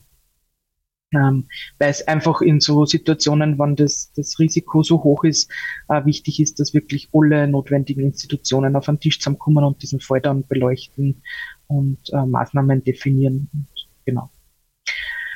Ähm, 1.13 1.47
weil 1.79 1.91
es 1.91 2.05
einfach 2.07 2.41
in 2.41 2.59
so 2.59 2.85
Situationen, 2.85 3.57
wann 3.57 3.75
das, 3.75 4.11
das 4.15 4.37
Risiko 4.39 4.83
so 4.83 5.03
hoch 5.03 5.23
ist, 5.23 5.49
äh, 5.87 6.03
wichtig 6.03 6.39
ist, 6.41 6.59
dass 6.59 6.73
wirklich 6.73 7.09
alle 7.13 7.47
notwendigen 7.47 8.03
Institutionen 8.03 8.75
auf 8.75 8.87
den 8.87 8.99
Tisch 8.99 9.19
zusammenkommen 9.19 9.63
und 9.63 9.81
diesen 9.81 10.01
Fall 10.01 10.19
dann 10.19 10.45
beleuchten 10.47 11.21
und 11.67 11.99
äh, 12.11 12.25
Maßnahmen 12.25 12.83
definieren. 12.83 13.49
Und 13.53 13.67
genau. 14.05 14.29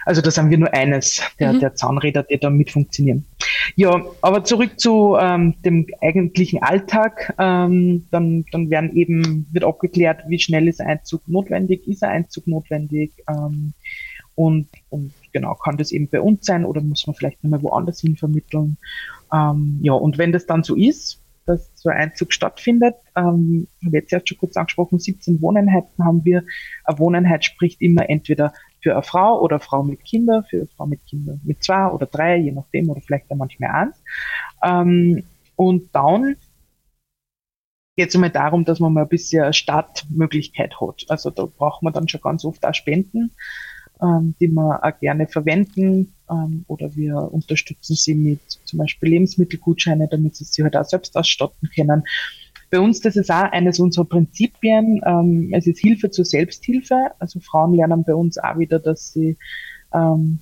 Also 0.06 0.22
das 0.22 0.38
haben 0.38 0.50
wir 0.50 0.58
nur 0.58 0.74
eines 0.74 1.22
der, 1.40 1.54
mhm. 1.54 1.60
der 1.60 1.76
Zahnräder, 1.76 2.24
die 2.24 2.40
da 2.40 2.50
mit 2.50 2.72
funktionieren. 2.72 3.26
Ja, 3.76 4.04
aber 4.22 4.44
zurück 4.44 4.80
zu 4.80 5.18
ähm, 5.20 5.56
dem 5.64 5.86
eigentlichen 6.02 6.64
Alltag. 6.64 7.34
Ähm, 7.38 8.08
dann, 8.10 8.46
dann 8.52 8.70
werden 8.70 8.96
eben, 8.96 9.46
wird 9.52 9.64
abgeklärt, 9.64 10.22
wie 10.28 10.40
schnell 10.40 10.68
ist 10.68 10.82
Einzug 10.82 11.28
notwendig, 11.28 11.88
ist 11.88 12.04
ein 12.04 12.24
Einzug 12.24 12.48
notwendig 12.48 13.12
ähm, 13.30 13.74
und, 14.36 14.68
und 14.90 15.12
genau, 15.34 15.56
kann 15.56 15.78
das 15.78 15.92
eben 15.92 16.08
bei 16.08 16.22
uns 16.22 16.46
sein 16.46 16.66
oder 16.66 16.82
muss 16.82 17.06
man 17.06 17.16
vielleicht 17.16 17.44
nochmal 17.44 17.62
woanders 17.62 18.00
hin 18.00 18.16
vermitteln. 18.16 18.78
Ähm, 19.34 19.80
ja, 19.82 19.94
und 19.94 20.18
wenn 20.18 20.32
das 20.32 20.46
dann 20.46 20.64
so 20.64 20.76
ist, 20.76 21.19
dass 21.50 21.72
so 21.74 21.90
ein 21.90 21.98
Einzug 21.98 22.32
stattfindet. 22.32 22.96
Ähm, 23.16 23.68
habe 23.84 23.98
jetzt 23.98 24.14
erst 24.14 24.30
schon 24.30 24.38
kurz 24.38 24.56
angesprochen, 24.56 25.00
17 25.00 25.42
Wohneinheiten 25.42 26.06
haben 26.06 26.24
wir. 26.24 26.44
Eine 26.84 27.00
Wohneinheit 27.00 27.44
spricht 27.44 27.82
immer 27.82 28.10
entweder 28.10 28.54
für 28.82 28.94
eine 28.94 29.04
Frau 29.04 29.42
oder 29.42 29.60
Frau 29.60 29.84
mit 29.84 30.06
Kindern, 30.06 30.46
für 30.50 30.58
eine 30.58 30.68
Frau 30.68 30.86
mit 30.86 31.06
Kindern 31.06 31.42
mit 31.44 31.64
zwei 31.64 31.88
oder 31.88 32.06
drei, 32.06 32.38
je 32.38 32.52
nachdem, 32.52 32.90
oder 32.90 33.02
vielleicht 33.02 33.30
auch 33.32 33.36
manchmal 33.36 33.72
eins. 33.72 34.04
Ähm, 34.64 35.24
und 35.56 35.94
dann 35.94 36.38
geht 37.98 38.10
es 38.10 38.16
einmal 38.16 38.30
darum, 38.30 38.64
dass 38.64 38.80
man 38.80 38.94
mal 38.94 39.02
ein 39.02 39.10
bisschen 39.10 39.52
Startmöglichkeit 39.52 40.80
hat. 40.80 41.06
Also 41.10 41.32
da 41.32 41.46
braucht 41.46 41.84
man 41.84 41.92
dann 41.94 42.08
schon 42.08 42.22
ganz 42.22 42.46
oft 42.46 42.66
auch 42.66 42.74
Spenden, 42.74 43.32
ähm, 44.02 44.36
die 44.40 44.48
wir 44.48 44.84
auch 44.84 45.00
gerne 45.00 45.28
verwenden. 45.28 46.14
Ähm, 46.30 46.66
oder 46.68 46.96
wir 46.96 47.16
unterstützen 47.16 47.96
sie 47.96 48.16
mit 48.16 48.40
zum 48.66 48.80
Beispiel 48.80 49.10
Lebensmittelgutscheine, 49.10 50.08
damit 50.10 50.36
sie 50.36 50.46
sich 50.46 50.64
halt 50.64 50.76
auch 50.76 50.86
selbst 50.86 51.16
ausstatten 51.18 51.70
können. 51.76 52.04
Bei 52.72 52.80
uns, 52.80 53.02
das 53.02 53.16
ist 53.16 53.32
auch 53.32 53.52
eines 53.52 53.80
unserer 53.80 54.06
Prinzipien. 54.06 55.02
Ähm, 55.06 55.50
es 55.54 55.66
ist 55.66 55.80
Hilfe 55.80 56.12
zur 56.12 56.26
Selbsthilfe. 56.26 57.12
Also 57.20 57.40
Frauen 57.40 57.74
lernen 57.74 58.04
bei 58.04 58.14
uns 58.14 58.38
auch 58.38 58.58
wieder, 58.58 58.80
dass 58.80 59.12
sie 59.12 59.38
ähm, 59.94 60.40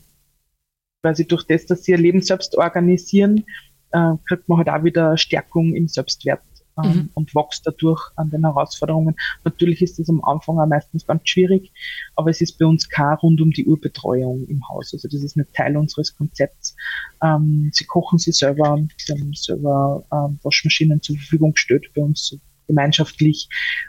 quasi 1.01 1.25
durch 1.25 1.43
das, 1.43 1.65
dass 1.65 1.83
sie 1.83 1.91
ihr 1.91 1.97
Leben 1.97 2.21
selbst 2.21 2.57
organisieren, 2.57 3.45
äh, 3.91 4.13
kriegt 4.27 4.49
man 4.49 4.57
halt 4.57 4.69
auch 4.69 4.83
wieder 4.83 5.17
Stärkung 5.17 5.73
im 5.73 5.87
Selbstwert 5.87 6.41
ähm, 6.83 6.91
mhm. 6.91 7.09
und 7.13 7.35
wächst 7.35 7.65
dadurch 7.65 8.01
an 8.15 8.29
den 8.29 8.43
Herausforderungen. 8.43 9.15
Natürlich 9.43 9.81
ist 9.81 9.99
das 9.99 10.09
am 10.09 10.23
Anfang 10.23 10.59
auch 10.59 10.67
meistens 10.67 11.05
ganz 11.05 11.21
schwierig, 11.25 11.71
aber 12.15 12.29
es 12.29 12.41
ist 12.41 12.57
bei 12.57 12.65
uns 12.65 12.89
keine 12.89 13.17
rund 13.17 13.41
um 13.41 13.51
die 13.51 13.65
Uhr 13.65 13.79
Betreuung 13.79 14.45
im 14.47 14.67
Haus. 14.67 14.93
Also 14.93 15.07
das 15.07 15.23
ist 15.23 15.37
nicht 15.37 15.53
Teil 15.53 15.77
unseres 15.77 16.15
Konzepts. 16.15 16.75
Ähm, 17.23 17.69
sie 17.73 17.85
kochen 17.85 18.19
sie 18.19 18.31
selber, 18.31 18.77
sie 18.97 19.13
haben 19.13 19.33
selber 19.33 20.03
ähm, 20.11 20.39
Waschmaschinen 20.43 21.01
zur 21.01 21.15
Verfügung 21.17 21.53
gestellt 21.53 21.85
bei 21.95 22.01
uns 22.01 22.37
gemeinschaftlich 22.67 23.47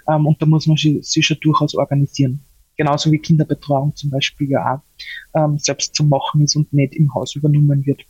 ähm, 0.08 0.26
und 0.26 0.40
da 0.40 0.46
muss 0.46 0.66
man 0.66 0.76
sich, 0.76 1.04
sich 1.04 1.26
schon 1.26 1.38
durchaus 1.40 1.74
organisieren 1.74 2.44
genauso 2.78 3.12
wie 3.12 3.18
Kinderbetreuung 3.18 3.94
zum 3.96 4.08
Beispiel 4.08 4.50
ja 4.50 4.76
auch 4.76 4.80
ähm, 5.38 5.58
selbst 5.58 5.94
zu 5.94 6.04
machen 6.04 6.42
ist 6.42 6.56
und 6.56 6.72
nicht 6.72 6.94
im 6.94 7.12
Haus 7.12 7.34
übernommen 7.34 7.84
wird. 7.84 8.04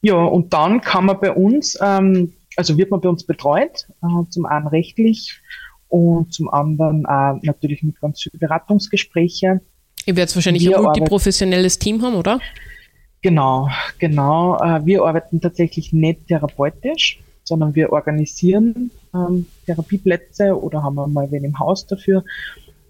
Ja, 0.00 0.16
und 0.16 0.52
dann 0.52 0.80
kann 0.80 1.06
man 1.06 1.20
bei 1.20 1.32
uns, 1.32 1.78
ähm, 1.80 2.32
also 2.58 2.76
wird 2.76 2.90
man 2.90 3.00
bei 3.00 3.08
uns 3.08 3.24
betreut, 3.24 3.88
äh, 4.02 4.30
zum 4.30 4.46
einen 4.46 4.66
rechtlich 4.66 5.40
und 5.88 6.32
zum 6.32 6.48
anderen 6.50 7.06
auch 7.06 7.38
natürlich 7.42 7.82
mit 7.82 8.00
ganz 8.00 8.22
vielen 8.22 8.38
Beratungsgesprächen. 8.38 9.60
Ihr 10.06 10.16
werdet 10.16 10.34
wahrscheinlich 10.34 10.64
wir 10.64 10.76
ein 10.76 10.82
multiprofessionelles 10.82 11.78
Team 11.78 12.02
haben, 12.02 12.14
oder? 12.14 12.40
Genau, 13.22 13.68
genau. 13.98 14.58
Äh, 14.58 14.84
wir 14.84 15.04
arbeiten 15.04 15.40
tatsächlich 15.40 15.92
nicht 15.92 16.28
therapeutisch, 16.28 17.20
sondern 17.44 17.74
wir 17.74 17.92
organisieren 17.92 18.90
ähm, 19.14 19.46
Therapieplätze 19.66 20.60
oder 20.60 20.82
haben 20.82 20.96
wir 20.96 21.06
mal 21.06 21.30
wen 21.30 21.44
im 21.44 21.58
Haus 21.58 21.86
dafür 21.86 22.24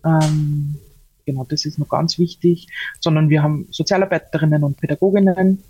ähm, 0.04 0.78
genau, 1.26 1.44
das 1.44 1.64
ist 1.64 1.78
noch 1.78 1.88
ganz 1.88 2.18
wichtig, 2.18 2.68
sondern 3.00 3.28
wir 3.28 3.42
haben 3.42 3.66
Sozialarbeiterinnen 3.70 4.64
und 4.64 4.78
Pädagoginnen, 4.78 5.62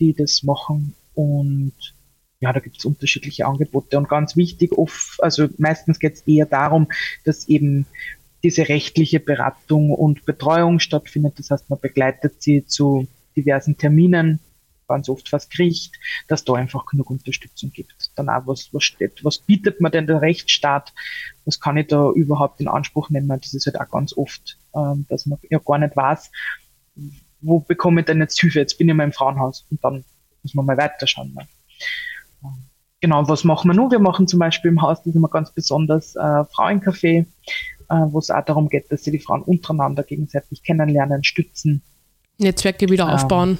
die 0.00 0.14
das 0.14 0.42
machen 0.42 0.94
und 1.14 1.93
ja, 2.44 2.52
da 2.52 2.60
gibt 2.60 2.76
es 2.76 2.84
unterschiedliche 2.84 3.46
Angebote 3.46 3.96
und 3.96 4.06
ganz 4.06 4.36
wichtig, 4.36 4.76
oft, 4.76 5.22
also 5.22 5.48
meistens 5.56 5.98
geht 5.98 6.14
es 6.14 6.20
eher 6.26 6.44
darum, 6.44 6.88
dass 7.24 7.48
eben 7.48 7.86
diese 8.42 8.68
rechtliche 8.68 9.18
Beratung 9.18 9.90
und 9.90 10.26
Betreuung 10.26 10.78
stattfindet. 10.78 11.38
Das 11.38 11.50
heißt, 11.50 11.70
man 11.70 11.80
begleitet 11.80 12.42
sie 12.42 12.66
zu 12.66 13.08
diversen 13.34 13.78
Terminen, 13.78 14.40
ganz 14.86 15.08
oft 15.08 15.32
was 15.32 15.48
kriegt, 15.48 15.98
dass 16.28 16.44
da 16.44 16.52
einfach 16.52 16.84
genug 16.84 17.08
Unterstützung 17.08 17.72
gibt. 17.72 18.10
Dann 18.16 18.28
auch, 18.28 18.46
was, 18.46 18.68
was 18.72 18.84
steht, 18.84 19.24
was 19.24 19.38
bietet 19.38 19.80
man 19.80 19.90
denn 19.90 20.06
der 20.06 20.20
Rechtsstaat, 20.20 20.92
was 21.46 21.58
kann 21.58 21.78
ich 21.78 21.86
da 21.86 22.10
überhaupt 22.10 22.60
in 22.60 22.68
Anspruch 22.68 23.08
nehmen? 23.08 23.28
Das 23.40 23.54
ist 23.54 23.64
halt 23.64 23.80
auch 23.80 23.90
ganz 23.90 24.14
oft, 24.14 24.58
ähm, 24.76 25.06
dass 25.08 25.24
man 25.24 25.38
ja 25.48 25.58
gar 25.64 25.78
nicht 25.78 25.96
weiß, 25.96 26.30
wo 27.40 27.60
bekomme 27.60 28.02
ich 28.02 28.06
denn 28.06 28.20
jetzt 28.20 28.38
Hilfe? 28.38 28.58
Jetzt 28.58 28.76
bin 28.76 28.90
ich 28.90 28.94
mal 28.94 29.04
im 29.04 29.12
Frauenhaus 29.12 29.64
und 29.70 29.82
dann 29.82 30.04
muss 30.42 30.54
man 30.54 30.66
mal 30.66 30.76
weiterschauen. 30.76 31.32
Ne? 31.32 31.46
Genau, 33.00 33.28
was 33.28 33.44
machen 33.44 33.70
wir 33.70 33.74
nun? 33.74 33.90
Wir 33.90 33.98
machen 33.98 34.26
zum 34.26 34.38
Beispiel 34.38 34.70
im 34.70 34.80
Haus, 34.80 35.02
das 35.02 35.14
immer 35.14 35.28
ganz 35.28 35.52
besonders, 35.52 36.16
äh, 36.16 36.20
Frauencafé, 36.20 37.26
äh, 37.90 37.94
wo 37.94 38.18
es 38.18 38.30
auch 38.30 38.44
darum 38.44 38.68
geht, 38.68 38.90
dass 38.90 39.04
sie 39.04 39.10
die 39.10 39.18
Frauen 39.18 39.42
untereinander 39.42 40.02
gegenseitig 40.02 40.62
kennenlernen, 40.62 41.22
stützen. 41.22 41.82
Netzwerke 42.38 42.88
wieder 42.88 43.04
ähm, 43.04 43.10
aufbauen. 43.10 43.58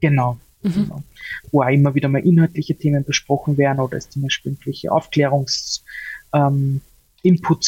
Genau. 0.00 0.38
Mhm. 0.62 0.72
Genau. 0.72 1.02
Wo 1.50 1.62
auch 1.62 1.68
immer 1.68 1.94
wieder 1.94 2.08
mal 2.08 2.24
inhaltliche 2.24 2.76
Themen 2.76 3.04
besprochen 3.04 3.58
werden 3.58 3.80
oder 3.80 3.96
es 3.96 4.10
zum 4.10 4.22
Beispiel 4.22 4.52
irgendwelche 4.52 4.92
Aufklärungsinputs 4.92 5.90
ähm, 6.34 6.80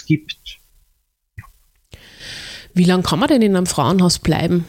gibt. 0.06 0.58
Wie 2.72 2.84
lange 2.84 3.02
kann 3.02 3.18
man 3.18 3.28
denn 3.28 3.42
in 3.42 3.56
einem 3.56 3.66
Frauenhaus 3.66 4.18
bleiben? 4.18 4.64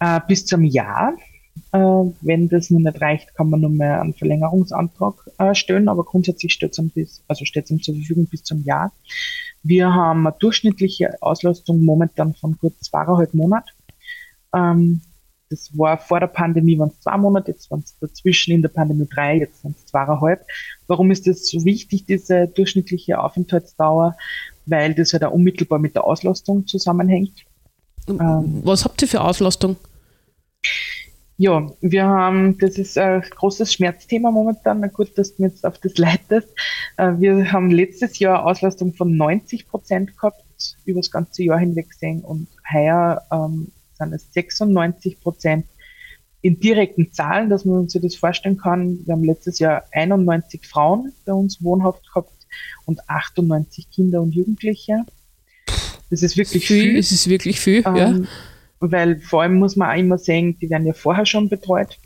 Äh, 0.00 0.20
bis 0.26 0.46
zum 0.46 0.64
Jahr. 0.64 1.12
Äh, 1.72 1.78
wenn 2.20 2.48
das 2.48 2.70
noch 2.70 2.80
nicht 2.80 3.00
reicht, 3.00 3.34
kann 3.34 3.50
man 3.50 3.60
nur 3.60 3.70
mehr 3.70 4.00
einen 4.00 4.14
Verlängerungsantrag 4.14 5.14
äh, 5.38 5.54
stellen, 5.54 5.88
aber 5.88 6.04
grundsätzlich 6.04 6.52
steht 6.52 6.78
es 6.78 6.90
bis, 6.92 7.22
also 7.28 7.44
es 7.44 7.82
zur 7.82 7.94
Verfügung 7.94 8.26
bis 8.26 8.42
zum 8.42 8.64
Jahr. 8.64 8.92
Wir 9.62 9.92
haben 9.92 10.26
eine 10.26 10.36
durchschnittliche 10.38 11.20
Auslastung 11.20 11.84
momentan 11.84 12.34
von 12.34 12.56
gut 12.58 12.74
zweieinhalb 12.80 13.34
Monaten. 13.34 13.70
Ähm, 14.54 15.00
das 15.50 15.70
war 15.76 15.98
vor 15.98 16.20
der 16.20 16.26
Pandemie 16.26 16.78
waren 16.78 16.90
es 16.90 17.00
zwei 17.00 17.16
Monate, 17.16 17.52
jetzt 17.52 17.70
waren 17.70 17.80
es 17.80 17.96
dazwischen 18.00 18.52
in 18.52 18.62
der 18.62 18.68
Pandemie 18.68 19.08
drei, 19.10 19.38
jetzt 19.38 19.62
sind 19.62 19.76
es 19.76 19.86
zweieinhalb. 19.86 20.44
Warum 20.86 21.10
ist 21.10 21.26
das 21.26 21.48
so 21.48 21.64
wichtig, 21.64 22.04
diese 22.06 22.48
durchschnittliche 22.48 23.20
Aufenthaltsdauer? 23.20 24.16
Weil 24.66 24.94
das 24.94 25.14
halt 25.14 25.24
auch 25.24 25.32
unmittelbar 25.32 25.78
mit 25.78 25.94
der 25.94 26.04
Auslastung 26.04 26.66
zusammenhängt. 26.66 27.44
Ähm, 28.08 28.60
Was 28.64 28.84
habt 28.84 29.00
ihr 29.00 29.08
für 29.08 29.22
Auslastung? 29.22 29.76
Ja, 31.40 31.70
wir 31.80 32.04
haben, 32.04 32.58
das 32.58 32.78
ist 32.78 32.98
ein 32.98 33.22
großes 33.22 33.72
Schmerzthema 33.72 34.32
momentan. 34.32 34.80
Na 34.80 34.88
gut, 34.88 35.16
dass 35.16 35.36
du 35.36 35.44
jetzt 35.44 35.64
auf 35.64 35.78
das 35.78 35.96
leitest. 35.98 36.48
Äh, 36.96 37.12
wir 37.18 37.52
haben 37.52 37.70
letztes 37.70 38.18
Jahr 38.18 38.44
Auslastung 38.44 38.92
von 38.92 39.16
90 39.16 39.68
Prozent 39.68 40.16
gehabt, 40.16 40.42
über 40.84 40.98
das 40.98 41.12
ganze 41.12 41.44
Jahr 41.44 41.60
hinweg 41.60 41.90
gesehen 41.90 42.22
und 42.22 42.48
heuer 42.72 43.22
ähm, 43.30 43.68
sind 43.94 44.12
es 44.12 44.32
96 44.32 45.20
Prozent 45.20 45.66
in 46.40 46.58
direkten 46.58 47.12
Zahlen, 47.12 47.50
dass 47.50 47.64
man 47.64 47.88
sich 47.88 48.02
das 48.02 48.16
vorstellen 48.16 48.56
kann. 48.56 49.06
Wir 49.06 49.12
haben 49.12 49.24
letztes 49.24 49.60
Jahr 49.60 49.84
91 49.92 50.66
Frauen 50.66 51.12
bei 51.24 51.32
uns 51.32 51.62
wohnhaft 51.62 52.02
gehabt 52.08 52.32
und 52.84 53.08
98 53.08 53.88
Kinder 53.92 54.22
und 54.22 54.34
Jugendliche. 54.34 55.04
Das 56.10 56.22
ist 56.22 56.36
wirklich 56.36 56.66
viel. 56.66 56.82
viel. 56.82 56.98
Es 56.98 57.12
ist 57.12 57.28
wirklich 57.28 57.60
viel, 57.60 57.84
ähm, 57.86 57.96
ja. 57.96 58.20
Weil 58.80 59.18
vor 59.20 59.42
allem 59.42 59.58
muss 59.58 59.76
man 59.76 59.90
auch 59.90 59.98
immer 59.98 60.18
sehen, 60.18 60.56
die 60.60 60.70
werden 60.70 60.86
ja 60.86 60.92
vorher 60.92 61.26
schon 61.26 61.48
betreut. 61.48 61.98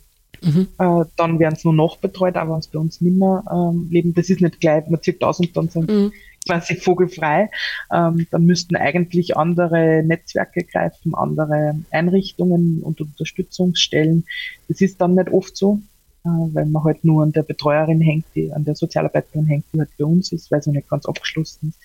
Mhm. 0.43 0.69
Äh, 0.79 1.05
dann 1.17 1.39
werden 1.39 1.57
sie 1.57 1.69
nur 1.69 1.75
noch 1.75 1.99
betreut, 1.99 2.37
aber 2.37 2.55
uns 2.55 2.67
bei 2.69 2.79
uns 2.79 3.01
nicht 3.01 3.17
mehr 3.17 3.45
ähm, 3.51 3.89
leben. 3.91 4.15
Das 4.15 4.31
ist 4.31 4.41
nicht 4.41 4.61
gleich, 4.61 4.89
man 4.89 5.03
zieht 5.03 5.23
aus 5.23 5.39
und 5.39 5.57
dann 5.57 5.69
sind 5.69 5.89
mhm 5.89 6.13
quasi 6.47 6.77
vogelfrei. 6.77 7.51
Ähm, 7.93 8.27
dann 8.31 8.45
müssten 8.45 8.77
eigentlich 8.77 9.37
andere 9.37 10.03
Netzwerke 10.05 10.65
greifen, 10.65 11.15
andere 11.15 11.77
Einrichtungen 11.91 12.83
und 12.83 13.01
Unterstützungsstellen. 13.01 14.25
Das 14.69 14.81
ist 14.81 15.01
dann 15.01 15.15
nicht 15.15 15.31
oft 15.31 15.57
so, 15.57 15.81
äh, 16.25 16.29
weil 16.29 16.67
man 16.67 16.85
halt 16.85 17.05
nur 17.05 17.23
an 17.23 17.33
der 17.33 17.43
Betreuerin 17.43 18.01
hängt, 18.01 18.27
die 18.35 18.53
an 18.53 18.65
der 18.65 18.75
Sozialarbeiterin 18.75 19.47
hängt, 19.47 19.65
die 19.73 19.79
halt 19.79 19.91
bei 19.99 20.05
uns 20.05 20.33
ist, 20.33 20.51
weil 20.51 20.63
sie 20.63 20.71
nicht 20.71 20.89
ganz 20.89 21.07
abgeschlossen 21.07 21.71
ist. 21.71 21.79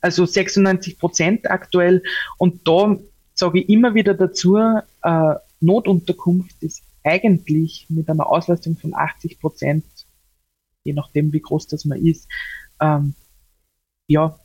Also 0.00 0.26
96 0.26 0.98
Prozent 0.98 1.50
aktuell. 1.50 2.02
Und 2.38 2.66
da 2.68 2.96
sage 3.36 3.60
ich 3.60 3.68
immer 3.68 3.94
wieder 3.94 4.14
dazu, 4.14 4.56
äh, 4.56 5.34
Notunterkunft 5.60 6.62
ist 6.62 6.82
eigentlich 7.04 7.86
mit 7.88 8.08
einer 8.10 8.26
Auslastung 8.26 8.76
von 8.76 8.94
80 8.94 9.38
Prozent, 9.38 9.84
je 10.84 10.92
nachdem 10.92 11.32
wie 11.32 11.40
groß 11.40 11.68
das 11.68 11.84
man 11.84 12.04
ist, 12.04 12.28
ähm, 12.80 13.14
ja, 14.08 14.38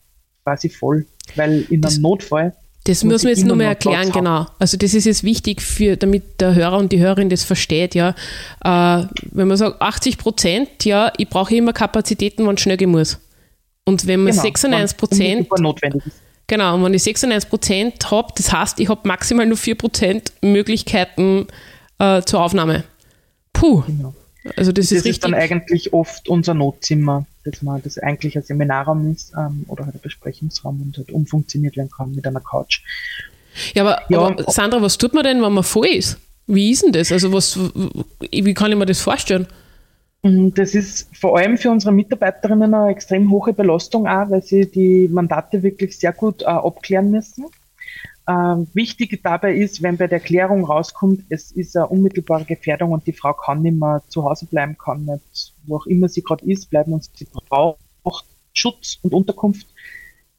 quasi 0.43 0.69
voll. 0.69 1.08
Weil 1.36 1.65
in 1.69 1.84
einem 1.84 2.01
Notfall. 2.01 2.56
Das 2.86 3.04
muss 3.04 3.23
man 3.23 3.34
jetzt 3.34 3.45
nur 3.45 3.56
mal 3.56 3.65
erklären, 3.65 4.12
genau. 4.12 4.47
Also 4.58 4.75
das 4.75 4.93
ist 4.95 5.06
jetzt 5.06 5.23
wichtig, 5.23 5.62
für, 5.62 5.97
damit 5.97 6.41
der 6.41 6.56
Hörer 6.56 6.77
und 6.77 6.91
die 6.91 6.99
Hörerin 6.99 7.30
das 7.30 7.43
versteht, 7.43 7.93
ja. 7.93 8.15
Äh, 8.63 9.06
wenn 9.32 9.47
man 9.47 9.58
sagt 9.58 9.82
80 9.82 10.17
Prozent, 10.17 10.84
ja, 10.84 11.13
ich 11.17 11.30
brauche 11.30 11.56
immer 11.56 11.73
Kapazitäten, 11.73 12.47
wenn 12.47 12.56
es 12.56 12.62
schnell 12.62 12.77
gehen 12.77 12.89
muss. 12.89 13.19
Und 13.86 14.08
wenn 14.08 14.23
man 14.23 14.32
genau, 14.32 14.41
96 14.41 14.97
Prozent. 14.97 15.47
Genau, 16.51 16.75
und 16.75 16.83
wenn 16.83 16.93
ich 16.93 17.03
96 17.03 17.49
Prozent 17.49 18.11
habe, 18.11 18.33
das 18.35 18.51
heißt, 18.51 18.81
ich 18.81 18.89
habe 18.89 19.07
maximal 19.07 19.45
nur 19.45 19.55
4 19.55 19.75
Prozent 19.75 20.33
Möglichkeiten 20.41 21.47
äh, 21.97 22.21
zur 22.23 22.41
Aufnahme. 22.41 22.83
Puh. 23.53 23.83
Genau. 23.87 24.13
Also 24.57 24.73
das, 24.73 24.89
das 24.89 24.97
ist, 24.97 25.05
ist 25.05 25.23
dann 25.23 25.33
eigentlich 25.33 25.93
oft 25.93 26.27
unser 26.27 26.53
Notzimmer 26.53 27.25
dass 27.45 27.61
man 27.61 27.81
das 27.81 27.97
eigentlich 27.97 28.35
ein 28.35 28.43
Seminarraum 28.43 29.11
ist 29.13 29.31
ähm, 29.37 29.63
oder 29.69 29.85
halt 29.85 29.95
ein 29.95 30.01
Besprechungsraum 30.01 30.81
und 30.81 30.97
halt 30.97 31.11
umfunktioniert 31.11 31.77
werden 31.77 31.89
kann 31.89 32.13
mit 32.13 32.27
einer 32.27 32.41
Couch. 32.41 32.81
Ja, 33.73 33.83
aber, 33.83 34.01
ja, 34.09 34.19
aber 34.19 34.51
Sandra, 34.51 34.81
was 34.81 34.97
tut 34.97 35.13
man 35.13 35.23
denn, 35.23 35.41
wenn 35.41 35.53
man 35.53 35.63
voll 35.63 35.87
ist? 35.87 36.17
Wie 36.47 36.71
ist 36.71 36.83
denn 36.83 36.91
das? 36.91 37.13
Also 37.13 37.31
was, 37.31 37.57
wie 38.19 38.53
kann 38.53 38.71
ich 38.71 38.77
mir 38.77 38.85
das 38.85 38.99
vorstellen? 38.99 39.47
Das 40.23 40.75
ist 40.75 41.15
vor 41.17 41.38
allem 41.38 41.57
für 41.57 41.71
unsere 41.71 41.91
Mitarbeiterinnen 41.91 42.73
eine 42.75 42.91
extrem 42.91 43.31
hohe 43.31 43.53
Belastung 43.53 44.07
auch, 44.07 44.29
weil 44.29 44.43
sie 44.43 44.69
die 44.69 45.07
Mandate 45.07 45.63
wirklich 45.63 45.97
sehr 45.97 46.13
gut 46.13 46.43
äh, 46.43 46.45
abklären 46.45 47.10
müssen. 47.10 47.47
Ähm, 48.27 48.67
wichtig 48.73 49.19
dabei 49.23 49.55
ist, 49.55 49.81
wenn 49.81 49.97
bei 49.97 50.05
der 50.05 50.19
Klärung 50.19 50.63
rauskommt, 50.63 51.25
es 51.29 51.51
ist 51.51 51.75
eine 51.75 51.88
unmittelbare 51.88 52.45
Gefährdung 52.45 52.91
und 52.91 53.07
die 53.07 53.13
Frau 53.13 53.34
kann 53.34 53.63
nicht 53.63 53.79
mehr 53.79 54.03
zu 54.10 54.23
Hause 54.23 54.45
bleiben, 54.45 54.77
kann 54.77 55.05
nicht, 55.05 55.55
wo 55.65 55.77
auch 55.77 55.88
immer 55.88 56.07
sie 56.07 56.21
gerade 56.21 56.45
ist, 56.45 56.69
bleiben 56.69 56.93
und 56.93 57.10
sie 57.15 57.25
braucht 57.49 57.79
Schutz 58.53 58.99
und 59.01 59.13
Unterkunft, 59.13 59.67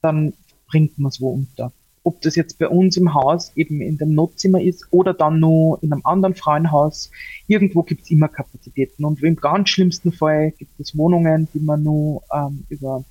dann 0.01 0.35
bringt 0.69 0.99
man 0.99 1.09
es 1.09 1.21
wo 1.21 1.31
unter. 1.31 1.73
Ob 2.05 2.21
das 2.21 2.35
jetzt 2.35 2.59
bei 2.59 2.69
uns 2.69 2.97
im 2.97 3.15
Haus 3.15 3.53
eben 3.57 3.81
in 3.81 3.97
dem 3.97 4.15
Notzimmer 4.15 4.61
ist 4.61 4.87
oder 4.91 5.15
dann 5.15 5.39
nur 5.39 5.83
in 5.83 5.93
einem 5.93 6.03
anderen 6.05 6.35
Frauenhaus, 6.35 7.11
irgendwo 7.47 7.83
gibt 7.83 8.03
es 8.03 8.11
immer 8.11 8.29
Kapazitäten. 8.29 9.05
Und 9.05 9.23
im 9.23 9.37
ganz 9.37 9.69
schlimmsten 9.69 10.13
Fall 10.13 10.51
gibt 10.53 10.79
es 10.81 10.97
Wohnungen, 10.97 11.49
die 11.55 11.61
man 11.61 11.83
nur 11.83 12.23
ähm, 12.33 12.65
über 12.69 13.05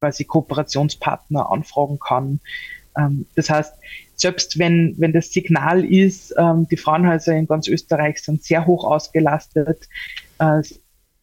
quasi 0.00 0.24
Kooperationspartner 0.24 1.50
anfragen 1.50 1.98
kann. 1.98 2.40
Ähm, 2.96 3.26
das 3.34 3.50
heißt, 3.50 3.74
selbst 4.14 4.58
wenn, 4.58 4.94
wenn 4.98 5.12
das 5.12 5.32
Signal 5.32 5.84
ist, 5.84 6.34
ähm, 6.36 6.66
die 6.68 6.76
Frauenhäuser 6.76 7.34
in 7.34 7.46
ganz 7.46 7.68
Österreich 7.68 8.22
sind 8.22 8.42
sehr 8.42 8.66
hoch 8.66 8.84
ausgelastet, 8.84 9.88
äh, 10.38 10.62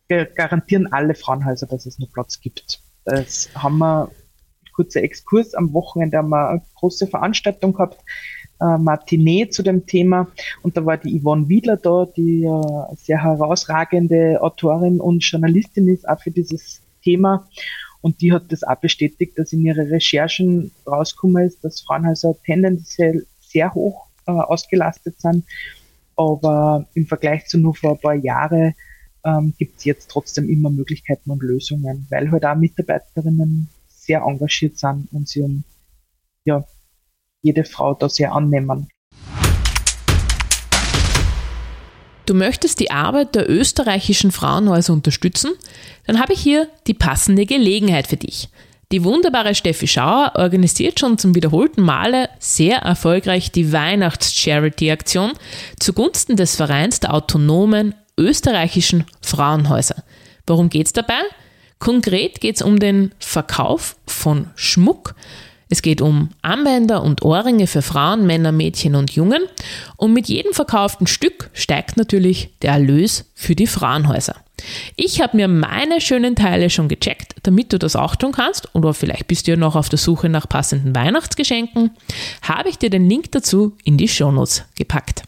garantieren 0.08 0.91
alle 0.91 1.15
Frauenhäuser, 1.15 1.67
dass 1.67 1.86
es 1.86 1.99
noch 1.99 2.12
Platz 2.12 2.39
gibt. 2.39 2.80
Das 3.06 3.49
haben 3.56 3.80
wir, 3.80 4.12
kurzer 4.75 5.03
Exkurs, 5.03 5.53
am 5.53 5.73
Wochenende 5.73 6.17
haben 6.17 6.29
wir 6.29 6.49
eine 6.49 6.61
große 6.75 7.07
Veranstaltung 7.07 7.73
gehabt, 7.73 7.99
äh, 8.61 8.77
Matinee 8.77 9.49
zu 9.49 9.63
dem 9.63 9.85
Thema 9.85 10.27
und 10.61 10.77
da 10.77 10.85
war 10.85 10.97
die 10.97 11.19
Yvonne 11.19 11.49
Wiedler 11.49 11.77
da, 11.77 12.07
die 12.15 12.43
äh, 12.43 12.95
sehr 12.95 13.23
herausragende 13.23 14.41
Autorin 14.41 14.99
und 14.99 15.23
Journalistin 15.23 15.88
ist, 15.88 16.07
auch 16.07 16.21
für 16.21 16.31
dieses 16.31 16.81
Thema 17.03 17.47
und 18.05 18.21
die 18.21 18.31
hat 18.31 18.51
das 18.51 18.63
auch 18.63 18.75
bestätigt, 18.75 19.39
dass 19.39 19.51
in 19.51 19.65
ihren 19.65 19.88
Recherchen 19.88 20.69
rausgekommen 20.85 21.43
ist, 21.43 21.63
dass 21.63 21.81
Frauenhäuser 21.81 22.35
tendenziell 22.45 23.25
sehr 23.39 23.73
hoch 23.73 24.05
äh, 24.27 24.31
ausgelastet 24.31 25.19
sind. 25.19 25.43
Aber 26.15 26.85
im 26.93 27.07
Vergleich 27.07 27.47
zu 27.47 27.57
nur 27.57 27.73
vor 27.73 27.93
ein 27.93 27.99
paar 27.99 28.13
Jahren 28.13 28.75
ähm, 29.25 29.55
gibt 29.57 29.79
es 29.79 29.85
jetzt 29.85 30.11
trotzdem 30.11 30.47
immer 30.49 30.69
Möglichkeiten 30.69 31.31
und 31.31 31.41
Lösungen, 31.41 32.05
weil 32.11 32.29
halt 32.29 32.45
auch 32.45 32.55
Mitarbeiterinnen 32.55 33.69
sehr 34.06 34.22
engagiert 34.22 34.78
sind 34.78 35.08
und 35.12 35.28
sie 35.28 35.41
um 35.41 35.63
ja, 36.46 36.63
jede 37.41 37.63
Frau 37.63 37.94
da 37.94 38.08
sehr 38.08 38.32
annehmen. 38.32 38.88
Du 42.26 42.34
möchtest 42.34 42.80
die 42.80 42.89
Arbeit 42.89 43.36
der 43.36 43.50
österreichischen 43.50 44.32
Frauenhäuser 44.32 44.94
unterstützen? 44.94 45.52
Dann 46.08 46.20
habe 46.20 46.34
ich 46.34 46.39
hier 46.39 46.68
die 46.88 46.96
passende 46.96 47.46
Gelegenheit 47.46 48.08
für 48.08 48.18
dich. 48.18 48.50
Die 48.91 49.04
wunderbare 49.04 49.56
Steffi 49.56 49.88
Schauer 49.88 50.34
organisiert 50.36 51.00
schon 51.00 51.18
zum 51.18 51.36
wiederholten 51.36 51.82
Male 51.82 52.30
sehr 52.39 52.78
erfolgreich 52.78 53.52
die 53.52 53.72
Weihnachts-Charity-Aktion 53.72 55.34
zugunsten 55.80 56.36
des 56.36 56.56
Vereins 56.56 57.00
der 57.00 57.13
autonomen 57.13 57.96
österreichischen 58.18 59.06
Frauenhäuser. 59.22 60.04
Worum 60.48 60.70
geht 60.70 60.88
es 60.88 60.94
dabei? 60.94 61.22
Konkret 61.86 62.41
geht 62.41 62.56
es 62.56 62.62
um 62.63 62.80
den 62.80 63.12
Verkauf 63.19 63.95
von 64.08 64.48
Schmuck, 64.56 65.13
es 65.69 65.84
geht 65.84 66.02
um 66.02 66.32
Armbänder 66.41 67.04
und 67.04 67.21
Ohrringe 67.21 67.67
für 67.67 67.84
Frauen, 67.84 68.26
Männer, 68.26 68.52
Mädchen 68.52 68.95
und 68.95 69.12
Jungen. 69.12 69.43
Und 69.95 70.12
mit 70.12 70.28
jedem 70.28 70.52
verkauften 70.52 71.06
Stück 71.06 71.52
steigt 71.54 71.95
natürlich 71.95 72.50
der 72.63 72.71
Erlös 72.71 73.32
für 73.36 73.54
die 73.54 73.67
Frauenhäuser. 73.67 74.36
Ich 74.95 75.21
habe 75.21 75.38
mir 75.38 75.48
meine 75.48 76.02
schönen 76.02 76.36
Teile 76.36 76.71
schon 76.71 76.88
gecheckt, 76.88 77.36
damit 77.43 77.71
du 77.71 77.78
das 77.78 77.95
auch 77.95 78.15
tun 78.15 78.32
kannst, 78.32 78.74
oder 78.74 78.95
vielleicht 78.95 79.28
bist 79.28 79.45
du 79.45 79.52
ja 79.52 79.58
noch 79.58 79.76
auf 79.76 79.88
der 79.88 80.00
Suche 80.00 80.28
nach 80.28 80.50
passenden 80.50 80.95
Weihnachtsgeschenken, 80.95 81.91
habe 82.41 82.69
ich 82.69 82.80
dir 82.80 82.89
den 82.89 83.08
Link 83.08 83.32
dazu 83.32 83.78
in 83.84 83.98
die 83.98 84.08
Shownotes 84.08 84.63
gepackt. 84.76 85.21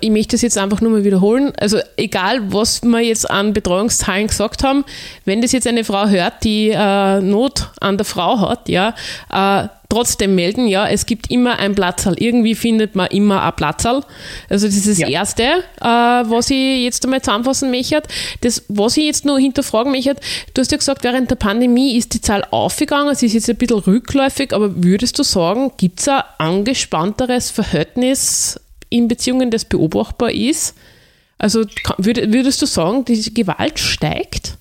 Ich 0.00 0.10
möchte 0.10 0.36
das 0.36 0.42
jetzt 0.42 0.58
einfach 0.58 0.80
nur 0.80 0.92
mal 0.92 1.04
wiederholen. 1.04 1.52
Also 1.58 1.78
egal, 1.96 2.52
was 2.52 2.82
wir 2.82 3.00
jetzt 3.00 3.30
an 3.30 3.52
Betreuungszahlen 3.52 4.26
gesagt 4.26 4.62
haben, 4.62 4.84
wenn 5.24 5.40
das 5.40 5.52
jetzt 5.52 5.66
eine 5.66 5.84
Frau 5.84 6.08
hört, 6.08 6.44
die 6.44 6.70
äh, 6.70 7.20
Not 7.20 7.70
an 7.80 7.96
der 7.96 8.04
Frau 8.04 8.40
hat, 8.40 8.68
ja, 8.68 8.94
äh, 9.32 9.68
trotzdem 9.88 10.34
melden, 10.34 10.66
ja, 10.66 10.86
es 10.88 11.06
gibt 11.06 11.30
immer 11.30 11.58
ein 11.58 11.74
Platzal. 11.74 12.16
Irgendwie 12.18 12.54
findet 12.54 12.94
man 12.94 13.06
immer 13.06 13.42
ein 13.42 13.54
Platzal. 13.54 14.02
Also 14.50 14.66
das 14.66 14.76
ist 14.76 14.88
das 14.88 14.98
ja. 14.98 15.08
Erste, 15.08 15.42
äh, 15.42 15.84
was 15.84 16.50
ich 16.50 16.82
jetzt 16.82 17.04
einmal 17.04 17.22
zusammenfassen 17.22 17.70
möchte. 17.70 18.02
Das, 18.40 18.64
was 18.68 18.96
ich 18.96 19.04
jetzt 19.04 19.24
nur 19.24 19.38
hinterfragen 19.38 19.92
möchte, 19.92 20.16
du 20.54 20.60
hast 20.60 20.72
ja 20.72 20.78
gesagt, 20.78 21.04
während 21.04 21.30
der 21.30 21.36
Pandemie 21.36 21.96
ist 21.96 22.12
die 22.14 22.20
Zahl 22.20 22.44
aufgegangen, 22.50 23.14
sie 23.14 23.26
ist 23.26 23.34
jetzt 23.34 23.48
ein 23.48 23.56
bisschen 23.56 23.78
rückläufig, 23.78 24.52
aber 24.52 24.84
würdest 24.84 25.18
du 25.18 25.22
sagen, 25.22 25.72
gibt 25.76 26.00
es 26.00 26.08
ein 26.08 26.22
angespannteres 26.38 27.50
Verhältnis 27.50 28.60
in 28.88 29.08
Beziehungen 29.08 29.50
das 29.50 29.64
beobachtbar 29.64 30.32
ist? 30.32 30.76
Also 31.38 31.64
würdest 31.98 32.62
du 32.62 32.66
sagen, 32.66 33.04
die 33.04 33.34
Gewalt 33.34 33.78
steigt? 33.78 34.56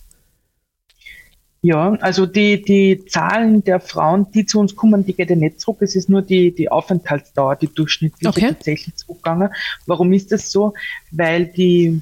Ja, 1.65 1.93
also 2.01 2.27
die, 2.27 2.61
die 2.61 3.05
Zahlen 3.05 3.63
der 3.63 3.79
Frauen, 3.79 4.27
die 4.31 4.45
zu 4.45 4.59
uns 4.59 4.75
kommen, 4.75 5.03
die 5.03 5.13
geht 5.13 5.31
ja 5.31 5.35
nicht 5.35 5.59
zurück. 5.59 5.77
Es 5.81 5.95
ist 5.95 6.09
nur 6.09 6.21
die, 6.21 6.53
die 6.53 6.69
Aufenthaltsdauer, 6.69 7.55
die 7.55 7.67
durchschnittliche 7.67 8.29
okay. 8.29 8.47
tatsächlich 8.49 8.95
zurückgegangen. 8.97 9.49
Warum 9.87 10.13
ist 10.13 10.31
das 10.31 10.51
so? 10.51 10.73
Weil 11.09 11.47
die, 11.47 12.01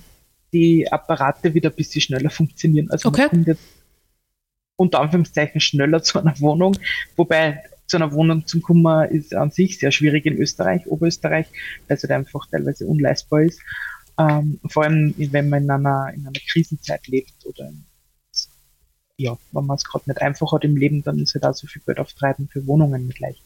die 0.51 0.91
Apparate 0.91 1.53
wieder 1.53 1.69
ein 1.69 1.75
bisschen 1.77 2.01
schneller 2.01 2.29
funktionieren. 2.29 2.89
Also 2.91 3.07
okay. 3.07 3.55
unter 4.75 4.99
Anführungszeichen 4.99 5.61
schneller 5.61 6.03
zu 6.03 6.19
einer 6.19 6.37
Wohnung, 6.41 6.75
wobei 7.15 7.63
zu 7.93 7.97
einer 7.97 8.11
Wohnung 8.11 8.47
zu 8.47 8.59
kommen, 8.59 9.07
ist 9.11 9.35
an 9.35 9.51
sich 9.51 9.77
sehr 9.77 9.91
schwierig 9.91 10.25
in 10.25 10.35
Österreich, 10.35 10.87
Oberösterreich, 10.87 11.45
weil 11.87 11.97
es 11.97 12.01
halt 12.01 12.11
einfach 12.11 12.47
teilweise 12.49 12.87
unleistbar 12.87 13.43
ist. 13.43 13.61
Ähm, 14.17 14.59
vor 14.67 14.83
allem, 14.83 15.13
wenn 15.15 15.49
man 15.49 15.63
in 15.63 15.69
einer, 15.69 16.11
in 16.15 16.25
einer 16.25 16.39
Krisenzeit 16.51 17.05
lebt 17.07 17.45
oder 17.45 17.71
ja, 19.17 19.37
wenn 19.51 19.65
man 19.67 19.75
es 19.75 19.83
gerade 19.83 20.09
nicht 20.09 20.23
einfach 20.23 20.51
hat 20.53 20.63
im 20.63 20.75
Leben, 20.75 21.03
dann 21.03 21.19
ist 21.19 21.35
halt 21.35 21.45
auch 21.45 21.53
so 21.53 21.67
viel 21.67 21.83
Geld 21.85 21.99
auftreiben 21.99 22.47
für 22.51 22.65
Wohnungen 22.65 23.05
nicht 23.05 23.19
leicht. 23.19 23.43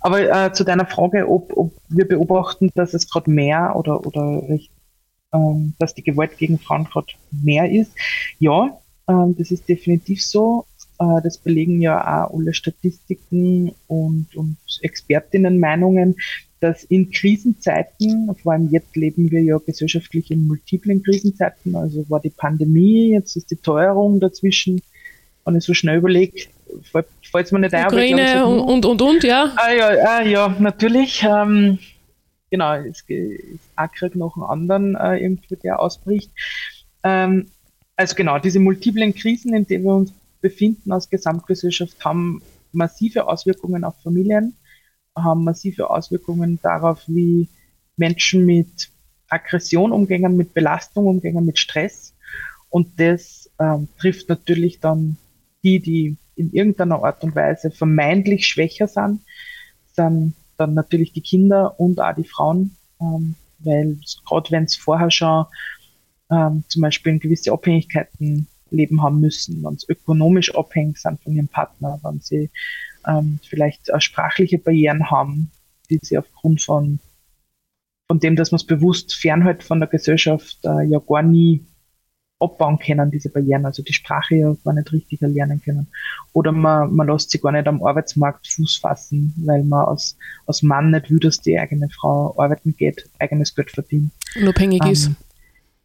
Aber 0.00 0.20
äh, 0.20 0.52
zu 0.52 0.64
deiner 0.64 0.86
Frage, 0.86 1.28
ob, 1.28 1.56
ob 1.56 1.72
wir 1.88 2.08
beobachten, 2.08 2.72
dass 2.74 2.94
es 2.94 3.08
gerade 3.08 3.30
mehr 3.30 3.76
oder, 3.76 4.04
oder 4.04 4.42
ähm, 5.32 5.74
dass 5.78 5.94
die 5.94 6.02
Gewalt 6.02 6.36
gegen 6.36 6.58
Frauen 6.58 6.86
gerade 6.86 7.12
mehr 7.30 7.70
ist. 7.70 7.92
Ja, 8.40 8.76
ähm, 9.06 9.36
das 9.38 9.52
ist 9.52 9.68
definitiv 9.68 10.20
so. 10.20 10.66
Äh, 11.02 11.22
das 11.22 11.38
belegen 11.38 11.80
ja 11.80 11.98
auch 12.00 12.38
alle 12.38 12.54
Statistiken 12.54 13.72
und, 13.88 14.34
und 14.34 14.56
Expertinnenmeinungen, 14.82 16.16
dass 16.60 16.84
in 16.84 17.10
Krisenzeiten, 17.10 18.34
vor 18.40 18.52
allem 18.52 18.68
jetzt 18.70 18.94
leben 18.94 19.30
wir 19.30 19.42
ja 19.42 19.58
gesellschaftlich 19.58 20.30
in 20.30 20.46
multiplen 20.46 21.02
Krisenzeiten, 21.02 21.74
also 21.74 22.08
war 22.08 22.20
die 22.20 22.30
Pandemie, 22.30 23.12
jetzt 23.12 23.36
ist 23.36 23.50
die 23.50 23.56
Teuerung 23.56 24.20
dazwischen, 24.20 24.80
wenn 25.44 25.56
ich 25.56 25.64
so 25.64 25.74
schnell 25.74 25.98
überlege, 25.98 26.46
falls 27.32 27.50
man 27.50 27.62
nicht 27.62 27.74
ein. 27.74 27.86
Ukraine 27.86 28.46
und, 28.46 28.60
und, 28.60 28.86
und, 28.86 29.02
und, 29.02 29.24
ja. 29.24 29.52
Ah 29.56 29.72
ja, 29.72 29.88
ah, 29.88 30.22
ja 30.22 30.56
natürlich. 30.60 31.24
Ähm, 31.28 31.80
genau, 32.50 32.74
es 32.74 33.00
ist 33.00 33.06
Krieg 33.08 34.14
noch 34.14 34.36
einen 34.36 34.44
anderen 34.44 34.94
äh, 34.94 35.16
irgendwie, 35.16 35.56
der 35.56 35.80
ausbricht. 35.80 36.30
Ähm, 37.02 37.48
also 37.96 38.14
genau, 38.14 38.38
diese 38.38 38.60
multiplen 38.60 39.12
Krisen, 39.14 39.52
in 39.52 39.66
denen 39.66 39.84
wir 39.84 39.94
uns 39.96 40.12
befinden 40.42 40.92
als 40.92 41.08
Gesamtgesellschaft, 41.08 42.04
haben 42.04 42.42
massive 42.72 43.26
Auswirkungen 43.26 43.84
auf 43.84 43.94
Familien, 44.02 44.54
haben 45.16 45.44
massive 45.44 45.88
Auswirkungen 45.88 46.58
darauf, 46.62 47.02
wie 47.06 47.48
Menschen 47.96 48.44
mit 48.44 48.90
Aggression 49.28 49.92
umgehen, 49.92 50.36
mit 50.36 50.52
Belastung 50.52 51.06
umgehen, 51.06 51.44
mit 51.44 51.58
Stress. 51.58 52.14
Und 52.68 53.00
das 53.00 53.50
ähm, 53.58 53.88
trifft 53.98 54.28
natürlich 54.28 54.80
dann 54.80 55.16
die, 55.62 55.80
die 55.80 56.16
in 56.36 56.52
irgendeiner 56.52 57.02
Art 57.04 57.22
und 57.24 57.34
Weise 57.34 57.70
vermeintlich 57.70 58.46
schwächer 58.46 58.88
sind, 58.88 59.20
sind 59.94 60.34
dann 60.56 60.74
natürlich 60.74 61.12
die 61.12 61.20
Kinder 61.20 61.78
und 61.78 62.00
auch 62.00 62.14
die 62.14 62.24
Frauen, 62.24 62.76
ähm, 63.00 63.34
weil 63.58 63.98
gerade 64.26 64.50
wenn 64.50 64.64
es 64.64 64.76
vorher 64.76 65.10
schon 65.10 65.46
ähm, 66.30 66.64
zum 66.68 66.82
Beispiel 66.82 67.12
in 67.12 67.20
gewisse 67.20 67.52
Abhängigkeiten 67.52 68.48
Leben 68.72 69.02
haben 69.02 69.20
müssen, 69.20 69.62
wenn 69.62 69.78
sie 69.78 69.86
ökonomisch 69.90 70.54
abhängig 70.54 70.98
sind 70.98 71.20
von 71.22 71.34
ihrem 71.34 71.48
Partner, 71.48 72.00
wenn 72.02 72.20
sie 72.20 72.50
ähm, 73.06 73.38
vielleicht 73.42 73.88
äh, 73.88 74.00
sprachliche 74.00 74.58
Barrieren 74.58 75.10
haben, 75.10 75.50
die 75.90 75.98
sie 76.02 76.18
aufgrund 76.18 76.62
von, 76.62 76.98
von 78.08 78.20
dem, 78.20 78.36
dass 78.36 78.52
man 78.52 78.56
es 78.56 78.64
bewusst 78.64 79.14
fernhält 79.14 79.62
von 79.62 79.80
der 79.80 79.88
Gesellschaft, 79.88 80.58
äh, 80.64 80.86
ja 80.86 80.98
gar 80.98 81.22
nie 81.22 81.64
abbauen 82.42 82.78
können, 82.78 83.10
diese 83.10 83.30
Barrieren, 83.30 83.64
also 83.64 83.82
die 83.82 83.92
Sprache 83.92 84.34
ja 84.34 84.56
gar 84.64 84.74
nicht 84.74 84.92
richtig 84.92 85.22
erlernen 85.22 85.62
können. 85.62 85.86
Oder 86.32 86.50
man, 86.52 86.92
man 86.92 87.06
lässt 87.06 87.30
sich 87.30 87.40
gar 87.40 87.52
nicht 87.52 87.68
am 87.68 87.82
Arbeitsmarkt 87.82 88.48
Fuß 88.48 88.78
fassen, 88.78 89.32
weil 89.44 89.62
man 89.62 89.86
als, 89.86 90.16
als 90.46 90.62
Mann 90.62 90.90
nicht 90.90 91.08
will, 91.10 91.20
dass 91.20 91.40
die 91.40 91.58
eigene 91.58 91.88
Frau 91.88 92.34
arbeiten 92.36 92.74
geht, 92.76 93.08
eigenes 93.20 93.54
Geld 93.54 93.70
verdient. 93.70 94.10
Unabhängig 94.36 94.82
ähm, 94.84 94.90
ist 94.90 95.10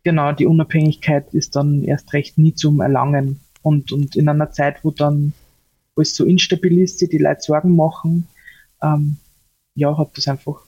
genau, 0.04 0.32
die 0.32 0.46
Unabhängigkeit 0.46 1.34
ist 1.34 1.56
dann 1.56 1.84
erst 1.84 2.14
recht 2.14 2.38
nie 2.38 2.54
zum 2.54 2.82
Erlangen. 2.82 3.40
Und, 3.62 3.92
und 3.92 4.16
in 4.16 4.30
einer 4.30 4.52
Zeit, 4.52 4.84
wo 4.84 4.92
dann 4.92 5.34
alles 5.96 6.16
so 6.16 6.26
instabil 6.26 6.80
ist, 6.80 7.02
die 7.02 7.18
Leute 7.18 7.42
Sorgen 7.42 7.76
machen, 7.76 8.28
ähm, 8.82 9.18
ja, 9.76 9.98
hat 9.98 10.18
das 10.18 10.28
einfach 10.28 10.62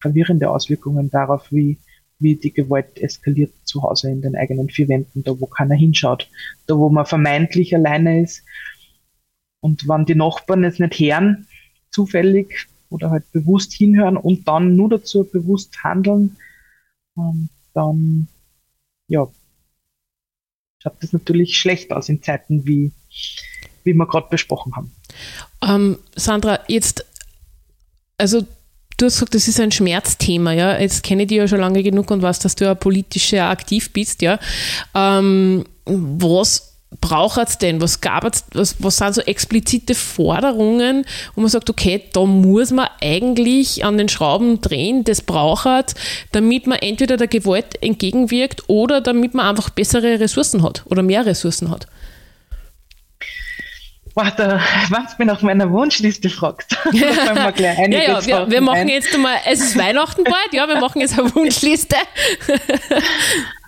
verwirrende 0.00 0.50
Auswirkungen 0.50 1.10
darauf, 1.10 1.50
wie, 1.50 1.78
wie 2.18 2.36
die 2.36 2.52
Gewalt 2.52 2.98
eskaliert 2.98 3.52
zu 3.64 3.82
Hause 3.82 4.10
in 4.10 4.22
den 4.22 4.36
eigenen 4.36 4.68
vier 4.68 4.88
Wänden, 4.88 5.24
da 5.24 5.38
wo 5.40 5.46
keiner 5.46 5.74
hinschaut, 5.74 6.28
da 6.66 6.76
wo 6.76 6.88
man 6.90 7.06
vermeintlich 7.06 7.74
alleine 7.74 8.22
ist. 8.22 8.44
Und 9.60 9.88
wenn 9.88 10.04
die 10.04 10.14
Nachbarn 10.14 10.64
es 10.64 10.78
nicht 10.78 10.98
hören, 10.98 11.46
zufällig 11.90 12.66
oder 12.90 13.10
halt 13.10 13.30
bewusst 13.32 13.72
hinhören 13.72 14.16
und 14.16 14.46
dann 14.46 14.76
nur 14.76 14.90
dazu 14.90 15.24
bewusst 15.24 15.82
handeln, 15.82 16.36
ähm, 17.16 17.48
dann 17.72 18.28
ja, 19.08 19.26
schaut 20.78 20.94
das 21.00 21.12
natürlich 21.12 21.56
schlecht 21.56 21.92
aus 21.92 22.08
in 22.08 22.22
Zeiten 22.22 22.66
wie, 22.66 22.92
wie 23.84 23.94
wir 23.94 24.06
gerade 24.06 24.28
besprochen 24.30 24.74
haben. 24.76 24.92
Ähm, 25.62 25.98
Sandra, 26.14 26.60
jetzt, 26.68 27.04
also 28.18 28.42
du 28.96 29.06
hast 29.06 29.14
gesagt, 29.14 29.34
das 29.34 29.48
ist 29.48 29.60
ein 29.60 29.72
Schmerzthema, 29.72 30.52
ja. 30.52 30.78
Jetzt 30.78 31.02
kenne 31.02 31.22
ich 31.22 31.28
dich 31.28 31.38
ja 31.38 31.48
schon 31.48 31.60
lange 31.60 31.82
genug 31.82 32.10
und 32.10 32.22
weiß, 32.22 32.38
dass 32.40 32.54
du 32.54 32.64
ja 32.64 32.74
politisch 32.74 33.34
aktiv 33.34 33.92
bist, 33.92 34.22
ja. 34.22 34.38
Ähm, 34.94 35.64
was 35.84 36.73
braucht 37.00 37.48
es 37.48 37.58
denn? 37.58 37.80
Was 37.80 38.00
gab 38.00 38.24
es, 38.24 38.44
was, 38.52 38.76
was 38.78 38.96
sind 38.96 39.14
so 39.14 39.20
explizite 39.22 39.94
Forderungen, 39.94 41.04
wo 41.34 41.40
man 41.40 41.50
sagt, 41.50 41.70
okay, 41.70 42.02
da 42.12 42.24
muss 42.24 42.70
man 42.70 42.88
eigentlich 43.00 43.84
an 43.84 43.98
den 43.98 44.08
Schrauben 44.08 44.60
drehen, 44.60 45.04
das 45.04 45.22
braucht 45.22 45.94
damit 46.32 46.66
man 46.66 46.78
entweder 46.78 47.16
der 47.16 47.28
Gewalt 47.28 47.82
entgegenwirkt 47.82 48.64
oder 48.68 49.00
damit 49.00 49.34
man 49.34 49.46
einfach 49.46 49.70
bessere 49.70 50.20
Ressourcen 50.20 50.62
hat 50.62 50.82
oder 50.86 51.02
mehr 51.02 51.24
Ressourcen 51.24 51.70
hat? 51.70 51.86
Warte, 54.14 54.60
wenn 54.90 55.02
du 55.02 55.12
mich 55.18 55.26
nach 55.26 55.42
meiner 55.42 55.70
Wunschliste 55.70 56.30
fragst, 56.30 56.76
ja, 56.92 57.88
ja, 57.88 58.26
wir, 58.26 58.50
wir 58.50 58.60
machen 58.60 58.88
jetzt 58.88 59.12
einmal, 59.12 59.36
es 59.46 59.60
ist 59.60 59.76
Weihnachten 59.76 60.22
bald, 60.22 60.52
ja, 60.52 60.68
wir 60.68 60.80
machen 60.80 61.00
jetzt 61.00 61.18
eine 61.18 61.34
Wunschliste. 61.34 61.96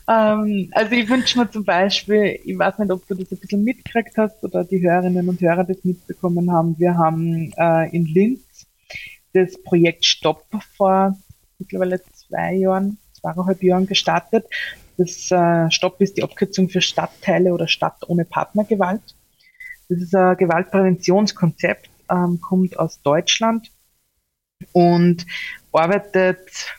Ähm, 0.08 0.70
also 0.72 0.92
ich 0.92 1.08
wünsche 1.08 1.38
mir 1.38 1.50
zum 1.50 1.64
Beispiel, 1.64 2.38
ich 2.44 2.58
weiß 2.58 2.78
nicht, 2.78 2.90
ob 2.90 3.06
du 3.08 3.14
das 3.14 3.30
ein 3.32 3.38
bisschen 3.38 3.64
mitgekriegt 3.64 4.16
hast 4.16 4.42
oder 4.44 4.64
die 4.64 4.80
Hörerinnen 4.80 5.28
und 5.28 5.40
Hörer 5.40 5.64
das 5.64 5.84
mitbekommen 5.84 6.52
haben, 6.52 6.78
wir 6.78 6.96
haben 6.96 7.52
äh, 7.56 7.94
in 7.94 8.06
Linz 8.06 8.66
das 9.32 9.60
Projekt 9.62 10.04
Stopp 10.04 10.46
vor 10.76 11.16
mittlerweile 11.58 12.00
zwei 12.12 12.54
Jahren, 12.54 12.98
zweieinhalb 13.12 13.62
Jahren 13.62 13.86
gestartet. 13.86 14.46
Das 14.96 15.30
äh, 15.30 15.70
Stopp 15.70 16.00
ist 16.00 16.16
die 16.16 16.22
Abkürzung 16.22 16.68
für 16.68 16.80
Stadtteile 16.80 17.52
oder 17.52 17.68
Stadt 17.68 18.08
ohne 18.08 18.24
Partnergewalt. 18.24 19.02
Das 19.88 20.00
ist 20.00 20.14
ein 20.14 20.36
Gewaltpräventionskonzept, 20.36 21.90
ähm, 22.10 22.40
kommt 22.40 22.78
aus 22.78 23.02
Deutschland 23.02 23.70
und 24.72 25.26
arbeitet, 25.72 26.74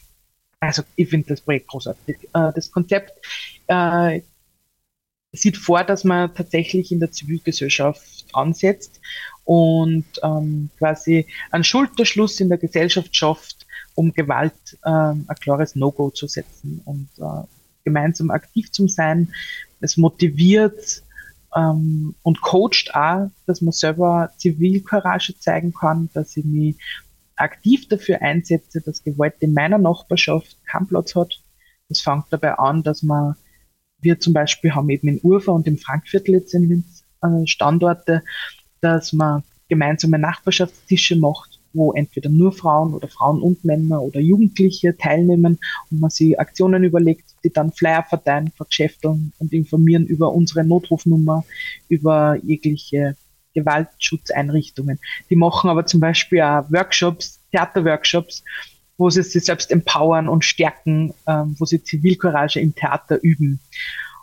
also 0.60 0.84
ich 0.96 1.10
finde 1.10 1.28
das 1.30 1.41
Projekt 1.41 1.67
großartig. 1.67 2.17
Äh, 2.34 2.52
das 2.54 2.72
Konzept 2.72 3.13
äh, 3.67 4.22
sieht 5.32 5.58
vor, 5.58 5.84
dass 5.84 6.04
man 6.04 6.34
tatsächlich 6.34 6.91
in 6.91 7.00
der 7.00 7.12
Zivilgesellschaft 7.12 8.26
ansetzt 8.34 9.00
und 9.43 10.06
ähm, 10.24 10.70
quasi 10.78 11.28
einen 11.52 11.63
Schulterschluss 11.63 12.39
in 12.39 12.50
der 12.50 12.58
Gesellschaft 12.58 13.15
schafft, 13.15 13.65
um 13.96 14.13
Gewalt 14.13 14.78
ähm, 14.86 15.26
ein 15.28 15.36
klares 15.39 15.76
No-Go 15.76 16.10
zu 16.10 16.28
setzen 16.28 16.82
und 16.86 17.10
äh, 17.20 17.46
gemeinsam 17.84 18.32
aktiv 18.32 18.72
zu 18.72 18.88
sein. 18.88 19.34
Es 19.80 19.98
motiviert 19.98 21.04
ähm, 21.56 22.15
und 22.24 22.41
coacht 22.41 22.93
auch, 22.93 23.30
dass 23.46 23.62
man 23.62 23.72
selber 23.72 24.32
Zivilcourage 24.38 25.39
zeigen 25.39 25.74
kann, 25.74 26.10
dass 26.13 26.36
ich 26.36 26.46
mich 26.46 26.76
aktiv 27.38 27.88
dafür 27.88 28.21
einsetze, 28.21 28.82
dass 28.82 29.04
Gewalt 29.04 29.36
in 29.39 29.54
meiner 29.54 29.78
Nachbarschaft 29.78 30.58
keinen 30.65 30.88
Platz 30.88 31.15
hat. 31.15 31.41
Das 31.89 32.02
fängt 32.02 32.26
dabei 32.30 32.58
an, 32.58 32.84
dass 32.84 33.04
man, 33.04 33.36
wir 34.00 34.19
zum 34.19 34.34
Beispiel 34.34 34.73
haben 34.73 34.89
eben 34.89 35.08
in 35.08 35.19
Urfa 35.21 35.52
und 35.52 35.67
im 35.67 35.78
Frankviertel 35.78 36.36
jetzt 36.36 36.54
in 36.54 36.67
Linz 36.67 37.04
äh, 37.21 37.47
Standorte, 37.47 38.23
dass 38.82 39.13
man 39.13 39.43
gemeinsame 39.69 40.19
Nachbarschaftstische 40.19 41.15
macht, 41.15 41.60
wo 41.73 41.93
entweder 41.93 42.30
nur 42.30 42.52
Frauen 42.52 42.93
oder 42.93 43.08
Frauen 43.08 43.41
und 43.41 43.63
Männer 43.65 44.02
oder 44.02 44.19
Jugendliche 44.19 44.95
teilnehmen 44.97 45.60
und 45.91 46.00
man 46.00 46.10
sich 46.10 46.39
Aktionen 46.39 46.84
überlegt, 46.84 47.36
die 47.43 47.52
dann 47.52 47.71
Flyer 47.71 48.04
verteilen 48.04 48.52
vor 48.56 48.67
Geschäften 48.67 49.34
und 49.38 49.54
informieren 49.54 50.06
über 50.06 50.34
unsere 50.34 50.63
Notrufnummer, 50.63 51.43
über 51.88 52.38
jegliche 52.43 53.15
Gewaltschutzeinrichtungen. 53.58 55.00
Die 55.30 55.36
machen 55.36 55.70
aber 55.70 55.86
zum 55.86 56.00
Beispiel 56.00 56.41
auch 56.41 56.70
Workshops, 56.72 57.39
Theaterworkshops, 57.52 58.43
wo 58.98 59.10
sie 59.10 59.24
sich 59.24 59.46
selbst 59.46 59.72
empowern 59.72 60.28
und 60.28 60.46
stärken, 60.46 61.13
ähm, 61.28 61.56
wo 61.58 61.65
sie 61.65 61.84
Zivilcourage 61.84 62.60
im 62.60 62.76
Theater 62.76 63.20
üben. 63.22 63.60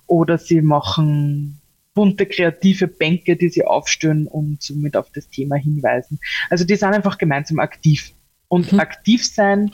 Oder 0.07 0.39
sie 0.39 0.61
machen 0.61 1.61
bunte 1.95 2.27
kreative 2.27 2.89
Bänke, 2.89 3.37
die 3.37 3.49
sie 3.49 3.65
aufstellen 3.65 4.27
und 4.27 4.63
somit 4.63 4.97
auf 4.97 5.11
das 5.15 5.29
Thema 5.29 5.57
hinweisen. 5.57 6.19
Also 6.51 6.65
die 6.65 6.77
sind 6.77 6.93
einfach 6.93 7.19
gemeinsam 7.19 7.61
aktiv. 7.61 8.13
Und 8.49 8.73
mhm. 8.73 8.81
aktiv 8.81 9.25
sein 9.25 9.71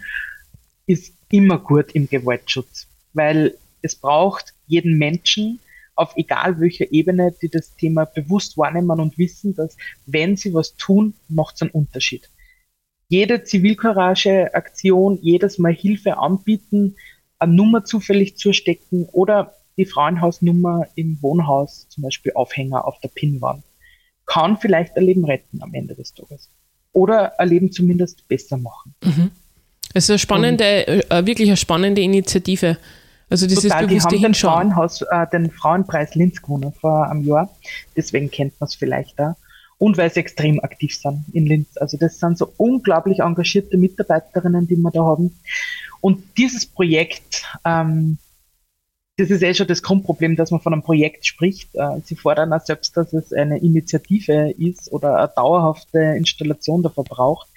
ist 0.87 1.15
immer 1.31 1.59
gut 1.59 1.93
im 1.93 2.09
Gewaltschutz, 2.09 2.87
weil 3.15 3.55
es 3.83 3.95
braucht 3.95 4.55
jeden 4.67 4.99
Menschen 4.99 5.61
auf 5.95 6.17
egal 6.17 6.61
welcher 6.61 6.93
Ebene, 6.93 7.35
die 7.43 7.49
das 7.49 7.77
Thema 7.77 8.05
bewusst 8.05 8.57
wahrnehmen 8.57 9.01
und 9.01 9.19
wissen, 9.19 9.55
dass 9.55 9.77
wenn 10.07 10.37
sie 10.37 10.55
was 10.55 10.75
tun, 10.77 11.15
macht 11.29 11.57
es 11.57 11.63
einen 11.63 11.71
Unterschied. 11.73 12.31
Jede 13.09 13.43
Zivilcourage-Aktion, 13.43 15.19
jedes 15.21 15.59
Mal 15.59 15.75
Hilfe 15.75 16.19
anbieten, 16.19 16.97
eine 17.39 17.55
Nummer 17.55 17.85
zufällig 17.85 18.37
zustecken 18.37 19.07
oder 19.13 19.55
die 19.77 19.87
Frauenhausnummer 19.87 20.87
im 20.95 21.19
Wohnhaus, 21.21 21.89
zum 21.89 22.03
Beispiel 22.03 22.33
Aufhänger 22.35 22.87
auf 22.87 23.01
der 23.01 23.09
Pinnwand, 23.09 23.65
kann 24.27 24.59
vielleicht 24.59 24.97
ein 24.97 25.05
Leben 25.05 25.25
retten 25.25 25.63
am 25.63 25.75
Ende 25.75 25.95
des 25.95 26.15
Tages. 26.15 26.51
Oder 26.93 27.39
ein 27.41 27.49
Leben 27.49 27.73
zumindest 27.73 28.27
besser 28.29 28.57
machen. 28.57 28.95
Mhm. 29.03 29.31
Es 29.93 30.05
ist 30.05 30.11
eine 30.11 30.19
spannende, 30.19 30.85
Und, 30.87 31.11
äh, 31.11 31.27
wirklich 31.27 31.49
eine 31.49 31.57
spannende 31.57 32.01
Initiative. 32.01 32.77
Also 33.31 33.47
dieses 33.47 33.63
total, 33.63 33.87
bewusste 33.87 34.17
die 34.17 34.25
haben 34.25 34.33
den, 34.33 34.35
Frauenhaus, 34.35 35.03
äh, 35.03 35.27
den 35.33 35.51
Frauenpreis 35.51 36.15
Linz 36.15 36.43
gewonnen 36.43 36.73
vor 36.73 37.09
einem 37.09 37.25
Jahr. 37.25 37.49
Deswegen 37.97 38.31
kennt 38.31 38.61
man 38.61 38.69
es 38.69 38.75
vielleicht 38.75 39.19
da. 39.19 39.37
Und 39.79 39.97
weil 39.97 40.13
sie 40.13 40.21
extrem 40.21 40.61
aktiv 40.61 40.95
sind 40.95 41.25
in 41.33 41.47
Linz. 41.47 41.79
Also 41.79 41.97
das 41.97 42.19
sind 42.19 42.37
so 42.37 42.53
unglaublich 42.59 43.21
engagierte 43.21 43.79
Mitarbeiterinnen, 43.79 44.67
die 44.67 44.77
wir 44.77 44.91
da 44.91 45.05
haben. 45.05 45.39
Und 46.01 46.23
dieses 46.37 46.67
Projekt 46.67 47.47
ähm, 47.65 48.19
das 49.21 49.31
ist 49.31 49.43
eh 49.43 49.53
schon 49.53 49.67
das 49.67 49.83
Grundproblem, 49.83 50.35
dass 50.35 50.51
man 50.51 50.61
von 50.61 50.73
einem 50.73 50.83
Projekt 50.83 51.27
spricht. 51.27 51.75
Äh, 51.75 52.01
sie 52.05 52.17
fordern 52.17 52.53
auch 52.53 52.65
selbst, 52.65 52.97
dass 52.97 53.13
es 53.13 53.33
eine 53.33 53.59
Initiative 53.59 54.55
ist 54.57 54.91
oder 54.93 55.19
eine 55.19 55.29
dauerhafte 55.29 55.99
Installation 55.99 56.83
davon 56.83 57.05
braucht. 57.05 57.49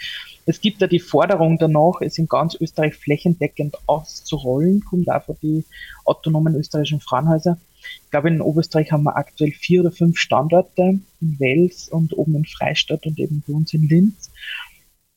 Es 0.46 0.60
gibt 0.60 0.82
ja 0.82 0.88
die 0.88 1.00
Forderung 1.00 1.58
danach, 1.58 2.02
es 2.02 2.18
in 2.18 2.28
ganz 2.28 2.56
Österreich 2.60 2.96
flächendeckend 2.96 3.78
auszurollen, 3.86 4.84
kommt 4.84 5.10
auch 5.10 5.24
von 5.24 5.38
die 5.42 5.64
autonomen 6.06 6.56
österreichischen 6.56 7.00
Frauenhäuser. 7.00 7.58
Ich 8.04 8.12
glaube, 8.12 8.30
in 8.30 8.42
Oberösterreich 8.42 8.92
haben 8.92 9.04
wir 9.04 9.16
aktuell 9.16 9.52
vier 9.52 9.82
oder 9.82 9.92
fünf 9.92 10.18
Standorte 10.18 11.00
in 11.22 11.40
Wels 11.40 11.90
und 11.90 12.18
oben 12.18 12.36
in 12.36 12.46
Freistadt 12.46 13.06
und 13.06 13.20
eben 13.20 13.44
bei 13.46 13.54
uns 13.54 13.74
in 13.74 13.88
Linz. 13.88 14.32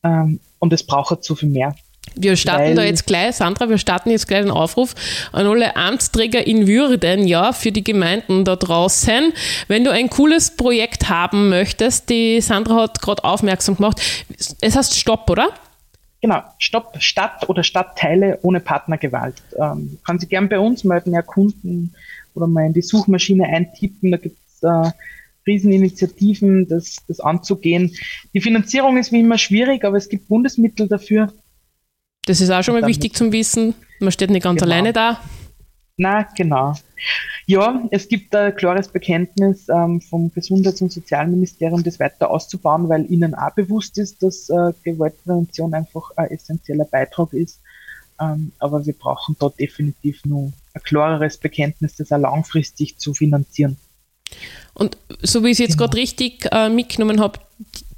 Ähm, 0.02 0.40
und 0.58 0.72
es 0.72 0.84
braucht 0.84 1.24
so 1.24 1.34
viel 1.34 1.48
mehr. 1.48 1.74
Wir 2.14 2.36
starten 2.36 2.68
Weil 2.68 2.74
da 2.74 2.84
jetzt 2.84 3.06
gleich, 3.06 3.36
Sandra, 3.36 3.68
wir 3.68 3.78
starten 3.78 4.10
jetzt 4.10 4.26
gleich 4.28 4.40
einen 4.40 4.50
Aufruf 4.50 4.94
an 5.32 5.46
alle 5.46 5.76
Amtsträger 5.76 6.46
in 6.46 6.66
Würden, 6.66 7.26
ja, 7.26 7.52
für 7.52 7.72
die 7.72 7.84
Gemeinden 7.84 8.44
da 8.44 8.56
draußen. 8.56 9.32
Wenn 9.68 9.84
du 9.84 9.90
ein 9.90 10.08
cooles 10.08 10.56
Projekt 10.56 11.08
haben 11.08 11.48
möchtest, 11.50 12.08
die 12.08 12.40
Sandra 12.40 12.82
hat 12.82 13.02
gerade 13.02 13.24
aufmerksam 13.24 13.76
gemacht, 13.76 14.00
es 14.60 14.76
heißt 14.76 14.94
Stopp, 14.94 15.28
oder? 15.28 15.50
Genau, 16.22 16.42
Stopp 16.58 16.96
Stadt 17.00 17.48
oder 17.48 17.62
Stadtteile 17.62 18.38
ohne 18.42 18.60
Partnergewalt. 18.60 19.34
Ähm, 19.58 19.98
kann 20.04 20.18
sich 20.18 20.28
gern 20.28 20.48
bei 20.48 20.58
uns 20.58 20.82
melden, 20.84 21.12
erkunden 21.12 21.94
oder 22.34 22.46
mal 22.46 22.66
in 22.66 22.72
die 22.72 22.82
Suchmaschine 22.82 23.46
eintippen, 23.46 24.10
da 24.10 24.16
gibt 24.16 24.38
es 24.48 24.62
äh, 24.62 24.90
Rieseninitiativen, 25.46 26.66
das, 26.68 26.96
das 27.06 27.20
anzugehen. 27.20 27.94
Die 28.34 28.40
Finanzierung 28.40 28.96
ist 28.96 29.12
wie 29.12 29.20
immer 29.20 29.38
schwierig, 29.38 29.84
aber 29.84 29.96
es 29.96 30.08
gibt 30.08 30.28
Bundesmittel 30.28 30.88
dafür. 30.88 31.32
Das 32.26 32.40
ist 32.40 32.50
auch 32.50 32.62
schon 32.62 32.74
mal 32.74 32.86
wichtig 32.86 33.16
zum 33.16 33.32
Wissen. 33.32 33.74
Man 34.00 34.12
steht 34.12 34.30
nicht 34.30 34.42
ganz 34.42 34.60
genau. 34.60 34.72
alleine 34.72 34.92
da. 34.92 35.20
Na, 35.96 36.26
genau. 36.36 36.74
Ja, 37.46 37.84
es 37.90 38.08
gibt 38.08 38.34
ein 38.34 38.54
klares 38.54 38.88
Bekenntnis 38.88 39.68
ähm, 39.68 40.00
vom 40.00 40.30
Gesundheits- 40.34 40.82
und 40.82 40.92
Sozialministerium, 40.92 41.82
das 41.82 41.98
weiter 42.00 42.30
auszubauen, 42.30 42.88
weil 42.88 43.10
ihnen 43.10 43.34
auch 43.34 43.54
bewusst 43.54 43.96
ist, 43.96 44.22
dass 44.22 44.50
äh, 44.50 44.72
Gewaltprävention 44.82 45.72
einfach 45.72 46.10
ein 46.16 46.30
essentieller 46.30 46.84
Beitrag 46.84 47.32
ist. 47.32 47.60
Ähm, 48.20 48.52
aber 48.58 48.84
wir 48.84 48.94
brauchen 48.94 49.36
dort 49.38 49.58
definitiv 49.58 50.24
nur 50.24 50.52
ein 50.74 50.82
klareres 50.82 51.38
Bekenntnis, 51.38 51.96
das 51.96 52.12
auch 52.12 52.18
langfristig 52.18 52.98
zu 52.98 53.14
finanzieren. 53.14 53.76
Und 54.74 54.98
so 55.22 55.44
wie 55.44 55.48
ich 55.48 55.52
es 55.52 55.58
jetzt 55.58 55.78
genau. 55.78 55.84
gerade 55.84 55.98
richtig 55.98 56.48
äh, 56.50 56.68
mitgenommen 56.68 57.20
habe, 57.20 57.38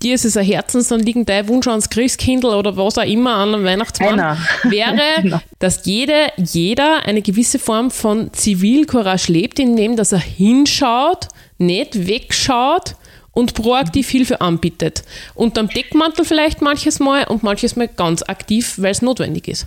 dir 0.02 0.14
ist 0.14 0.24
es 0.24 0.36
ein 0.36 0.44
Herzensanliegen, 0.44 1.24
dein 1.26 1.48
Wunsch 1.48 1.66
ans 1.66 1.90
Christkindl 1.90 2.46
oder 2.46 2.76
was 2.76 2.98
auch 2.98 3.02
immer 3.04 3.34
an 3.34 3.54
einem 3.54 3.64
Weihnachtsmann 3.64 4.20
Einer. 4.20 4.38
wäre, 4.64 5.00
Genau. 5.22 5.40
dass 5.58 5.84
jede, 5.84 6.32
jeder 6.36 7.04
eine 7.04 7.22
gewisse 7.22 7.58
Form 7.58 7.90
von 7.90 8.32
Zivilcourage 8.32 9.32
lebt, 9.32 9.58
indem 9.58 9.96
dass 9.96 10.12
er 10.12 10.20
hinschaut, 10.20 11.28
nicht 11.58 12.06
wegschaut 12.06 12.94
und 13.32 13.54
proaktiv 13.54 14.08
Hilfe 14.08 14.40
anbietet. 14.40 15.02
Unterm 15.34 15.68
Deckmantel 15.68 16.24
vielleicht 16.24 16.62
manches 16.62 17.00
Mal 17.00 17.24
und 17.24 17.42
manches 17.42 17.76
Mal 17.76 17.88
ganz 17.88 18.22
aktiv, 18.22 18.74
weil 18.78 18.92
es 18.92 19.02
notwendig 19.02 19.48
ist. 19.48 19.66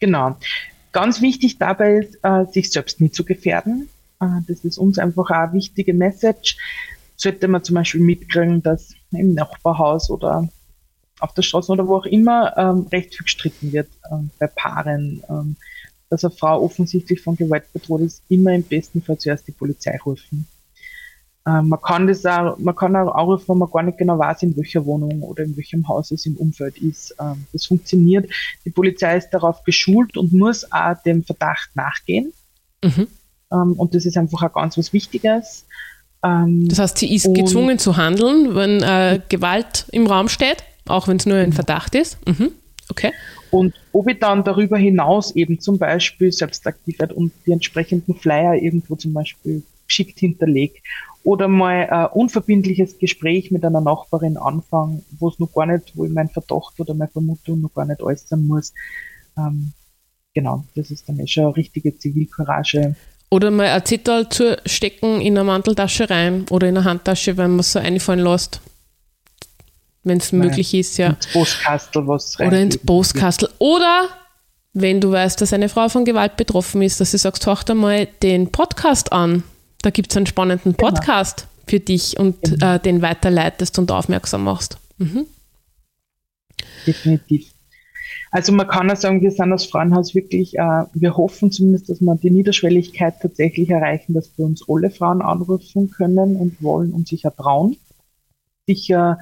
Genau. 0.00 0.36
Ganz 0.92 1.20
wichtig 1.20 1.58
dabei 1.58 1.98
ist, 1.98 2.18
äh, 2.22 2.44
sich 2.50 2.70
selbst 2.70 3.00
nicht 3.00 3.14
zu 3.14 3.24
gefährden. 3.24 3.88
Äh, 4.20 4.26
das 4.46 4.64
ist 4.64 4.78
uns 4.78 4.98
einfach 4.98 5.30
auch 5.30 5.34
eine 5.34 5.52
wichtige 5.52 5.92
Message. 5.92 6.56
Sollte 7.18 7.48
man 7.48 7.64
zum 7.64 7.74
Beispiel 7.74 8.00
mitkriegen, 8.00 8.62
dass 8.62 8.94
im 9.10 9.34
Nachbarhaus 9.34 10.08
oder 10.08 10.48
auf 11.20 11.34
der 11.34 11.42
Straße 11.42 11.72
oder 11.72 11.86
wo 11.86 11.96
auch 11.96 12.06
immer 12.06 12.56
ähm, 12.56 12.86
recht 12.92 13.14
viel 13.14 13.24
gestritten 13.24 13.72
wird 13.72 13.88
ähm, 14.10 14.30
bei 14.38 14.46
Paaren, 14.46 15.22
ähm, 15.28 15.56
dass 16.10 16.24
eine 16.24 16.32
Frau 16.32 16.62
offensichtlich 16.62 17.20
von 17.20 17.36
Gewalt 17.36 17.70
bedroht 17.72 18.02
ist, 18.02 18.22
immer 18.28 18.54
im 18.54 18.62
besten 18.62 19.02
Fall 19.02 19.18
zuerst 19.18 19.46
die 19.48 19.52
Polizei 19.52 19.98
rufen. 19.98 20.46
Ähm, 21.46 21.68
man 21.68 21.80
kann 21.80 22.06
das 22.06 22.24
auch, 22.24 22.56
man 22.58 22.76
kann 22.76 22.94
auch 22.94 23.14
anrufen, 23.14 23.48
wenn 23.48 23.58
man 23.58 23.70
gar 23.70 23.82
nicht 23.82 23.98
genau 23.98 24.18
weiß, 24.18 24.42
in 24.42 24.56
welcher 24.56 24.84
Wohnung 24.84 25.22
oder 25.22 25.44
in 25.44 25.56
welchem 25.56 25.86
Haus 25.88 26.10
es 26.10 26.26
im 26.26 26.36
Umfeld 26.36 26.78
ist. 26.78 27.14
Ähm, 27.20 27.46
das 27.52 27.66
funktioniert. 27.66 28.30
Die 28.64 28.70
Polizei 28.70 29.16
ist 29.16 29.30
darauf 29.30 29.64
geschult 29.64 30.16
und 30.16 30.32
muss 30.32 30.70
auch 30.70 30.94
dem 31.04 31.24
Verdacht 31.24 31.74
nachgehen. 31.74 32.32
Mhm. 32.84 33.08
Ähm, 33.50 33.72
und 33.74 33.94
das 33.94 34.04
ist 34.04 34.16
einfach 34.16 34.42
auch 34.42 34.52
ganz 34.52 34.76
was 34.76 34.92
Wichtiges. 34.92 35.64
Ähm, 36.22 36.68
Das 36.68 36.78
heißt, 36.78 36.98
sie 36.98 37.14
ist 37.14 37.32
gezwungen 37.34 37.78
zu 37.78 37.96
handeln, 37.96 38.54
wenn 38.54 38.82
äh, 38.82 39.20
Gewalt 39.28 39.86
im 39.92 40.06
Raum 40.06 40.28
steht, 40.28 40.64
auch 40.86 41.08
wenn 41.08 41.16
es 41.18 41.26
nur 41.26 41.36
ein 41.36 41.52
Verdacht 41.52 41.94
ist. 41.94 42.18
Mhm. 42.26 42.50
Okay. 42.90 43.12
Und 43.50 43.74
ob 43.92 44.08
ich 44.08 44.18
dann 44.18 44.44
darüber 44.44 44.78
hinaus 44.78 45.34
eben 45.36 45.60
zum 45.60 45.78
Beispiel 45.78 46.32
selbst 46.32 46.66
aktiv 46.66 46.98
werde 46.98 47.14
und 47.14 47.32
die 47.46 47.52
entsprechenden 47.52 48.14
Flyer 48.14 48.54
irgendwo 48.54 48.96
zum 48.96 49.12
Beispiel 49.12 49.62
geschickt 49.86 50.18
hinterlege 50.18 50.74
oder 51.24 51.48
mal 51.48 51.88
ein 51.88 52.06
unverbindliches 52.06 52.98
Gespräch 52.98 53.50
mit 53.50 53.64
einer 53.64 53.80
Nachbarin 53.80 54.36
anfangen, 54.36 55.04
wo 55.18 55.28
es 55.28 55.38
noch 55.38 55.52
gar 55.52 55.66
nicht, 55.66 55.92
wo 55.94 56.04
ich 56.04 56.10
meinen 56.10 56.28
Verdacht 56.28 56.78
oder 56.78 56.94
meine 56.94 57.10
Vermutung 57.10 57.60
noch 57.60 57.74
gar 57.74 57.84
nicht 57.86 58.02
äußern 58.02 58.46
muss. 58.46 58.72
Ähm, 59.36 59.72
genau, 60.34 60.64
das 60.74 60.90
ist 60.90 61.08
dann 61.08 61.18
eh 61.18 61.26
schon 61.26 61.44
eine 61.44 61.56
richtige 61.56 61.96
Zivilcourage. 61.96 62.94
Oder 63.30 63.50
mal 63.50 63.66
ein 63.66 63.84
Zettel 63.84 64.28
zu 64.28 64.56
stecken 64.64 65.20
in 65.20 65.36
eine 65.36 65.44
Manteltasche 65.44 66.08
rein 66.08 66.46
oder 66.50 66.68
in 66.68 66.76
eine 66.76 66.84
Handtasche, 66.88 67.36
wenn 67.36 67.50
man 67.50 67.60
es 67.60 67.72
so 67.72 67.78
einfallen 67.78 68.20
lässt. 68.20 68.60
Wenn 70.04 70.18
es 70.18 70.32
möglich 70.32 70.72
ist, 70.72 70.96
ja. 70.96 71.08
Ins 71.08 71.26
Postkastel 71.26 72.06
was 72.08 72.40
Oder 72.40 72.58
ins. 72.58 72.78
Postkastel. 72.78 73.50
Oder 73.58 74.08
wenn 74.72 75.00
du 75.00 75.10
weißt, 75.10 75.40
dass 75.40 75.52
eine 75.52 75.68
Frau 75.68 75.88
von 75.90 76.04
Gewalt 76.06 76.36
betroffen 76.36 76.80
ist, 76.82 77.00
dass 77.00 77.10
du 77.10 77.18
sagst, 77.18 77.46
hör 77.46 77.56
dir 77.56 77.74
mal 77.74 78.06
den 78.22 78.50
Podcast 78.50 79.12
an. 79.12 79.42
Da 79.82 79.90
gibt 79.90 80.10
es 80.10 80.16
einen 80.16 80.26
spannenden 80.26 80.74
Genau. 80.76 80.90
Podcast 80.90 81.46
für 81.66 81.80
dich 81.80 82.18
und 82.18 82.62
äh, 82.62 82.78
den 82.80 83.02
weiterleitest 83.02 83.78
und 83.78 83.90
aufmerksam 83.90 84.44
machst. 84.44 84.78
Mhm. 84.96 85.26
definitiv. 86.86 87.50
Also 88.30 88.52
man 88.52 88.68
kann 88.68 88.90
auch 88.90 88.96
sagen, 88.96 89.22
wir 89.22 89.30
sind 89.30 89.52
als 89.52 89.64
Frauenhaus 89.64 90.14
wirklich, 90.14 90.54
äh, 90.58 90.84
wir 90.92 91.16
hoffen 91.16 91.50
zumindest, 91.50 91.88
dass 91.88 92.00
wir 92.00 92.14
die 92.16 92.30
Niederschwelligkeit 92.30 93.20
tatsächlich 93.20 93.70
erreichen, 93.70 94.14
dass 94.14 94.28
bei 94.28 94.44
uns 94.44 94.62
alle 94.68 94.90
Frauen 94.90 95.22
anrufen 95.22 95.90
können 95.90 96.36
und 96.36 96.62
wollen 96.62 96.92
und 96.92 97.08
sich 97.08 97.26
auch 97.26 97.34
trauen. 97.34 97.76
Sicher 98.66 99.18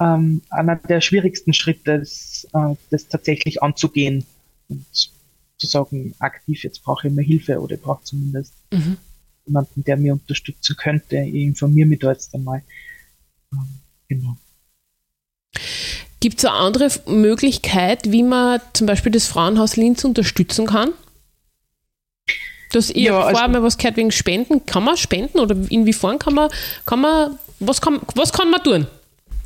ähm, 0.00 0.42
einer 0.50 0.76
der 0.76 1.00
schwierigsten 1.00 1.52
Schritte 1.54 1.92
ist, 1.92 2.48
äh, 2.52 2.74
das 2.90 3.08
tatsächlich 3.08 3.62
anzugehen 3.62 4.26
und 4.68 4.84
zu 5.56 5.66
sagen, 5.66 6.14
aktiv, 6.18 6.64
jetzt 6.64 6.82
brauche 6.82 7.08
ich 7.08 7.14
mehr 7.14 7.24
Hilfe 7.24 7.60
oder 7.60 7.76
ich 7.76 7.80
brauche 7.80 8.04
zumindest 8.04 8.52
Mhm. 8.72 8.98
jemanden, 9.46 9.84
der 9.84 9.96
mir 9.96 10.12
unterstützen 10.12 10.76
könnte. 10.76 11.16
Ich 11.16 11.34
informiere 11.34 11.88
mich 11.88 12.00
da 12.00 12.12
jetzt 12.12 12.34
einmal. 12.34 12.62
Ähm, 13.52 13.68
genau. 14.08 14.36
Gibt 16.20 16.38
es 16.38 16.44
eine 16.44 16.54
andere 16.54 16.88
Möglichkeit, 17.06 18.10
wie 18.10 18.22
man 18.22 18.60
zum 18.72 18.86
Beispiel 18.86 19.12
das 19.12 19.26
Frauenhaus 19.26 19.76
Linz 19.76 20.04
unterstützen 20.04 20.66
kann? 20.66 20.92
Dass 22.72 22.90
ihr 22.90 23.12
Ja, 23.12 23.20
vorher 23.20 23.40
also- 23.42 23.52
mal 23.52 23.62
was 23.62 23.78
gehört 23.78 23.96
wegen 23.96 24.10
Spenden. 24.10 24.66
Kann 24.66 24.84
man 24.84 24.96
spenden 24.96 25.38
oder 25.38 25.54
inwiefern 25.68 26.18
kann 26.18 26.34
man, 26.34 26.50
kann 26.84 27.00
man, 27.00 27.38
was 27.60 27.80
kann, 27.80 28.00
was 28.14 28.32
kann 28.32 28.50
man 28.50 28.62
tun? 28.62 28.86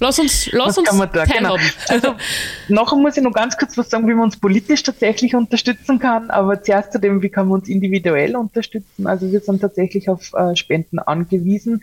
Lass 0.03 0.19
uns, 0.19 0.51
lass 0.53 0.79
Was 0.79 0.79
uns 0.79 1.13
da? 1.13 1.25
Genau. 1.27 1.57
Also 1.89 2.15
nachher 2.69 2.97
muss 2.97 3.19
ich 3.19 3.23
noch 3.23 3.35
ganz 3.35 3.59
kurz 3.59 3.77
was 3.77 3.91
sagen, 3.91 4.09
wie 4.09 4.15
man 4.15 4.25
uns 4.25 4.39
politisch 4.39 4.83
tatsächlich 4.83 5.35
unterstützen 5.35 5.99
kann, 5.99 6.31
aber 6.31 6.63
zuerst 6.63 6.93
zu 6.93 6.99
dem, 6.99 7.21
wie 7.21 7.29
kann 7.29 7.49
man 7.49 7.61
uns 7.61 7.69
individuell 7.69 8.35
unterstützen. 8.35 9.07
Also 9.07 9.31
wir 9.31 9.41
sind 9.41 9.61
tatsächlich 9.61 10.09
auf 10.09 10.33
äh, 10.33 10.57
Spenden 10.57 10.99
angewiesen. 11.01 11.83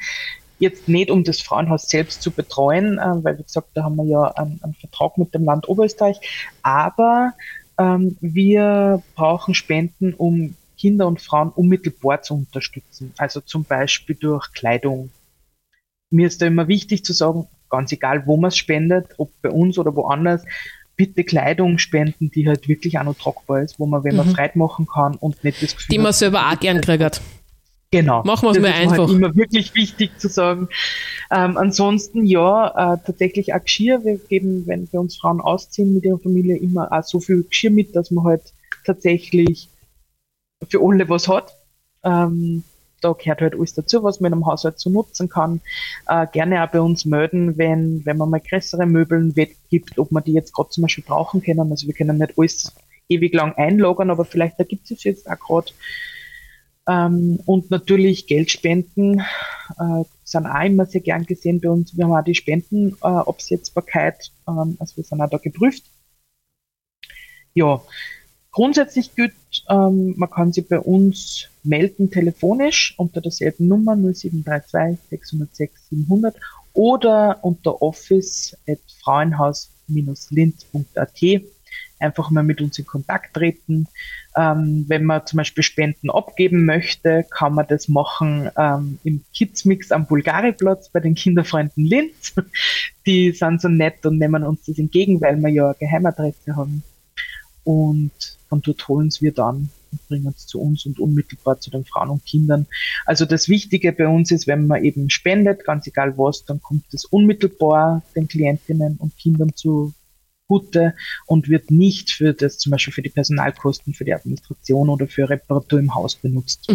Jetzt 0.59 0.87
nicht, 0.87 1.11
um 1.11 1.23
das 1.23 1.41
Frauenhaus 1.41 1.89
selbst 1.89 2.21
zu 2.21 2.31
betreuen, 2.31 2.97
äh, 2.97 3.23
weil 3.23 3.37
wie 3.37 3.43
gesagt, 3.43 3.69
da 3.73 3.83
haben 3.83 3.95
wir 3.97 4.05
ja 4.05 4.23
einen, 4.31 4.59
einen 4.63 4.73
Vertrag 4.73 5.17
mit 5.17 5.33
dem 5.33 5.45
Land 5.45 5.69
Oberösterreich, 5.69 6.19
aber 6.63 7.33
ähm, 7.77 8.17
wir 8.21 9.03
brauchen 9.15 9.53
Spenden, 9.53 10.13
um 10.13 10.55
Kinder 10.77 11.07
und 11.07 11.21
Frauen 11.21 11.49
unmittelbar 11.49 12.21
zu 12.21 12.35
unterstützen. 12.35 13.13
Also 13.17 13.41
zum 13.41 13.63
Beispiel 13.63 14.15
durch 14.15 14.51
Kleidung. 14.53 15.11
Mir 16.09 16.27
ist 16.27 16.41
da 16.41 16.45
immer 16.45 16.67
wichtig 16.67 17.03
zu 17.03 17.13
sagen, 17.13 17.47
ganz 17.69 17.91
egal, 17.91 18.25
wo 18.25 18.37
man 18.37 18.49
es 18.49 18.57
spendet, 18.57 19.07
ob 19.17 19.29
bei 19.41 19.49
uns 19.49 19.77
oder 19.77 19.95
woanders, 19.95 20.43
bitte 20.95 21.23
Kleidung 21.23 21.77
spenden, 21.77 22.31
die 22.31 22.47
halt 22.47 22.67
wirklich 22.67 22.97
auch 22.97 23.03
noch 23.03 23.17
tragbar 23.17 23.61
ist, 23.61 23.79
wo 23.79 23.85
man, 23.85 24.03
wenn 24.03 24.15
man 24.15 24.27
Mhm. 24.27 24.49
Machen 24.55 24.87
kann 24.87 25.15
und 25.15 25.43
nicht 25.43 25.61
das 25.61 25.75
Gefühl 25.75 25.91
Die 25.91 25.97
man 25.97 26.07
hat, 26.07 26.15
selber 26.15 26.49
auch 26.49 26.59
gern 26.59 26.81
kriegt. 26.81 27.21
Genau. 27.91 28.21
Machen 28.23 28.45
mal 28.45 28.55
ist 28.55 28.61
mir 28.61 28.73
einfach. 28.73 28.97
Halt 28.97 29.11
immer 29.11 29.35
wirklich 29.35 29.73
wichtig 29.73 30.19
zu 30.19 30.27
sagen. 30.27 30.67
Ähm, 31.31 31.57
ansonsten 31.57 32.25
ja, 32.25 32.67
äh, 32.95 32.97
tatsächlich 33.05 33.53
auch 33.53 33.63
Geschirr. 33.63 34.03
Wir 34.03 34.17
geben, 34.17 34.67
wenn 34.67 34.91
wir 34.91 34.99
uns 34.99 35.17
Frauen 35.17 35.39
ausziehen 35.39 35.93
mit 35.93 36.03
ihrer 36.03 36.19
Familie, 36.19 36.57
immer 36.57 36.91
auch 36.91 37.03
so 37.03 37.19
viel 37.19 37.43
Geschirr 37.43 37.71
mit, 37.71 37.95
dass 37.95 38.11
man 38.11 38.25
halt 38.25 38.53
tatsächlich 38.85 39.69
für 40.67 40.81
alle 40.81 41.07
was 41.07 41.27
hat. 41.27 41.53
Ähm, 42.03 42.63
da 43.01 43.13
gehört 43.13 43.41
halt 43.41 43.55
alles 43.55 43.73
dazu, 43.73 44.03
was 44.03 44.19
man 44.19 44.33
im 44.33 44.45
Haushalt 44.45 44.79
so 44.79 44.89
nutzen 44.89 45.29
kann. 45.29 45.61
Äh, 46.07 46.27
gerne 46.31 46.63
auch 46.63 46.71
bei 46.71 46.81
uns 46.81 47.05
melden, 47.05 47.57
wenn, 47.57 48.05
wenn 48.05 48.17
man 48.17 48.29
mal 48.29 48.41
größere 48.41 48.85
Möbeln 48.85 49.35
weggibt, 49.35 49.97
ob 49.99 50.11
man 50.11 50.23
die 50.23 50.33
jetzt 50.33 50.53
gerade 50.53 50.69
zum 50.69 50.81
Beispiel 50.81 51.03
brauchen 51.05 51.41
können. 51.41 51.71
Also 51.71 51.87
wir 51.87 51.93
können 51.93 52.17
nicht 52.17 52.37
alles 52.37 52.73
ewig 53.07 53.33
lang 53.33 53.53
einlagern, 53.53 54.09
aber 54.09 54.25
vielleicht 54.25 54.59
ergibt 54.59 54.91
es 54.91 55.03
jetzt 55.03 55.29
auch 55.29 55.39
gerade. 55.39 55.71
Ähm, 56.87 57.39
und 57.45 57.69
natürlich 57.69 58.25
Geldspenden 58.27 59.19
äh, 59.19 60.03
sind 60.23 60.45
auch 60.45 60.63
immer 60.63 60.85
sehr 60.85 61.01
gern 61.01 61.25
gesehen 61.25 61.59
bei 61.59 61.69
uns. 61.69 61.97
Wir 61.97 62.05
haben 62.05 62.13
auch 62.13 62.23
die 62.23 62.35
Spendenabsetzbarkeit, 62.35 64.31
äh, 64.47 64.51
ähm, 64.51 64.77
also 64.79 64.95
wir 64.95 65.03
sind 65.03 65.21
auch 65.21 65.29
da 65.29 65.37
geprüft. 65.37 65.83
Ja, 67.53 67.81
grundsätzlich 68.51 69.13
gilt, 69.15 69.33
ähm, 69.69 70.13
man 70.17 70.29
kann 70.29 70.53
sich 70.53 70.65
bei 70.67 70.79
uns 70.79 71.49
melden 71.63 72.09
telefonisch 72.09 72.93
unter 72.97 73.19
derselben 73.19 73.67
Nummer 73.67 73.95
0732 73.95 74.99
606 75.09 75.89
700 75.89 76.35
oder 76.73 77.39
unter 77.41 77.81
office 77.81 78.55
at 78.67 78.79
frauenhaus-linz.at 79.03 81.51
einfach 81.99 82.29
mal 82.29 82.43
mit 82.43 82.61
uns 82.61 82.77
in 82.79 82.85
Kontakt 82.85 83.33
treten. 83.33 83.87
Ähm, 84.35 84.85
wenn 84.87 85.03
man 85.03 85.25
zum 85.25 85.37
Beispiel 85.37 85.63
Spenden 85.63 86.09
abgeben 86.09 86.65
möchte, 86.65 87.25
kann 87.29 87.53
man 87.53 87.67
das 87.67 87.87
machen 87.87 88.49
ähm, 88.57 88.99
im 89.03 89.23
Kidsmix 89.33 89.91
am 89.91 90.05
Bulgariplatz 90.05 90.89
bei 90.89 90.99
den 90.99 91.15
Kinderfreunden 91.15 91.85
Linz. 91.85 92.33
Die 93.05 93.31
sind 93.31 93.61
so 93.61 93.67
nett 93.67 94.05
und 94.05 94.17
nehmen 94.17 94.43
uns 94.43 94.65
das 94.65 94.77
entgegen, 94.77 95.21
weil 95.21 95.37
wir 95.37 95.49
ja 95.49 95.65
eine 95.65 95.75
Geheimadresse 95.79 96.55
haben. 96.55 96.83
Und 97.63 98.37
von 98.47 98.61
dort 98.61 98.87
holen 98.87 99.09
wir 99.19 99.33
dann 99.33 99.69
und 99.91 100.07
bringen 100.07 100.33
es 100.35 100.47
zu 100.47 100.61
uns 100.61 100.85
und 100.85 100.99
unmittelbar 100.99 101.59
zu 101.59 101.69
den 101.69 101.85
Frauen 101.85 102.09
und 102.09 102.25
Kindern. 102.25 102.67
Also 103.05 103.25
das 103.25 103.49
Wichtige 103.49 103.91
bei 103.91 104.07
uns 104.07 104.31
ist, 104.31 104.47
wenn 104.47 104.67
man 104.67 104.83
eben 104.83 105.09
spendet, 105.09 105.65
ganz 105.65 105.87
egal 105.87 106.17
was, 106.17 106.45
dann 106.45 106.61
kommt 106.61 106.85
es 106.93 107.05
unmittelbar 107.05 108.03
den 108.15 108.27
Klientinnen 108.27 108.97
und 108.97 109.17
Kindern 109.17 109.53
zu 109.55 109.93
Gute 110.47 110.95
und 111.25 111.49
wird 111.49 111.71
nicht 111.71 112.11
für 112.11 112.33
das 112.33 112.57
zum 112.57 112.71
Beispiel 112.71 112.93
für 112.93 113.01
die 113.01 113.09
Personalkosten, 113.09 113.93
für 113.93 114.05
die 114.05 114.13
Administration 114.13 114.89
oder 114.89 115.07
für 115.07 115.29
Reparatur 115.29 115.79
im 115.79 115.93
Haus 115.93 116.15
benutzt. 116.15 116.67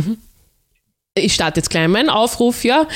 Ich 1.15 1.35
starte 1.35 1.61
jetzt 1.61 1.69
gleich 1.69 1.89
meinen 1.89 2.09
Aufruf, 2.09 2.65
ja. 2.65 2.89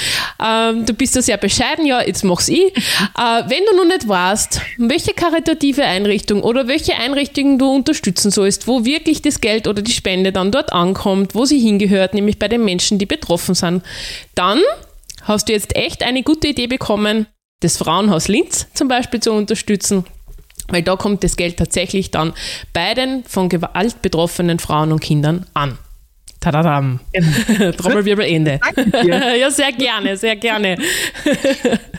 Ähm, 0.42 0.86
du 0.86 0.94
bist 0.94 1.14
da 1.16 1.20
sehr 1.20 1.36
bescheiden, 1.36 1.84
ja, 1.84 2.00
jetzt 2.00 2.24
mach's 2.24 2.48
ich. 2.48 2.72
Äh, 3.18 3.48
wenn 3.48 3.64
du 3.70 3.76
noch 3.76 3.86
nicht 3.86 4.08
weißt, 4.08 4.60
welche 4.78 5.14
karitative 5.14 5.84
Einrichtung 5.84 6.42
oder 6.42 6.68
welche 6.68 6.96
Einrichtung 6.96 7.58
du 7.58 7.70
unterstützen 7.70 8.30
sollst, 8.30 8.66
wo 8.66 8.84
wirklich 8.84 9.22
das 9.22 9.40
Geld 9.40 9.66
oder 9.66 9.80
die 9.80 9.92
Spende 9.92 10.32
dann 10.32 10.50
dort 10.50 10.72
ankommt, 10.72 11.34
wo 11.34 11.46
sie 11.46 11.58
hingehört, 11.58 12.12
nämlich 12.12 12.38
bei 12.38 12.48
den 12.48 12.64
Menschen, 12.64 12.98
die 12.98 13.06
betroffen 13.06 13.54
sind, 13.54 13.82
dann 14.34 14.60
hast 15.22 15.48
du 15.48 15.52
jetzt 15.54 15.76
echt 15.76 16.02
eine 16.02 16.22
gute 16.22 16.48
Idee 16.48 16.66
bekommen, 16.66 17.26
das 17.60 17.78
Frauenhaus 17.78 18.28
Linz 18.28 18.66
zum 18.74 18.88
Beispiel 18.88 19.20
zu 19.20 19.32
unterstützen, 19.32 20.04
weil 20.68 20.82
da 20.82 20.96
kommt 20.96 21.24
das 21.24 21.36
Geld 21.36 21.56
tatsächlich 21.56 22.10
dann 22.10 22.32
bei 22.72 22.94
den 22.94 23.24
von 23.24 23.48
Gewalt 23.48 24.02
betroffenen 24.02 24.58
Frauen 24.58 24.92
und 24.92 25.00
Kindern 25.00 25.46
an. 25.54 25.78
Tadadam. 26.40 27.00
Trommelwirbel 27.76 28.24
Ende. 28.24 28.60
ja, 29.04 29.50
sehr 29.50 29.72
gerne, 29.72 30.16
sehr 30.16 30.36
gerne. 30.36 30.76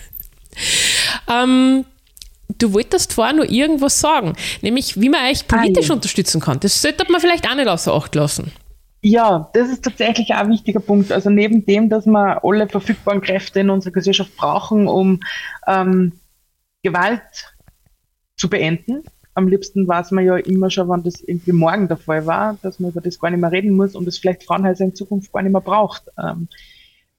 ähm, 1.29 1.85
du 2.57 2.73
wolltest 2.73 3.13
vorher 3.13 3.33
nur 3.33 3.49
irgendwas 3.49 3.99
sagen, 3.99 4.35
nämlich 4.61 4.99
wie 4.99 5.09
man 5.09 5.25
euch 5.25 5.47
politisch 5.47 5.85
ah, 5.85 5.89
ja. 5.89 5.95
unterstützen 5.95 6.39
kann. 6.39 6.59
Das 6.59 6.81
sollte 6.81 7.11
man 7.11 7.19
vielleicht 7.19 7.49
auch 7.49 7.55
nicht 7.55 7.67
außer 7.67 7.93
Acht 7.93 8.15
lassen. 8.15 8.51
Ja, 9.01 9.49
das 9.53 9.69
ist 9.69 9.83
tatsächlich 9.83 10.33
auch 10.33 10.39
ein 10.39 10.49
wichtiger 10.49 10.79
Punkt. 10.79 11.11
Also 11.11 11.29
neben 11.29 11.65
dem, 11.65 11.89
dass 11.89 12.05
wir 12.05 12.43
alle 12.43 12.67
verfügbaren 12.67 13.21
Kräfte 13.21 13.59
in 13.59 13.69
unserer 13.69 13.93
Gesellschaft 13.93 14.35
brauchen, 14.35 14.87
um 14.87 15.19
ähm, 15.67 16.13
Gewalt 16.83 17.21
zu 18.37 18.49
beenden. 18.49 19.03
Am 19.33 19.47
liebsten 19.47 19.87
weiß 19.87 20.11
man 20.11 20.25
ja 20.25 20.37
immer 20.37 20.71
schon, 20.71 20.87
wann 20.87 21.03
das 21.03 21.21
irgendwie 21.21 21.51
morgen 21.51 21.87
der 21.87 21.97
Fall 21.97 22.25
war, 22.25 22.57
dass 22.61 22.79
man 22.79 22.91
über 22.91 23.01
das 23.01 23.19
gar 23.19 23.29
nicht 23.29 23.41
mehr 23.41 23.51
reden 23.51 23.75
muss 23.75 23.95
und 23.95 24.07
es 24.07 24.17
vielleicht 24.17 24.43
Frauenhäuser 24.43 24.85
in 24.85 24.95
Zukunft 24.95 25.31
gar 25.31 25.43
nicht 25.43 25.51
mehr 25.51 25.61
braucht. 25.61 26.03
Ähm, 26.17 26.47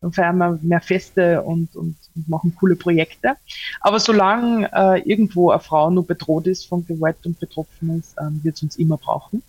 dann 0.01 0.13
feiern 0.13 0.39
wir 0.39 0.59
mehr 0.63 0.81
Feste 0.81 1.43
und, 1.43 1.75
und, 1.77 1.97
und 2.15 2.29
machen 2.29 2.55
coole 2.59 2.77
Projekte. 2.77 3.35
Aber 3.81 3.99
solange 3.99 4.71
äh, 4.73 5.01
irgendwo 5.09 5.51
eine 5.51 5.61
Frau 5.61 5.91
nur 5.91 6.07
bedroht 6.07 6.47
ist 6.47 6.67
von 6.67 6.87
Gewalt 6.87 7.25
und 7.27 7.39
betroffen 7.41 7.99
ist, 7.99 8.17
ähm, 8.21 8.41
wird 8.43 8.57
es 8.57 8.63
uns 8.63 8.77
immer 8.77 8.97
brauchen. 8.97 9.43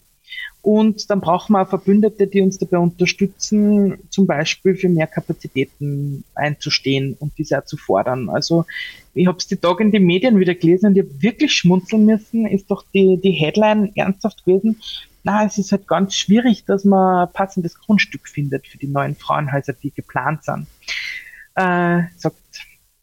Und 0.62 1.10
dann 1.10 1.22
brauchen 1.22 1.53
wir 1.53 1.62
auch 1.62 1.70
Verbündete, 1.70 2.28
die 2.28 2.41
uns 2.41 2.57
dabei 2.57 2.80
unterstützen, 2.80 3.97
zum 4.10 4.28
Beispiel 4.28 4.76
für 4.76 4.89
mehr 4.89 5.07
Kapazitäten 5.07 6.26
einzustehen 6.36 7.16
und 7.18 7.38
diese 7.38 7.60
auch 7.60 7.66
zu 7.66 7.78
fordern. 7.78 8.30
Also 8.30 8.66
ich 9.14 9.26
habe 9.28 9.38
es 9.38 9.47
die 9.47 9.55
Tage 9.55 9.84
in 9.84 9.91
den 9.91 10.03
Medien 10.03 10.38
wieder 10.38 10.55
gelesen 10.55 10.88
und 10.88 10.97
ich 10.97 11.03
habe 11.03 11.22
wirklich 11.22 11.53
schmunzeln 11.53 12.05
müssen, 12.05 12.45
ist 12.45 12.70
doch 12.70 12.84
die, 12.93 13.18
die 13.18 13.32
Headline 13.32 13.91
ernsthaft 13.95 14.43
gewesen. 14.45 14.82
Na, 15.24 15.45
es 15.45 15.57
ist 15.57 15.72
halt 15.72 15.88
ganz 15.88 16.16
schwierig, 16.16 16.66
dass 16.66 16.84
man 16.84 17.32
passendes 17.32 17.80
Grundstück 17.80 18.28
findet 18.28 18.68
für 18.68 18.78
die 18.78 18.88
neuen 18.88 19.16
Frauenhäuser, 19.16 19.74
die 19.74 19.91
geplant 19.91 20.43
sind. 20.43 20.68
Äh, 21.55 22.03
sagt 22.18 22.38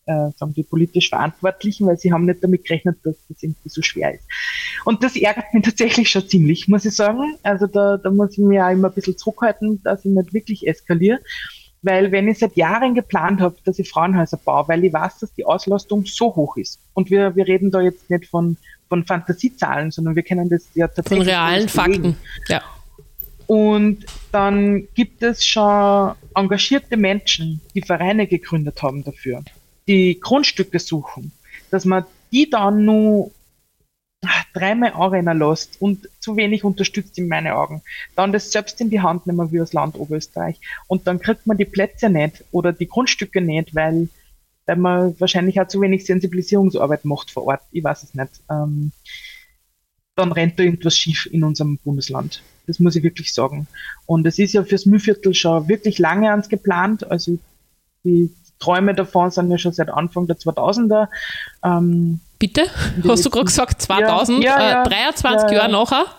äh, 0.07 0.31
sagen 0.37 0.55
die 0.55 0.63
politisch 0.63 1.09
Verantwortlichen, 1.09 1.87
weil 1.87 1.99
sie 1.99 2.13
haben 2.13 2.25
nicht 2.25 2.43
damit 2.43 2.65
gerechnet, 2.65 2.99
dass 3.03 3.17
das 3.29 3.43
irgendwie 3.43 3.69
so 3.69 3.83
schwer 3.83 4.15
ist. 4.15 4.25
Und 4.85 5.03
das 5.03 5.17
ärgert 5.17 5.53
mich 5.53 5.63
tatsächlich 5.65 6.09
schon 6.09 6.29
ziemlich, 6.29 6.69
muss 6.69 6.85
ich 6.85 6.95
sagen. 6.95 7.37
Also 7.43 7.67
da, 7.67 7.97
da 7.97 8.11
muss 8.11 8.33
ich 8.33 8.39
mir 8.39 8.67
auch 8.67 8.71
immer 8.71 8.89
ein 8.89 8.95
bisschen 8.95 9.19
zurückhalten, 9.19 9.83
dass 9.83 10.05
ich 10.05 10.13
nicht 10.13 10.33
wirklich 10.33 10.67
eskaliere. 10.67 11.19
Weil 11.83 12.11
wenn 12.11 12.27
ich 12.27 12.39
seit 12.39 12.57
Jahren 12.57 12.95
geplant 12.95 13.41
habe, 13.41 13.57
dass 13.65 13.79
ich 13.79 13.91
Frauenhäuser 13.91 14.39
baue, 14.39 14.67
weil 14.69 14.85
ich 14.85 14.93
weiß, 14.93 15.19
dass 15.19 15.35
die 15.35 15.45
Auslastung 15.45 16.05
so 16.07 16.35
hoch 16.35 16.57
ist. 16.57 16.81
Und 16.95 17.11
wir, 17.11 17.37
wir 17.37 17.47
reden 17.47 17.71
da 17.71 17.81
jetzt 17.81 18.09
nicht 18.09 18.27
von, 18.27 18.57
von 18.89 19.05
Fantasiezahlen, 19.05 19.91
sondern 19.91 20.17
wir 20.17 20.23
kennen 20.23 20.49
das 20.49 20.69
ja 20.75 20.89
tatsächlich. 20.89 21.19
Von 21.19 21.29
realen 21.29 21.69
Fakten, 21.69 22.17
ja. 22.49 22.63
Und 23.47 24.05
dann 24.33 24.89
gibt 24.95 25.23
es 25.23 25.47
schon 25.47 26.15
engagierte 26.35 26.97
Menschen, 26.97 27.61
die 27.75 27.83
Vereine 27.83 28.27
gegründet 28.27 28.83
haben 28.83 29.05
dafür 29.05 29.45
die 29.87 30.19
Grundstücke 30.21 30.79
suchen, 30.79 31.33
dass 31.71 31.85
man 31.85 32.05
die 32.33 32.51
dann 32.51 32.85
nur 32.85 33.31
dreimal 34.53 34.93
anrennen 34.93 35.39
lässt 35.39 35.81
und 35.81 36.09
zu 36.21 36.37
wenig 36.37 36.65
unterstützt 36.65 37.19
in 37.19 37.29
meinen 37.29 37.53
Augen, 37.53 37.83
dann 38.17 38.33
das 38.33 38.51
selbst 38.51 38.81
in 38.81 38.91
die 38.91 39.01
Hand 39.01 39.27
nehmen 39.27 39.53
wie 39.53 39.59
das 39.59 39.73
Land 39.73 39.97
Oberösterreich 39.97 40.59
und 40.89 41.07
dann 41.07 41.21
kriegt 41.21 41.47
man 41.47 41.57
die 41.57 41.65
Plätze 41.65 42.09
nicht 42.09 42.45
oder 42.51 42.73
die 42.73 42.89
Grundstücke 42.89 43.41
nicht, 43.41 43.75
weil, 43.75 44.09
weil 44.65 44.77
man 44.77 45.21
wahrscheinlich 45.21 45.61
auch 45.61 45.69
zu 45.69 45.81
wenig 45.81 46.07
Sensibilisierungsarbeit 46.07 47.05
macht 47.05 47.31
vor 47.31 47.45
Ort, 47.45 47.63
ich 47.71 47.85
weiß 47.85 48.03
es 48.03 48.15
nicht. 48.15 48.41
Ähm, 48.51 48.93
dann 50.17 50.33
rennt 50.33 50.59
da 50.59 50.63
irgendwas 50.63 50.97
schief 50.97 51.29
in 51.31 51.45
unserem 51.45 51.77
Bundesland. 51.77 52.43
Das 52.67 52.81
muss 52.81 52.97
ich 52.97 53.03
wirklich 53.03 53.35
sagen. 53.35 53.69
Und 54.07 54.27
es 54.27 54.39
ist 54.39 54.55
ja 54.55 54.65
fürs 54.65 54.87
Mühlviertel 54.87 55.35
schon 55.35 55.69
wirklich 55.69 55.99
lange 55.99 56.31
ans 56.31 56.49
geplant. 56.49 57.09
Also 57.11 57.39
die 58.03 58.31
Träume 58.59 58.95
davon 58.95 59.31
sind 59.31 59.51
ja 59.51 59.59
schon 59.59 59.73
seit 59.73 59.91
Anfang 59.91 60.27
der 60.27 60.37
2000er. 60.37 61.09
Ähm, 61.65 62.21
Bitte? 62.39 62.63
Hast 63.07 63.25
du 63.25 63.31
gerade 63.31 63.47
gesagt 63.47 63.81
2000? 63.83 64.43
Ja, 64.43 64.61
ja, 64.61 64.71
ja, 64.71 64.83
äh, 64.83 64.89
23 64.89 65.51
Jahre 65.51 65.73
nachher? 65.73 66.07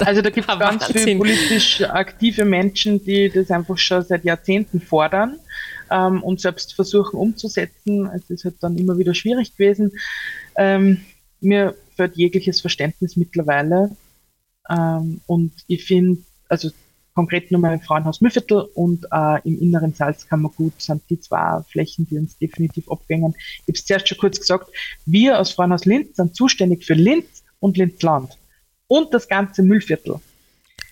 Also 0.00 0.22
da 0.22 0.30
gibt 0.30 0.48
es 0.48 0.58
ganz 0.58 0.86
viele 0.86 1.16
politisch 1.16 1.82
aktive 1.82 2.44
Menschen, 2.44 3.04
die 3.04 3.28
das 3.28 3.50
einfach 3.50 3.76
schon 3.78 4.02
seit 4.02 4.24
Jahrzehnten 4.24 4.80
fordern 4.80 5.40
ähm, 5.90 6.22
und 6.22 6.40
selbst 6.40 6.74
versuchen 6.74 7.18
umzusetzen. 7.18 8.08
Es 8.14 8.30
ist 8.30 8.44
halt 8.44 8.56
dann 8.60 8.78
immer 8.78 8.98
wieder 8.98 9.14
schwierig 9.14 9.56
gewesen. 9.56 9.92
Ähm, 10.56 11.00
mir 11.40 11.74
fehlt 11.96 12.16
jegliches 12.16 12.60
Verständnis 12.60 13.16
mittlerweile. 13.16 13.90
Ähm, 14.70 15.20
und 15.26 15.52
ich 15.66 15.84
finde, 15.84 16.22
also 16.48 16.70
konkret 17.18 17.50
nur 17.50 17.60
mal 17.60 17.74
im 17.74 17.80
Frauenhaus 17.80 18.20
Müllviertel 18.20 18.68
und 18.74 19.04
äh, 19.10 19.40
im 19.42 19.60
inneren 19.60 19.92
Salzkammergut 19.92 20.74
sind 20.80 21.02
die 21.10 21.18
zwei 21.18 21.60
Flächen, 21.68 22.06
die 22.08 22.16
uns 22.16 22.38
definitiv 22.38 22.88
abgängen. 22.88 23.34
Ich 23.36 23.62
habe 23.62 23.72
es 23.72 23.84
zuerst 23.86 24.08
schon 24.08 24.18
kurz 24.18 24.38
gesagt, 24.38 24.68
wir 25.04 25.36
als 25.36 25.50
Frauenhaus 25.50 25.84
Linz 25.84 26.14
sind 26.14 26.36
zuständig 26.36 26.84
für 26.84 26.94
Linz 26.94 27.42
und 27.58 27.76
Linzland 27.76 28.38
und 28.86 29.12
das 29.12 29.26
ganze 29.26 29.64
Müllviertel. 29.64 30.20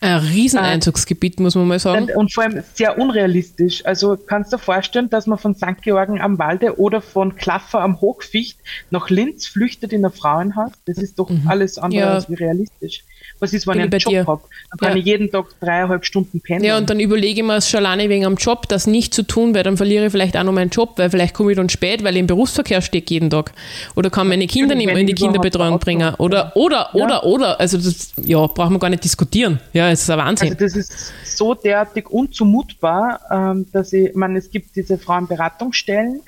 Ein 0.01 0.18
Rieseneinzugsgebiet, 0.18 1.39
äh, 1.39 1.43
muss 1.43 1.55
man 1.55 1.68
mal 1.68 1.79
sagen. 1.79 2.11
Und 2.12 2.35
vor 2.35 2.43
allem 2.43 2.61
sehr 2.74 2.99
unrealistisch. 2.99 3.87
Also 3.87 4.16
kannst 4.16 4.53
du 4.53 4.57
dir 4.57 4.62
vorstellen, 4.64 5.09
dass 5.09 5.29
man 5.29 5.39
von 5.39 5.55
St. 5.55 5.81
Georgen 5.81 6.20
am 6.20 6.41
Walde 6.41 6.81
oder 6.81 7.01
von 7.01 7.37
Klaffer 7.37 7.83
am 7.83 8.01
Hochficht 8.01 8.59
nach 8.91 9.11
Linz 9.11 9.47
flüchtet 9.47 9.93
in 9.93 10.05
ein 10.05 10.11
Frauenhaus? 10.11 10.72
Das 10.87 10.99
ist 10.99 11.20
doch 11.20 11.31
mhm. 11.31 11.47
alles 11.47 11.79
andere 11.79 12.01
ja. 12.01 12.14
als 12.14 12.29
realistisch. 12.29 13.05
Was 13.39 13.53
ist, 13.53 13.67
wenn 13.67 13.75
Bin 13.79 13.93
ich 13.93 14.07
einen 14.07 14.17
Job 14.17 14.27
habe? 14.27 14.43
Dann 14.71 14.79
kann 14.79 14.93
ja. 14.93 14.97
ich 14.99 15.05
jeden 15.05 15.31
Tag 15.31 15.47
dreieinhalb 15.61 16.07
Stunden 16.07 16.41
pendeln. 16.41 16.69
Ja, 16.69 16.79
und 16.79 16.89
dann 16.89 17.01
überlege 17.01 17.41
ich 17.41 17.47
mir 17.47 17.61
schon 17.61 17.85
alleine 17.85 18.09
wegen 18.09 18.25
am 18.25 18.37
Job, 18.37 18.67
das 18.69 18.87
nicht 18.87 19.12
zu 19.12 19.23
tun, 19.23 19.55
weil 19.55 19.62
dann 19.62 19.77
verliere 19.77 20.07
ich 20.07 20.12
vielleicht 20.12 20.37
auch 20.37 20.45
noch 20.45 20.53
meinen 20.53 20.71
Job, 20.71 20.95
weil 20.97 21.11
vielleicht 21.11 21.35
komme 21.35 21.53
ich 21.53 21.57
dann 21.57 21.69
spät, 21.69 22.03
weil 22.03 22.14
ich 22.14 22.21
im 22.21 22.27
Berufsverkehr 22.27 22.81
stecke 22.81 23.12
jeden 23.12 23.29
Tag. 23.29 23.53
Oder 23.95 24.09
kann 24.09 24.29
meine 24.29 24.47
Kinder 24.47 24.75
nicht 24.75 24.87
mehr 24.87 24.97
in 24.97 25.07
die 25.07 25.14
Kinderbetreuung 25.14 25.79
bringen. 25.79 26.14
Oder, 26.14 26.53
oder, 26.57 26.91
ja. 26.95 27.05
oder, 27.05 27.25
oder. 27.25 27.61
Also 27.61 27.77
das, 27.77 28.12
ja, 28.23 28.47
braucht 28.47 28.71
man 28.71 28.79
gar 28.79 28.91
nicht 28.91 29.05
diskutieren. 29.05 29.61
Ja, 29.73 29.91
es 29.91 30.03
ist 30.03 30.11
ein 30.11 30.19
Wahnsinn. 30.19 30.49
Also 30.49 30.64
das 30.64 30.75
ist 30.75 31.12
so 31.37 31.55
derartig 31.55 32.09
unzumutbar, 32.09 33.21
ähm, 33.31 33.67
dass 33.73 33.93
ich, 33.93 34.07
ich 34.07 34.14
meine, 34.14 34.39
es 34.39 34.51
gibt 34.51 34.75
diese 34.77 34.97
Frauenberatungsstellen, 34.97 36.23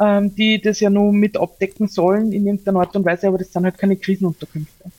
ähm, 0.00 0.34
die 0.34 0.60
das 0.60 0.80
ja 0.80 0.88
nur 0.88 1.12
mit 1.12 1.36
abdecken 1.36 1.88
sollen 1.88 2.32
in 2.32 2.46
irgendeiner 2.46 2.80
Art 2.80 2.96
und 2.96 3.04
Weise, 3.04 3.28
aber 3.28 3.38
das 3.38 3.52
sind 3.52 3.64
halt 3.64 3.76
keine 3.76 3.96
Krisenunterkünfte. 3.96 4.90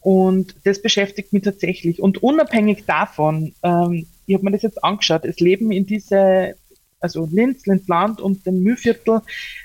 Und 0.00 0.54
das 0.64 0.80
beschäftigt 0.80 1.32
mich 1.32 1.42
tatsächlich. 1.42 2.00
Und 2.00 2.22
unabhängig 2.22 2.84
davon, 2.86 3.54
ähm, 3.62 4.06
ich 4.26 4.34
habe 4.34 4.44
mir 4.44 4.52
das 4.52 4.62
jetzt 4.62 4.82
angeschaut, 4.84 5.24
es 5.24 5.40
leben 5.40 5.72
in 5.72 5.86
diese, 5.86 6.54
also 7.00 7.28
Linz, 7.30 7.66
Linzland 7.66 8.20
und 8.20 8.46
dem 8.46 8.62
Mühlviertel 8.62 9.22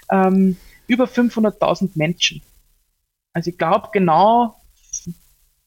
ähm, 0.10 0.58
über 0.88 1.06
500.000 1.06 1.92
Menschen. 1.96 2.42
Also 3.34 3.50
ich 3.50 3.58
glaube 3.58 3.90
genau 3.92 4.56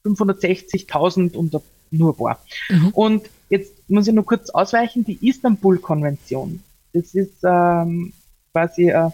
560.000 0.05 1.35
und 1.35 1.61
nur 1.91 2.13
ein 2.13 2.17
paar. 2.17 2.41
Mhm. 2.69 2.89
Und 2.91 3.31
jetzt 3.49 3.73
muss 3.89 4.09
ich 4.09 4.15
nur 4.15 4.25
kurz 4.25 4.51
ausweichen, 4.51 5.05
die 5.05 5.29
Istanbul-Konvention. 5.29 6.63
Das 6.93 7.15
ist 7.15 7.45
ähm, 7.45 8.13
quasi 8.53 8.93
ein, 8.93 9.13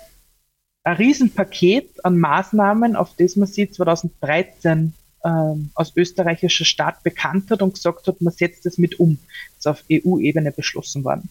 ein 0.85 0.97
Riesenpaket 0.97 2.05
an 2.05 2.19
Maßnahmen, 2.19 2.97
auf 2.97 3.15
das 3.17 3.37
man 3.37 3.49
sie 3.49 3.71
2013 3.71 4.95
ähm, 5.25 5.71
aus 5.75 5.97
österreichischer 5.97 6.65
Staat 6.65 7.03
bekannt 7.03 7.51
hat 7.51 7.63
und 7.63 7.75
gesagt 7.75 8.07
hat, 8.07 8.21
man 8.21 8.33
setzt 8.33 8.67
das 8.67 8.79
mit 8.79 8.99
um. 8.99 9.19
Das 9.57 9.59
ist 9.59 9.67
auf 9.67 9.85
EU-Ebene 9.91 10.53
beschlossen 10.53 11.05
worden. 11.05 11.31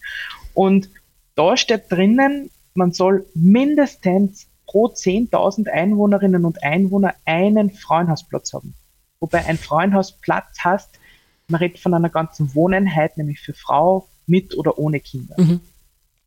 Und 0.54 0.90
da 1.36 1.58
steht 1.58 1.92
drinnen, 1.92 2.50
man 2.74 2.94
soll 2.94 3.26
mindestens 3.34 4.48
pro 4.66 4.88
10.000 4.88 5.68
Einwohnerinnen 5.68 6.46
und 6.46 6.64
Einwohner 6.64 7.14
einen 7.26 7.72
Frauenhausplatz 7.72 8.54
haben. 8.54 8.74
Wobei 9.20 9.46
ein 9.46 9.58
Frauenhausplatz 9.58 10.64
heißt, 10.64 10.90
man 11.48 11.60
redet 11.60 11.80
von 11.80 11.94
einer 11.94 12.10
ganzen 12.10 12.56
Wohneinheit, 12.56 13.18
nämlich 13.18 13.42
für 13.42 13.54
Frau 13.54 14.08
mit 14.26 14.58
oder 14.58 14.80
ohne 14.80 15.02
Kinder. 15.02 15.36
Mhm. 15.38 15.60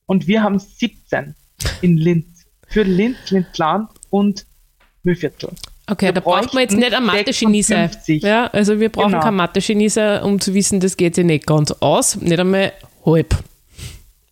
Und 0.07 0.27
wir 0.27 0.43
haben 0.43 0.59
17 0.59 1.35
in 1.81 1.97
Linz. 1.97 2.45
Für 2.69 2.83
Linz, 2.83 3.31
Linzland 3.31 3.91
und 4.11 4.47
Mühlviertel. 5.03 5.51
Okay, 5.87 6.07
wir 6.07 6.13
da 6.13 6.21
braucht 6.21 6.55
man 6.55 6.63
jetzt 6.63 6.77
nicht 6.77 6.95
eine 6.95 7.05
Mathe-Genie 7.05 7.63
sein. 7.63 7.91
Ja, 8.07 8.47
also 8.47 8.81
wir 8.81 8.89
brauchen 8.89 9.13
genau. 9.13 9.23
kein 9.23 9.35
Mathe-Genie 9.35 9.89
sein, 9.91 10.23
um 10.23 10.41
zu 10.41 10.55
wissen, 10.55 10.81
das 10.81 10.97
geht 10.97 11.15
sich 11.15 11.25
nicht 11.25 11.47
ganz 11.47 11.73
aus, 11.73 12.17
nicht 12.17 12.39
einmal 12.39 12.73
halb. 13.05 13.37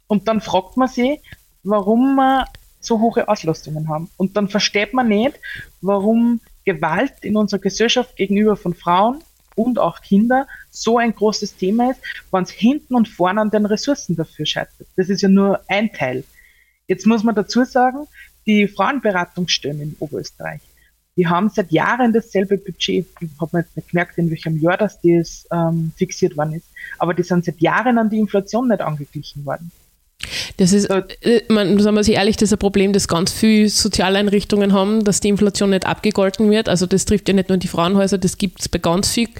Und 0.06 0.28
dann 0.28 0.40
fragt 0.40 0.76
man 0.76 0.88
sich, 0.88 1.20
warum 1.62 2.16
wir 2.16 2.46
so 2.80 3.00
hohe 3.00 3.28
Auslastungen 3.28 3.88
haben. 3.88 4.10
Und 4.16 4.36
dann 4.36 4.48
versteht 4.48 4.92
man 4.92 5.08
nicht, 5.08 5.38
warum 5.80 6.40
Gewalt 6.64 7.12
in 7.22 7.36
unserer 7.36 7.60
Gesellschaft 7.60 8.16
gegenüber 8.16 8.56
von 8.56 8.74
Frauen 8.74 9.22
und 9.54 9.78
auch 9.78 10.00
Kindern 10.00 10.46
so 10.70 10.98
ein 10.98 11.14
großes 11.14 11.56
Thema 11.56 11.90
ist, 11.90 12.00
wenn 12.30 12.44
es 12.44 12.50
hinten 12.50 12.94
und 12.94 13.08
vorne 13.08 13.40
an 13.40 13.50
den 13.50 13.66
Ressourcen 13.66 14.16
dafür 14.16 14.46
scheitert. 14.46 14.86
Das 14.96 15.08
ist 15.08 15.22
ja 15.22 15.28
nur 15.28 15.60
ein 15.68 15.92
Teil. 15.92 16.24
Jetzt 16.88 17.06
muss 17.06 17.22
man 17.22 17.34
dazu 17.34 17.64
sagen, 17.64 18.06
die 18.46 18.66
Frauenberatungsstellen 18.66 19.80
in 19.80 19.96
Oberösterreich, 19.98 20.60
die 21.16 21.26
haben 21.26 21.50
seit 21.50 21.70
Jahren 21.70 22.12
dasselbe 22.12 22.56
Budget. 22.56 23.06
Ich 23.20 23.28
habe 23.40 23.58
jetzt 23.58 23.76
nicht 23.76 23.90
gemerkt, 23.90 24.16
in 24.18 24.30
welchem 24.30 24.58
Jahr 24.60 24.78
das, 24.78 24.98
das 25.02 25.46
ähm, 25.52 25.92
fixiert 25.96 26.36
worden 26.36 26.54
ist. 26.54 26.66
Aber 26.98 27.12
die 27.14 27.22
sind 27.22 27.44
seit 27.44 27.60
Jahren 27.60 27.98
an 27.98 28.08
die 28.08 28.18
Inflation 28.18 28.68
nicht 28.68 28.80
angeglichen 28.80 29.44
worden. 29.44 29.70
Das 30.56 30.72
ist, 30.72 30.86
äh, 30.86 31.42
man, 31.48 31.78
sagen 31.80 31.96
wir 31.96 32.04
sich 32.04 32.14
ehrlich, 32.14 32.36
das 32.36 32.48
ist 32.48 32.52
ein 32.54 32.58
Problem, 32.58 32.92
das 32.92 33.08
ganz 33.08 33.32
viele 33.32 33.68
Sozialeinrichtungen 33.68 34.72
haben, 34.72 35.04
dass 35.04 35.20
die 35.20 35.28
Inflation 35.28 35.70
nicht 35.70 35.86
abgegolten 35.86 36.50
wird. 36.50 36.68
Also 36.68 36.86
das 36.86 37.04
trifft 37.04 37.28
ja 37.28 37.34
nicht 37.34 37.48
nur 37.48 37.58
die 37.58 37.68
Frauenhäuser, 37.68 38.18
das 38.18 38.38
gibt 38.38 38.60
es 38.60 38.68
bei 38.68 38.78
ganz 38.78 39.10
vielen 39.10 39.30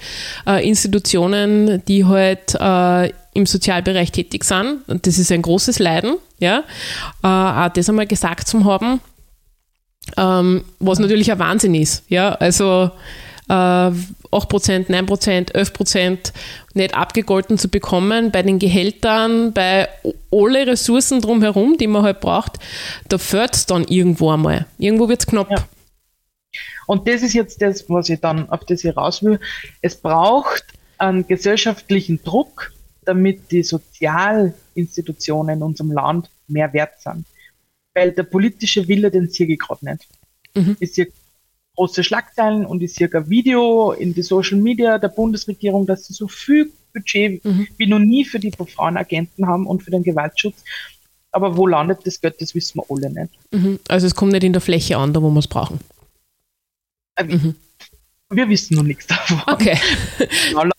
äh, 0.45 0.67
Institutionen, 0.67 1.83
die 1.87 2.05
halt 2.05 2.55
äh, 2.59 3.13
im 3.33 3.45
Sozialbereich 3.45 4.11
tätig 4.11 4.43
sind. 4.43 4.79
Und 4.87 5.07
das 5.07 5.17
ist 5.17 5.31
ein 5.31 5.41
großes 5.41 5.79
Leiden, 5.79 6.17
ja. 6.39 6.63
Äh, 7.23 7.27
auch 7.27 7.69
das 7.69 7.89
einmal 7.89 8.07
gesagt 8.07 8.47
zu 8.47 8.65
haben, 8.65 8.99
ähm, 10.17 10.63
was 10.79 10.99
natürlich 10.99 11.31
ein 11.31 11.39
Wahnsinn 11.39 11.75
ist, 11.75 12.03
ja. 12.09 12.33
Also 12.33 12.91
äh, 13.49 13.53
8%, 13.53 14.89
9%, 14.89 15.51
11% 15.53 16.33
nicht 16.73 16.95
abgegolten 16.95 17.57
zu 17.57 17.69
bekommen 17.69 18.31
bei 18.31 18.41
den 18.41 18.59
Gehältern, 18.59 19.53
bei 19.53 19.87
alle 20.31 20.67
Ressourcen 20.67 21.21
drumherum, 21.21 21.77
die 21.77 21.87
man 21.87 22.03
halt 22.03 22.19
braucht, 22.19 22.59
da 23.09 23.17
fällt 23.17 23.55
es 23.55 23.65
dann 23.65 23.83
irgendwo 23.85 24.31
einmal. 24.31 24.65
Irgendwo 24.77 25.07
wird 25.07 25.21
es 25.21 25.27
knapp. 25.27 25.51
Ja. 25.51 25.67
Und 26.87 27.07
das 27.07 27.21
ist 27.21 27.33
jetzt 27.33 27.61
das, 27.61 27.89
was 27.89 28.09
ich 28.09 28.19
dann, 28.19 28.49
auf 28.49 28.65
das 28.65 28.83
ich 28.83 28.95
raus 28.95 29.23
will. 29.23 29.39
Es 29.81 29.95
braucht 29.95 30.63
einen 30.97 31.25
gesellschaftlichen 31.27 32.21
Druck, 32.23 32.71
damit 33.05 33.51
die 33.51 33.63
Sozialinstitutionen 33.63 35.57
in 35.57 35.63
unserem 35.63 35.91
Land 35.91 36.29
mehr 36.47 36.73
wert 36.73 37.01
sind. 37.01 37.25
Weil 37.93 38.11
der 38.11 38.23
politische 38.23 38.87
Wille, 38.87 39.11
den 39.11 39.29
sehe 39.29 39.47
ich 39.47 39.59
gerade 39.59 39.85
nicht. 39.85 40.07
Mhm. 40.55 40.77
Ich 40.79 40.93
sehe 40.93 41.07
große 41.75 42.03
Schlagzeilen 42.03 42.65
und 42.65 42.81
ich 42.81 42.93
sehe 42.93 43.09
ein 43.13 43.29
Video 43.29 43.91
in 43.91 44.13
die 44.13 44.21
Social 44.21 44.57
Media 44.57 44.97
der 44.97 45.09
Bundesregierung, 45.09 45.85
dass 45.85 46.05
sie 46.05 46.13
so 46.13 46.27
viel 46.27 46.71
Budget 46.93 47.43
mhm. 47.43 47.67
wie 47.77 47.87
noch 47.87 47.99
nie 47.99 48.25
für 48.25 48.39
die 48.39 48.51
Frauenagenten 48.51 49.47
haben 49.47 49.65
und 49.65 49.81
für 49.83 49.91
den 49.91 50.03
Gewaltschutz. 50.03 50.63
Aber 51.31 51.57
wo 51.57 51.65
landet 51.65 52.05
das 52.05 52.21
Geld, 52.21 52.39
das 52.39 52.53
wissen 52.53 52.79
wir 52.79 52.85
alle 52.89 53.09
nicht. 53.09 53.33
Mhm. 53.51 53.79
Also 53.87 54.05
es 54.05 54.13
kommt 54.13 54.33
nicht 54.33 54.43
in 54.43 54.53
der 54.53 54.61
Fläche 54.61 54.97
an, 54.97 55.13
da 55.13 55.21
wo 55.21 55.31
wir 55.31 55.39
es 55.39 55.47
brauchen. 55.47 55.79
Äh, 57.15 57.23
mhm. 57.23 57.55
Wir 58.29 58.49
wissen 58.49 58.75
noch 58.75 58.83
nichts 58.83 59.07
davon. 59.07 59.41
Okay. 59.47 59.77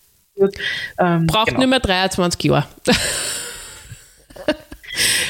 ähm, 0.99 1.27
Braucht 1.27 1.47
genau. 1.47 1.59
nicht 1.59 1.69
mehr 1.69 1.79
23 1.79 2.43
Jahre. 2.43 2.67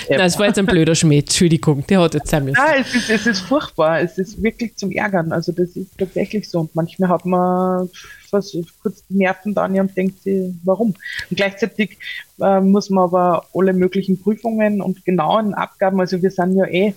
Nein, 0.10 0.20
das 0.20 0.38
war 0.40 0.48
jetzt 0.48 0.60
ein 0.60 0.66
blöder 0.66 0.96
Schmäh, 0.96 1.20
Entschuldigung, 1.20 1.86
der 1.88 2.02
hat 2.02 2.14
jetzt 2.14 2.30
sein 2.30 2.46
müssen. 2.46 2.58
Nein, 2.58 2.82
es 2.82 2.96
ist, 2.96 3.10
es 3.10 3.28
ist 3.28 3.40
furchtbar, 3.42 4.02
es 4.02 4.18
ist 4.18 4.42
wirklich 4.42 4.76
zum 4.76 4.92
Ärgern, 4.92 5.32
also 5.32 5.52
das 5.52 5.76
ist 5.76 5.98
tatsächlich 5.98 6.50
so. 6.50 6.62
Und 6.62 6.76
manchmal 6.76 7.10
hat 7.10 7.26
man 7.26 7.90
was, 8.32 8.58
kurz 8.82 9.04
die 9.08 9.16
Nerven 9.16 9.54
da 9.54 9.66
und 9.66 9.98
denkt 9.98 10.22
sich, 10.24 10.54
warum? 10.64 10.94
Und 11.30 11.38
gleichzeitig 11.38 11.98
äh, 12.40 12.60
muss 12.60 12.90
man 12.90 13.06
aber 13.06 13.46
alle 13.54 13.74
möglichen 13.74 14.22
Prüfungen 14.22 14.82
und 14.82 15.06
genauen 15.06 15.54
Abgaben, 15.54 16.00
also 16.00 16.22
wir 16.22 16.32
sind 16.32 16.56
ja 16.56 16.66
eh, 16.66 16.94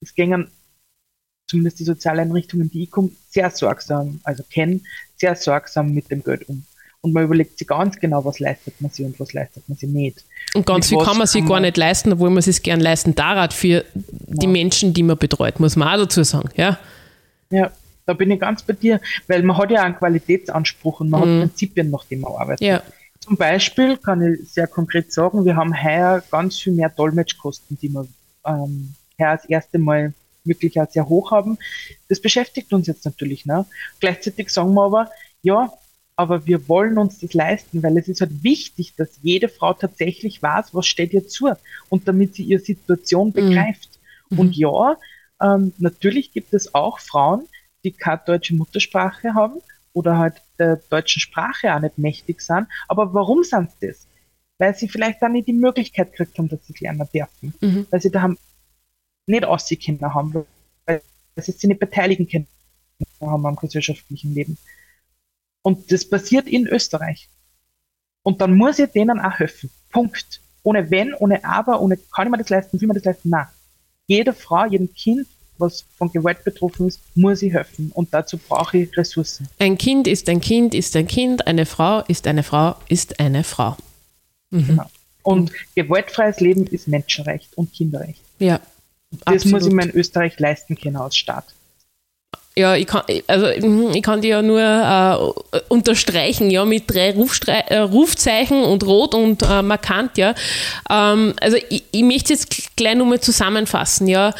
es 0.00 0.14
gingen 0.14 0.48
zumindest 1.46 1.80
die 1.80 1.84
Sozialeinrichtungen, 1.84 2.70
die 2.70 2.84
ich 2.84 2.90
komme, 2.90 3.10
sehr 3.28 3.50
sorgsam, 3.50 4.20
also 4.24 4.42
kennen, 4.42 4.86
sehr 5.16 5.36
sorgsam 5.36 5.92
mit 5.92 6.10
dem 6.10 6.22
Geld 6.24 6.48
um 6.48 6.64
und 7.02 7.12
man 7.12 7.24
überlegt 7.24 7.58
sich 7.58 7.66
ganz 7.66 7.98
genau, 7.98 8.24
was 8.24 8.38
leistet 8.38 8.80
man 8.80 8.90
sich 8.90 9.04
und 9.04 9.18
was 9.18 9.32
leistet 9.32 9.68
man 9.68 9.76
sich 9.76 9.88
nicht. 9.88 10.24
Und 10.54 10.64
ganz 10.64 10.88
viel 10.88 10.98
kann 10.98 11.18
man 11.18 11.26
sich 11.26 11.44
gar 11.44 11.60
nicht 11.60 11.76
leisten, 11.76 12.12
obwohl 12.12 12.30
man 12.30 12.38
es 12.38 12.62
gern 12.62 12.80
leisten 12.80 13.14
darf 13.14 13.54
für 13.54 13.66
ja. 13.68 13.82
die 14.28 14.46
Menschen, 14.46 14.94
die 14.94 15.02
man 15.02 15.18
betreut, 15.18 15.58
muss 15.58 15.76
man 15.76 15.88
auch 15.88 16.04
dazu 16.04 16.22
sagen. 16.22 16.48
Ja, 16.56 16.78
ja 17.50 17.72
da 18.06 18.14
bin 18.14 18.30
ich 18.30 18.40
ganz 18.40 18.62
bei 18.62 18.74
dir, 18.74 19.00
weil 19.26 19.42
man 19.42 19.58
hat 19.58 19.70
ja 19.70 19.82
einen 19.82 19.96
Qualitätsanspruch 19.96 21.00
und 21.00 21.10
man 21.10 21.20
mhm. 21.20 21.24
hat 21.24 21.48
Prinzipien, 21.48 21.90
nach 21.90 22.04
denen 22.04 22.22
man 22.22 22.32
arbeitet. 22.34 22.66
Ja. 22.66 22.82
Zum 23.20 23.36
Beispiel 23.36 23.96
kann 23.96 24.22
ich 24.22 24.52
sehr 24.52 24.66
konkret 24.66 25.12
sagen, 25.12 25.44
wir 25.44 25.56
haben 25.56 25.74
heuer 25.82 26.22
ganz 26.30 26.58
viel 26.58 26.72
mehr 26.72 26.88
Dolmetschkosten, 26.88 27.78
die 27.78 27.88
wir 27.88 28.06
ähm, 28.44 28.94
heuer 29.18 29.36
das 29.36 29.44
erste 29.46 29.78
Mal 29.78 30.12
wirklich 30.44 30.80
auch 30.80 30.90
sehr 30.90 31.08
hoch 31.08 31.30
haben. 31.30 31.58
Das 32.08 32.20
beschäftigt 32.20 32.72
uns 32.72 32.86
jetzt 32.86 33.04
natürlich. 33.04 33.46
Ne? 33.46 33.64
Gleichzeitig 34.00 34.50
sagen 34.50 34.74
wir 34.74 34.82
aber, 34.82 35.10
ja, 35.42 35.72
aber 36.16 36.46
wir 36.46 36.68
wollen 36.68 36.98
uns 36.98 37.18
das 37.20 37.32
leisten, 37.34 37.82
weil 37.82 37.96
es 37.96 38.08
ist 38.08 38.20
halt 38.20 38.42
wichtig, 38.42 38.94
dass 38.96 39.18
jede 39.22 39.48
Frau 39.48 39.72
tatsächlich 39.72 40.42
weiß, 40.42 40.74
was 40.74 40.86
steht 40.86 41.12
ihr 41.12 41.26
zu 41.26 41.52
und 41.88 42.06
damit 42.06 42.34
sie 42.34 42.44
ihre 42.44 42.60
Situation 42.60 43.28
mhm. 43.28 43.32
begreift. 43.32 43.98
Mhm. 44.28 44.38
Und 44.38 44.56
ja, 44.56 44.96
ähm, 45.42 45.72
natürlich 45.78 46.32
gibt 46.32 46.52
es 46.54 46.74
auch 46.74 46.98
Frauen, 46.98 47.46
die 47.84 47.92
keine 47.92 48.20
deutsche 48.26 48.54
Muttersprache 48.54 49.34
haben 49.34 49.60
oder 49.92 50.18
halt 50.18 50.34
der 50.58 50.76
deutschen 50.76 51.20
Sprache 51.20 51.74
auch 51.74 51.80
nicht 51.80 51.98
mächtig 51.98 52.40
sind. 52.40 52.66
Aber 52.88 53.12
warum 53.14 53.42
sind 53.42 53.70
sie 53.80 53.88
das? 53.88 54.06
Weil 54.58 54.74
sie 54.74 54.88
vielleicht 54.88 55.20
dann 55.22 55.32
nicht 55.32 55.48
die 55.48 55.52
Möglichkeit 55.52 56.12
gekriegt 56.12 56.38
haben, 56.38 56.48
dass 56.48 56.66
sie 56.66 56.74
lernen 56.80 57.08
dürfen. 57.12 57.54
Mhm. 57.60 57.86
Weil 57.90 58.00
sie 58.00 58.10
da 58.10 58.22
haben 58.22 58.38
nicht 59.26 59.44
Aussie-Kinder 59.44 60.14
haben, 60.14 60.44
weil 60.86 61.02
sie 61.36 61.52
sich 61.52 61.64
nicht 61.64 61.80
beteiligen 61.80 62.28
können 62.28 62.46
haben 63.20 63.46
am 63.46 63.56
gesellschaftlichen 63.56 64.34
Leben. 64.34 64.58
Und 65.62 65.90
das 65.92 66.04
passiert 66.04 66.46
in 66.46 66.66
Österreich. 66.66 67.28
Und 68.22 68.40
dann 68.40 68.56
muss 68.56 68.78
ich 68.78 68.90
denen 68.90 69.20
auch 69.20 69.38
helfen. 69.38 69.70
Punkt. 69.90 70.40
Ohne 70.64 70.90
Wenn, 70.90 71.14
ohne 71.14 71.44
Aber, 71.44 71.80
ohne 71.80 71.96
kann 71.96 72.26
ich 72.26 72.30
mir 72.30 72.38
das 72.38 72.48
leisten, 72.48 72.80
will 72.80 72.88
man 72.88 72.96
das 72.96 73.04
leisten? 73.04 73.30
Nein. 73.30 73.46
Jede 74.06 74.32
Frau, 74.32 74.64
jedem 74.66 74.92
Kind, 74.94 75.26
was 75.58 75.84
von 75.96 76.10
Gewalt 76.12 76.44
betroffen 76.44 76.88
ist, 76.88 77.00
muss 77.14 77.42
ich 77.42 77.52
helfen. 77.52 77.90
Und 77.94 78.12
dazu 78.14 78.36
brauche 78.38 78.78
ich 78.78 78.96
Ressourcen. 78.96 79.48
Ein 79.58 79.78
Kind 79.78 80.06
ist 80.06 80.28
ein 80.28 80.40
Kind, 80.40 80.74
ist 80.74 80.94
ein 80.96 81.06
Kind, 81.06 81.46
eine 81.46 81.66
Frau 81.66 82.00
ist 82.06 82.26
eine 82.26 82.42
Frau, 82.42 82.76
ist 82.88 83.18
eine 83.18 83.44
Frau. 83.44 83.76
Mhm. 84.50 84.66
Genau. 84.66 84.84
Und 85.22 85.52
gewaltfreies 85.74 86.40
Leben 86.40 86.66
ist 86.66 86.88
Menschenrecht 86.88 87.56
und 87.56 87.72
Kinderrecht. 87.72 88.20
Ja. 88.38 88.60
Das 89.10 89.34
absolut. 89.34 89.52
muss 89.52 89.66
ich 89.66 89.72
mir 89.72 89.82
in 89.84 89.90
Österreich 89.90 90.38
leisten 90.38 90.76
können 90.76 90.96
als 90.96 91.16
Staat. 91.16 91.44
Ja, 92.54 92.76
ich 92.76 92.86
kann, 92.86 93.02
also 93.28 93.46
ich 93.48 94.02
kann 94.02 94.20
dir 94.20 94.28
ja 94.28 94.42
nur 94.42 94.60
äh, 94.60 95.58
unterstreichen, 95.68 96.50
ja, 96.50 96.66
mit 96.66 96.84
drei 96.92 97.12
Rufstre 97.12 97.52
äh, 97.70 97.78
Rufzeichen 97.78 98.62
und 98.62 98.84
rot 98.84 99.14
und 99.14 99.42
äh, 99.42 99.62
markant, 99.62 100.18
ja. 100.18 100.34
Ähm, 100.90 101.32
also 101.40 101.56
ich, 101.70 101.84
ich 101.90 102.02
möchte 102.02 102.34
jetzt 102.34 102.76
gleich 102.76 102.94
nochmal 102.94 103.20
zusammenfassen, 103.20 104.06
ja. 104.06 104.34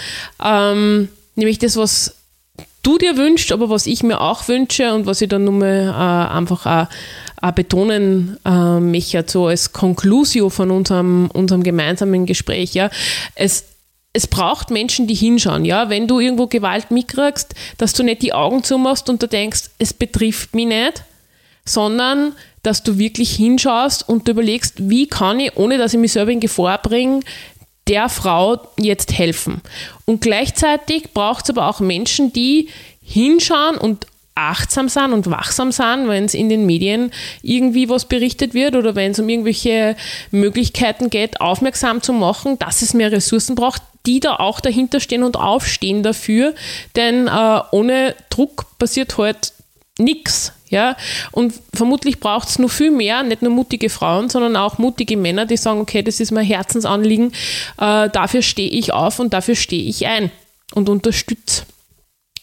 Ähm, 0.45 1.09
nämlich 1.37 1.59
das, 1.59 1.77
was 1.77 2.17
du 2.83 2.99
dir 2.99 3.17
wünschst, 3.17 3.51
aber 3.51 3.71
was 3.71 3.87
ich 3.87 4.03
mir 4.03 4.21
auch 4.21 4.47
wünsche 4.47 4.93
und 4.93 5.07
was 5.07 5.23
ich 5.23 5.31
dann 5.31 5.45
nochmal 5.45 5.89
äh, 5.89 6.35
einfach 6.35 6.67
auch, 6.67 6.89
auch 7.41 7.53
betonen 7.53 8.37
äh, 8.45 8.79
möchte, 8.79 9.25
so 9.27 9.47
als 9.47 9.73
Conclusio 9.73 10.51
von 10.51 10.71
unserem, 10.71 11.31
unserem 11.33 11.63
gemeinsamen 11.63 12.27
Gespräch, 12.27 12.75
ja. 12.75 12.91
Es, 13.37 13.72
es 14.13 14.27
braucht 14.27 14.71
Menschen, 14.71 15.07
die 15.07 15.15
hinschauen. 15.15 15.65
Ja? 15.65 15.89
Wenn 15.89 16.07
du 16.07 16.21
irgendwo 16.21 16.47
Gewalt 16.47 16.91
mitkriegst, 16.91 17.55
dass 17.79 17.93
du 17.93 18.03
nicht 18.03 18.23
die 18.23 18.35
Augen 18.35 18.63
zumachst 18.63 19.09
und 19.09 19.23
du 19.23 19.27
denkst, 19.27 19.71
es 19.79 19.95
betrifft 19.95 20.55
mich 20.55 20.67
nicht, 20.67 21.05
sondern 21.65 22.35
dass 22.63 22.83
du 22.83 22.99
wirklich 22.99 23.35
hinschaust 23.35 24.09
und 24.09 24.29
du 24.29 24.33
überlegst, 24.33 24.89
wie 24.89 25.07
kann 25.07 25.41
ich, 25.41 25.57
ohne 25.57 25.79
dass 25.79 25.95
ich 25.95 26.01
mich 26.01 26.13
selber 26.13 26.33
in 26.33 26.41
Gefahr 26.41 26.79
bringe, 26.79 27.21
der 27.89 28.09
Frau 28.09 28.61
jetzt 28.79 29.13
helfen. 29.13 29.61
Und 30.05 30.21
gleichzeitig 30.21 31.13
braucht 31.15 31.45
es 31.45 31.51
aber 31.51 31.69
auch 31.69 31.81
Menschen, 31.81 32.33
die 32.33 32.69
hinschauen 33.03 33.77
und 33.77 34.07
achtsam 34.35 34.89
sind 34.89 35.13
und 35.13 35.31
wachsam 35.31 35.73
sind, 35.73 36.09
wenn 36.09 36.25
es 36.25 36.35
in 36.35 36.49
den 36.49 36.65
Medien 36.65 37.11
irgendwie 37.43 37.89
was 37.89 38.07
berichtet 38.07 38.55
wird 38.55 38.77
oder 38.77 38.95
wenn 38.95 39.11
es 39.11 39.19
um 39.19 39.29
irgendwelche 39.29 39.97
Möglichkeiten 40.31 41.11
geht, 41.11 41.41
aufmerksam 41.41 42.03
zu 42.03 42.13
machen, 42.13 42.59
dass 42.59 42.83
es 42.83 42.95
mehr 42.95 43.13
Ressourcen 43.13 43.57
braucht, 43.57 43.83
die 44.07 44.21
da 44.21 44.37
auch 44.37 44.61
dahinter 44.61 45.01
stehen 45.01 45.23
und 45.23 45.37
aufstehen 45.37 46.03
dafür, 46.03 46.55
denn 46.97 47.29
äh, 47.29 47.61
ohne 47.71 48.15
Druck 48.31 48.67
passiert 48.79 49.17
halt 49.19 49.53
nichts. 49.99 50.53
Ja? 50.69 50.97
Und 51.31 51.55
vermutlich 51.75 52.19
braucht 52.21 52.49
es 52.49 52.59
noch 52.59 52.71
viel 52.71 52.91
mehr, 52.91 53.23
nicht 53.23 53.43
nur 53.43 53.53
mutige 53.53 53.91
Frauen, 53.91 54.29
sondern 54.29 54.57
auch 54.57 54.79
mutige 54.79 55.17
Männer, 55.17 55.47
die 55.47 55.57
sagen, 55.57 55.81
okay, 55.81 56.03
das 56.03 56.21
ist 56.21 56.33
mein 56.33 56.47
Herzensanliegen, 56.47 57.33
äh, 57.79 58.09
dafür 58.11 58.43
stehe 58.43 58.71
ich 58.71 58.93
auf 58.93 59.19
und 59.19 59.33
dafür 59.33 59.55
stehe 59.55 59.85
ich 59.85 60.07
ein 60.07 60.31
und 60.75 60.89
unterstütze 60.89 61.65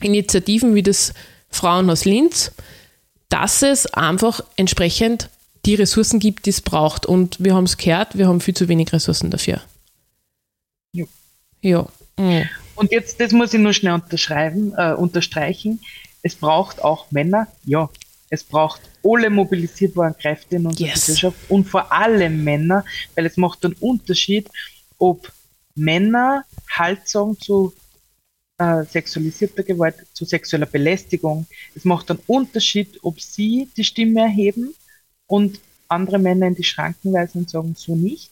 Initiativen 0.02 0.76
wie 0.76 0.84
das 0.84 1.14
Frauenhaus 1.50 2.06
Linz, 2.06 2.52
dass 3.28 3.62
es 3.64 3.86
einfach 3.88 4.42
entsprechend 4.56 5.30
die 5.66 5.76
Ressourcen 5.76 6.20
gibt, 6.20 6.46
die 6.46 6.52
es 6.52 6.62
braucht. 6.62 7.06
Und 7.06 7.44
wir 7.44 7.54
haben 7.54 7.66
es 7.66 7.78
gehört, 7.78 8.18
wir 8.18 8.28
haben 8.28 8.42
viel 8.42 8.54
zu 8.54 8.68
wenig 8.68 8.94
Ressourcen 8.94 9.30
dafür. 9.30 9.62
Ja. 11.62 11.88
Mhm. 12.18 12.50
Und 12.76 12.92
jetzt, 12.92 13.20
das 13.20 13.32
muss 13.32 13.54
ich 13.54 13.60
nur 13.60 13.74
schnell 13.74 13.94
unterschreiben, 13.94 14.74
äh, 14.78 14.94
unterstreichen. 14.94 15.82
Es 16.22 16.36
braucht 16.36 16.82
auch 16.84 17.12
Männer, 17.12 17.48
ja. 17.66 17.90
Es 18.30 18.44
braucht 18.44 18.82
alle 19.04 19.30
mobilisierbaren 19.30 20.16
Kräfte 20.18 20.58
in 20.58 20.68
unserer 20.68 20.88
yes. 20.88 21.06
Gesellschaft 21.06 21.38
und 21.50 21.66
vor 21.66 21.92
allem 21.92 22.44
Männer, 22.44 22.86
weil 23.16 23.26
es 23.26 23.38
macht 23.38 23.66
einen 23.66 23.74
Unterschied, 23.80 24.48
ob 24.98 25.32
Männer 25.76 26.46
Halt 26.70 27.08
sagen 27.08 27.38
zu 27.40 27.74
äh, 28.60 28.84
sexualisierter 28.84 29.64
Gewalt 29.64 29.96
zu 30.14 30.26
sexueller 30.26 30.68
Belästigung. 30.68 31.48
Es 31.74 31.86
macht 31.86 32.12
einen 32.12 32.20
Unterschied, 32.28 33.00
ob 33.02 33.20
sie 33.20 33.70
die 33.76 33.84
Stimme 33.84 34.22
erheben 34.22 34.76
und 35.26 35.60
andere 35.88 36.20
Männer 36.20 36.48
in 36.48 36.56
die 36.56 36.64
Schranken 36.64 37.14
weisen 37.14 37.40
und 37.40 37.50
sagen, 37.50 37.74
so 37.76 37.96
nicht, 37.96 38.30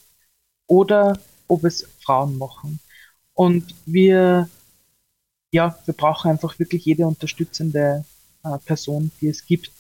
oder 0.67 1.19
ob 1.47 1.63
es 1.63 1.88
Frauen 2.01 2.38
machen. 2.38 2.80
Und 3.38 3.75
wir, 3.85 4.49
ja, 5.51 5.77
wir 5.85 5.93
brauchen 5.93 6.31
einfach 6.31 6.57
wirklich 6.57 6.85
jede 6.85 7.05
unterstützende 7.05 8.03
äh, 8.43 8.57
Person, 8.65 9.11
die 9.21 9.27
es 9.27 9.45
gibt 9.45 9.71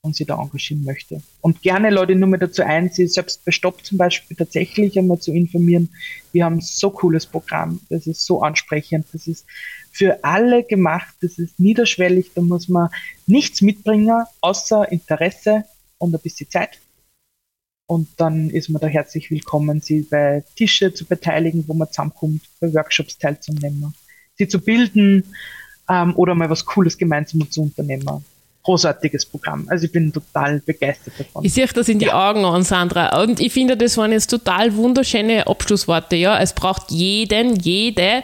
und 0.00 0.16
sie 0.16 0.24
da 0.24 0.36
engagieren 0.36 0.82
möchte. 0.82 1.22
Und 1.40 1.62
gerne 1.62 1.90
Leute 1.90 2.16
nur 2.16 2.28
mal 2.28 2.38
dazu 2.38 2.62
ein, 2.64 2.90
sie 2.90 3.06
selbst 3.06 3.44
bei 3.44 3.52
Stopp 3.52 3.84
zum 3.84 3.98
Beispiel 3.98 4.36
tatsächlich 4.36 4.98
einmal 4.98 5.20
zu 5.20 5.32
informieren. 5.32 5.90
Wir 6.32 6.44
haben 6.44 6.60
so 6.60 6.90
cooles 6.90 7.24
Programm, 7.24 7.80
das 7.88 8.08
ist 8.08 8.26
so 8.26 8.42
ansprechend, 8.42 9.06
das 9.12 9.28
ist 9.28 9.46
für 9.92 10.24
alle 10.24 10.64
gemacht, 10.64 11.14
das 11.20 11.38
ist 11.38 11.60
niederschwellig, 11.60 12.32
da 12.34 12.40
muss 12.40 12.68
man 12.68 12.88
nichts 13.28 13.62
mitbringen, 13.62 14.24
außer 14.40 14.90
Interesse 14.90 15.64
und 15.98 16.12
ein 16.12 16.20
bisschen 16.20 16.50
Zeit. 16.50 16.80
Und 17.88 18.08
dann 18.18 18.50
ist 18.50 18.68
man 18.68 18.82
da 18.82 18.86
herzlich 18.86 19.30
willkommen, 19.30 19.80
sie 19.80 20.02
bei 20.02 20.44
Tische 20.56 20.92
zu 20.92 21.06
beteiligen, 21.06 21.64
wo 21.66 21.72
man 21.72 21.88
zusammenkommt, 21.88 22.42
bei 22.60 22.72
Workshops 22.74 23.16
teilzunehmen, 23.16 23.94
sie 24.36 24.46
zu 24.46 24.60
bilden 24.60 25.24
ähm, 25.88 26.14
oder 26.14 26.34
mal 26.34 26.50
was 26.50 26.66
Cooles 26.66 26.98
gemeinsam 26.98 27.50
zu 27.50 27.62
unternehmen 27.62 28.22
großartiges 28.68 29.24
Programm. 29.24 29.66
Also 29.70 29.86
ich 29.86 29.92
bin 29.92 30.12
total 30.12 30.60
begeistert 30.60 31.14
davon. 31.18 31.42
Ich 31.42 31.54
sehe 31.54 31.66
das 31.66 31.88
in 31.88 31.98
die 31.98 32.06
ja. 32.06 32.28
Augen 32.28 32.44
an, 32.44 32.64
Sandra. 32.64 33.22
Und 33.22 33.40
ich 33.40 33.50
finde, 33.50 33.78
das 33.78 33.96
waren 33.96 34.12
jetzt 34.12 34.26
total 34.26 34.76
wunderschöne 34.76 35.46
Abschlussworte. 35.46 36.16
Ja, 36.16 36.38
es 36.38 36.52
braucht 36.52 36.90
jeden, 36.90 37.56
jede, 37.56 38.22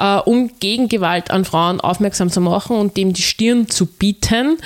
äh, 0.00 0.16
um 0.24 0.50
gegen 0.58 0.88
Gewalt 0.88 1.30
an 1.30 1.44
Frauen 1.44 1.80
aufmerksam 1.80 2.28
zu 2.28 2.40
machen 2.40 2.76
und 2.76 2.96
dem 2.96 3.12
die 3.12 3.22
Stirn 3.22 3.68
zu 3.68 3.86
bieten. 3.86 4.58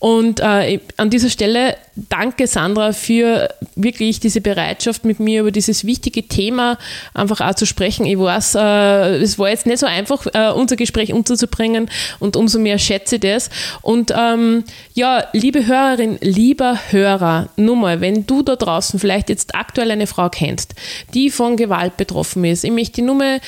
Und 0.00 0.40
äh, 0.40 0.80
an 0.96 1.10
dieser 1.10 1.30
Stelle 1.30 1.76
danke, 1.94 2.46
Sandra, 2.46 2.92
für 2.92 3.48
wirklich 3.74 4.20
diese 4.20 4.40
Bereitschaft, 4.40 5.04
mit 5.04 5.20
mir 5.20 5.40
über 5.40 5.50
dieses 5.50 5.84
wichtige 5.84 6.26
Thema 6.26 6.78
einfach 7.14 7.40
auch 7.40 7.54
zu 7.54 7.66
sprechen. 7.66 8.06
Ich 8.06 8.18
weiß, 8.18 8.54
äh, 8.54 9.16
es 9.16 9.38
war 9.38 9.48
jetzt 9.48 9.66
nicht 9.66 9.78
so 9.78 9.86
einfach, 9.86 10.26
äh, 10.32 10.50
unser 10.52 10.76
Gespräch 10.76 11.12
unterzubringen 11.12 11.90
und 12.18 12.36
umso 12.36 12.58
mehr 12.58 12.78
schätze 12.78 13.16
ich 13.16 13.22
das. 13.22 13.50
Und 13.82 14.12
ähm, 14.16 14.64
ja, 14.94 15.26
liebe 15.32 15.66
Hörerin, 15.66 16.18
lieber 16.20 16.78
Hörer, 16.90 17.48
nur 17.56 17.76
mal, 17.76 18.00
wenn 18.00 18.26
du 18.26 18.42
da 18.42 18.56
draußen 18.56 18.98
vielleicht 18.98 19.28
jetzt 19.28 19.54
aktuell 19.54 19.90
eine 19.90 20.06
Frau 20.06 20.28
kennst, 20.28 20.74
die 21.14 21.30
von 21.30 21.56
Gewalt 21.56 21.96
betroffen 21.96 22.44
ist, 22.44 22.64
ich 22.64 22.72
möchte 22.72 22.96
die 22.96 23.02
Nummer 23.02 23.38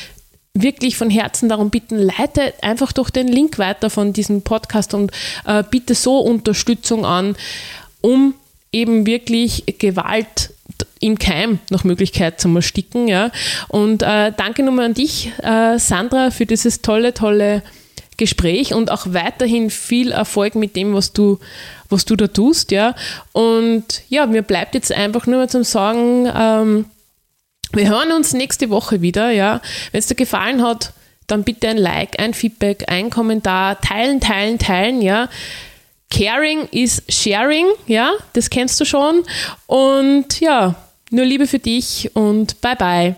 wirklich 0.57 0.97
von 0.97 1.11
Herzen 1.11 1.49
darum 1.49 1.70
bitten, 1.70 1.99
leite 1.99 2.55
einfach 2.62 2.92
durch 2.92 3.11
den 3.11 3.26
Link 3.26 3.59
weiter 3.59 3.90
von 3.90 4.12
diesem 4.12 4.42
Podcast 4.42 4.95
und 4.95 5.11
äh, 5.47 5.64
bitte 5.68 5.97
so 5.97 6.20
Unterstützung 6.20 7.05
an, 7.05 7.34
um 8.05 8.34
eben 8.70 9.07
wirklich 9.07 9.64
Gewalt 9.78 10.52
im 11.00 11.18
Keim 11.18 11.59
nach 11.70 11.84
Möglichkeit 11.84 12.38
zu 12.38 12.55
ersticken. 12.55 13.09
Ja. 13.09 13.30
Und 13.68 14.02
äh, 14.02 14.30
danke 14.36 14.62
nochmal 14.62 14.86
an 14.86 14.94
dich, 14.94 15.32
äh, 15.42 15.78
Sandra, 15.78 16.30
für 16.30 16.44
dieses 16.44 16.82
tolle, 16.82 17.14
tolle 17.14 17.62
Gespräch 18.18 18.74
und 18.74 18.90
auch 18.90 19.07
weiterhin 19.09 19.70
viel 19.70 20.12
Erfolg 20.12 20.55
mit 20.55 20.76
dem, 20.76 20.92
was 20.92 21.14
du, 21.14 21.38
was 21.88 22.05
du 22.05 22.14
da 22.14 22.26
tust. 22.26 22.72
Ja. 22.72 22.94
Und 23.32 24.02
ja, 24.11 24.26
mir 24.26 24.42
bleibt 24.42 24.74
jetzt 24.74 24.92
einfach 24.92 25.26
nur 25.26 25.38
mal 25.38 25.48
zum 25.48 25.64
Sagen, 25.64 26.30
ähm, 26.36 26.84
wir 27.72 27.88
hören 27.88 28.12
uns 28.12 28.34
nächste 28.34 28.68
Woche 28.68 29.00
wieder. 29.00 29.30
Ja. 29.30 29.62
Wenn 29.92 29.98
es 30.00 30.09
dir 30.09 30.14
gefallen 30.14 30.62
hat, 30.62 30.92
dann 31.26 31.42
bitte 31.42 31.68
ein 31.68 31.78
Like, 31.78 32.20
ein 32.20 32.34
Feedback, 32.34 32.84
ein 32.88 33.09
Kommentar, 33.09 33.80
teilen, 33.80 34.20
teilen, 34.20 34.59
teilen. 34.59 35.00
Ja. 35.00 35.30
Caring 36.11 36.68
is 36.70 37.02
sharing, 37.09 37.66
ja, 37.86 38.12
das 38.32 38.50
kennst 38.50 38.80
du 38.80 38.84
schon. 38.84 39.24
Und 39.66 40.40
ja, 40.40 40.74
nur 41.11 41.24
Liebe 41.24 41.46
für 41.46 41.59
dich 41.59 42.11
und 42.14 42.61
bye 42.61 42.76
bye. 42.76 43.16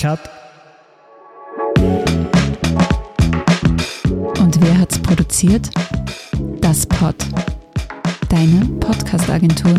Cut. 0.00 0.18
Und 4.40 4.60
wer 4.60 4.78
hat's 4.78 5.00
produziert? 5.00 5.70
Das 6.60 6.84
Pod. 6.86 7.14
Deine 8.28 8.64
Podcast-Agentur. 8.80 9.74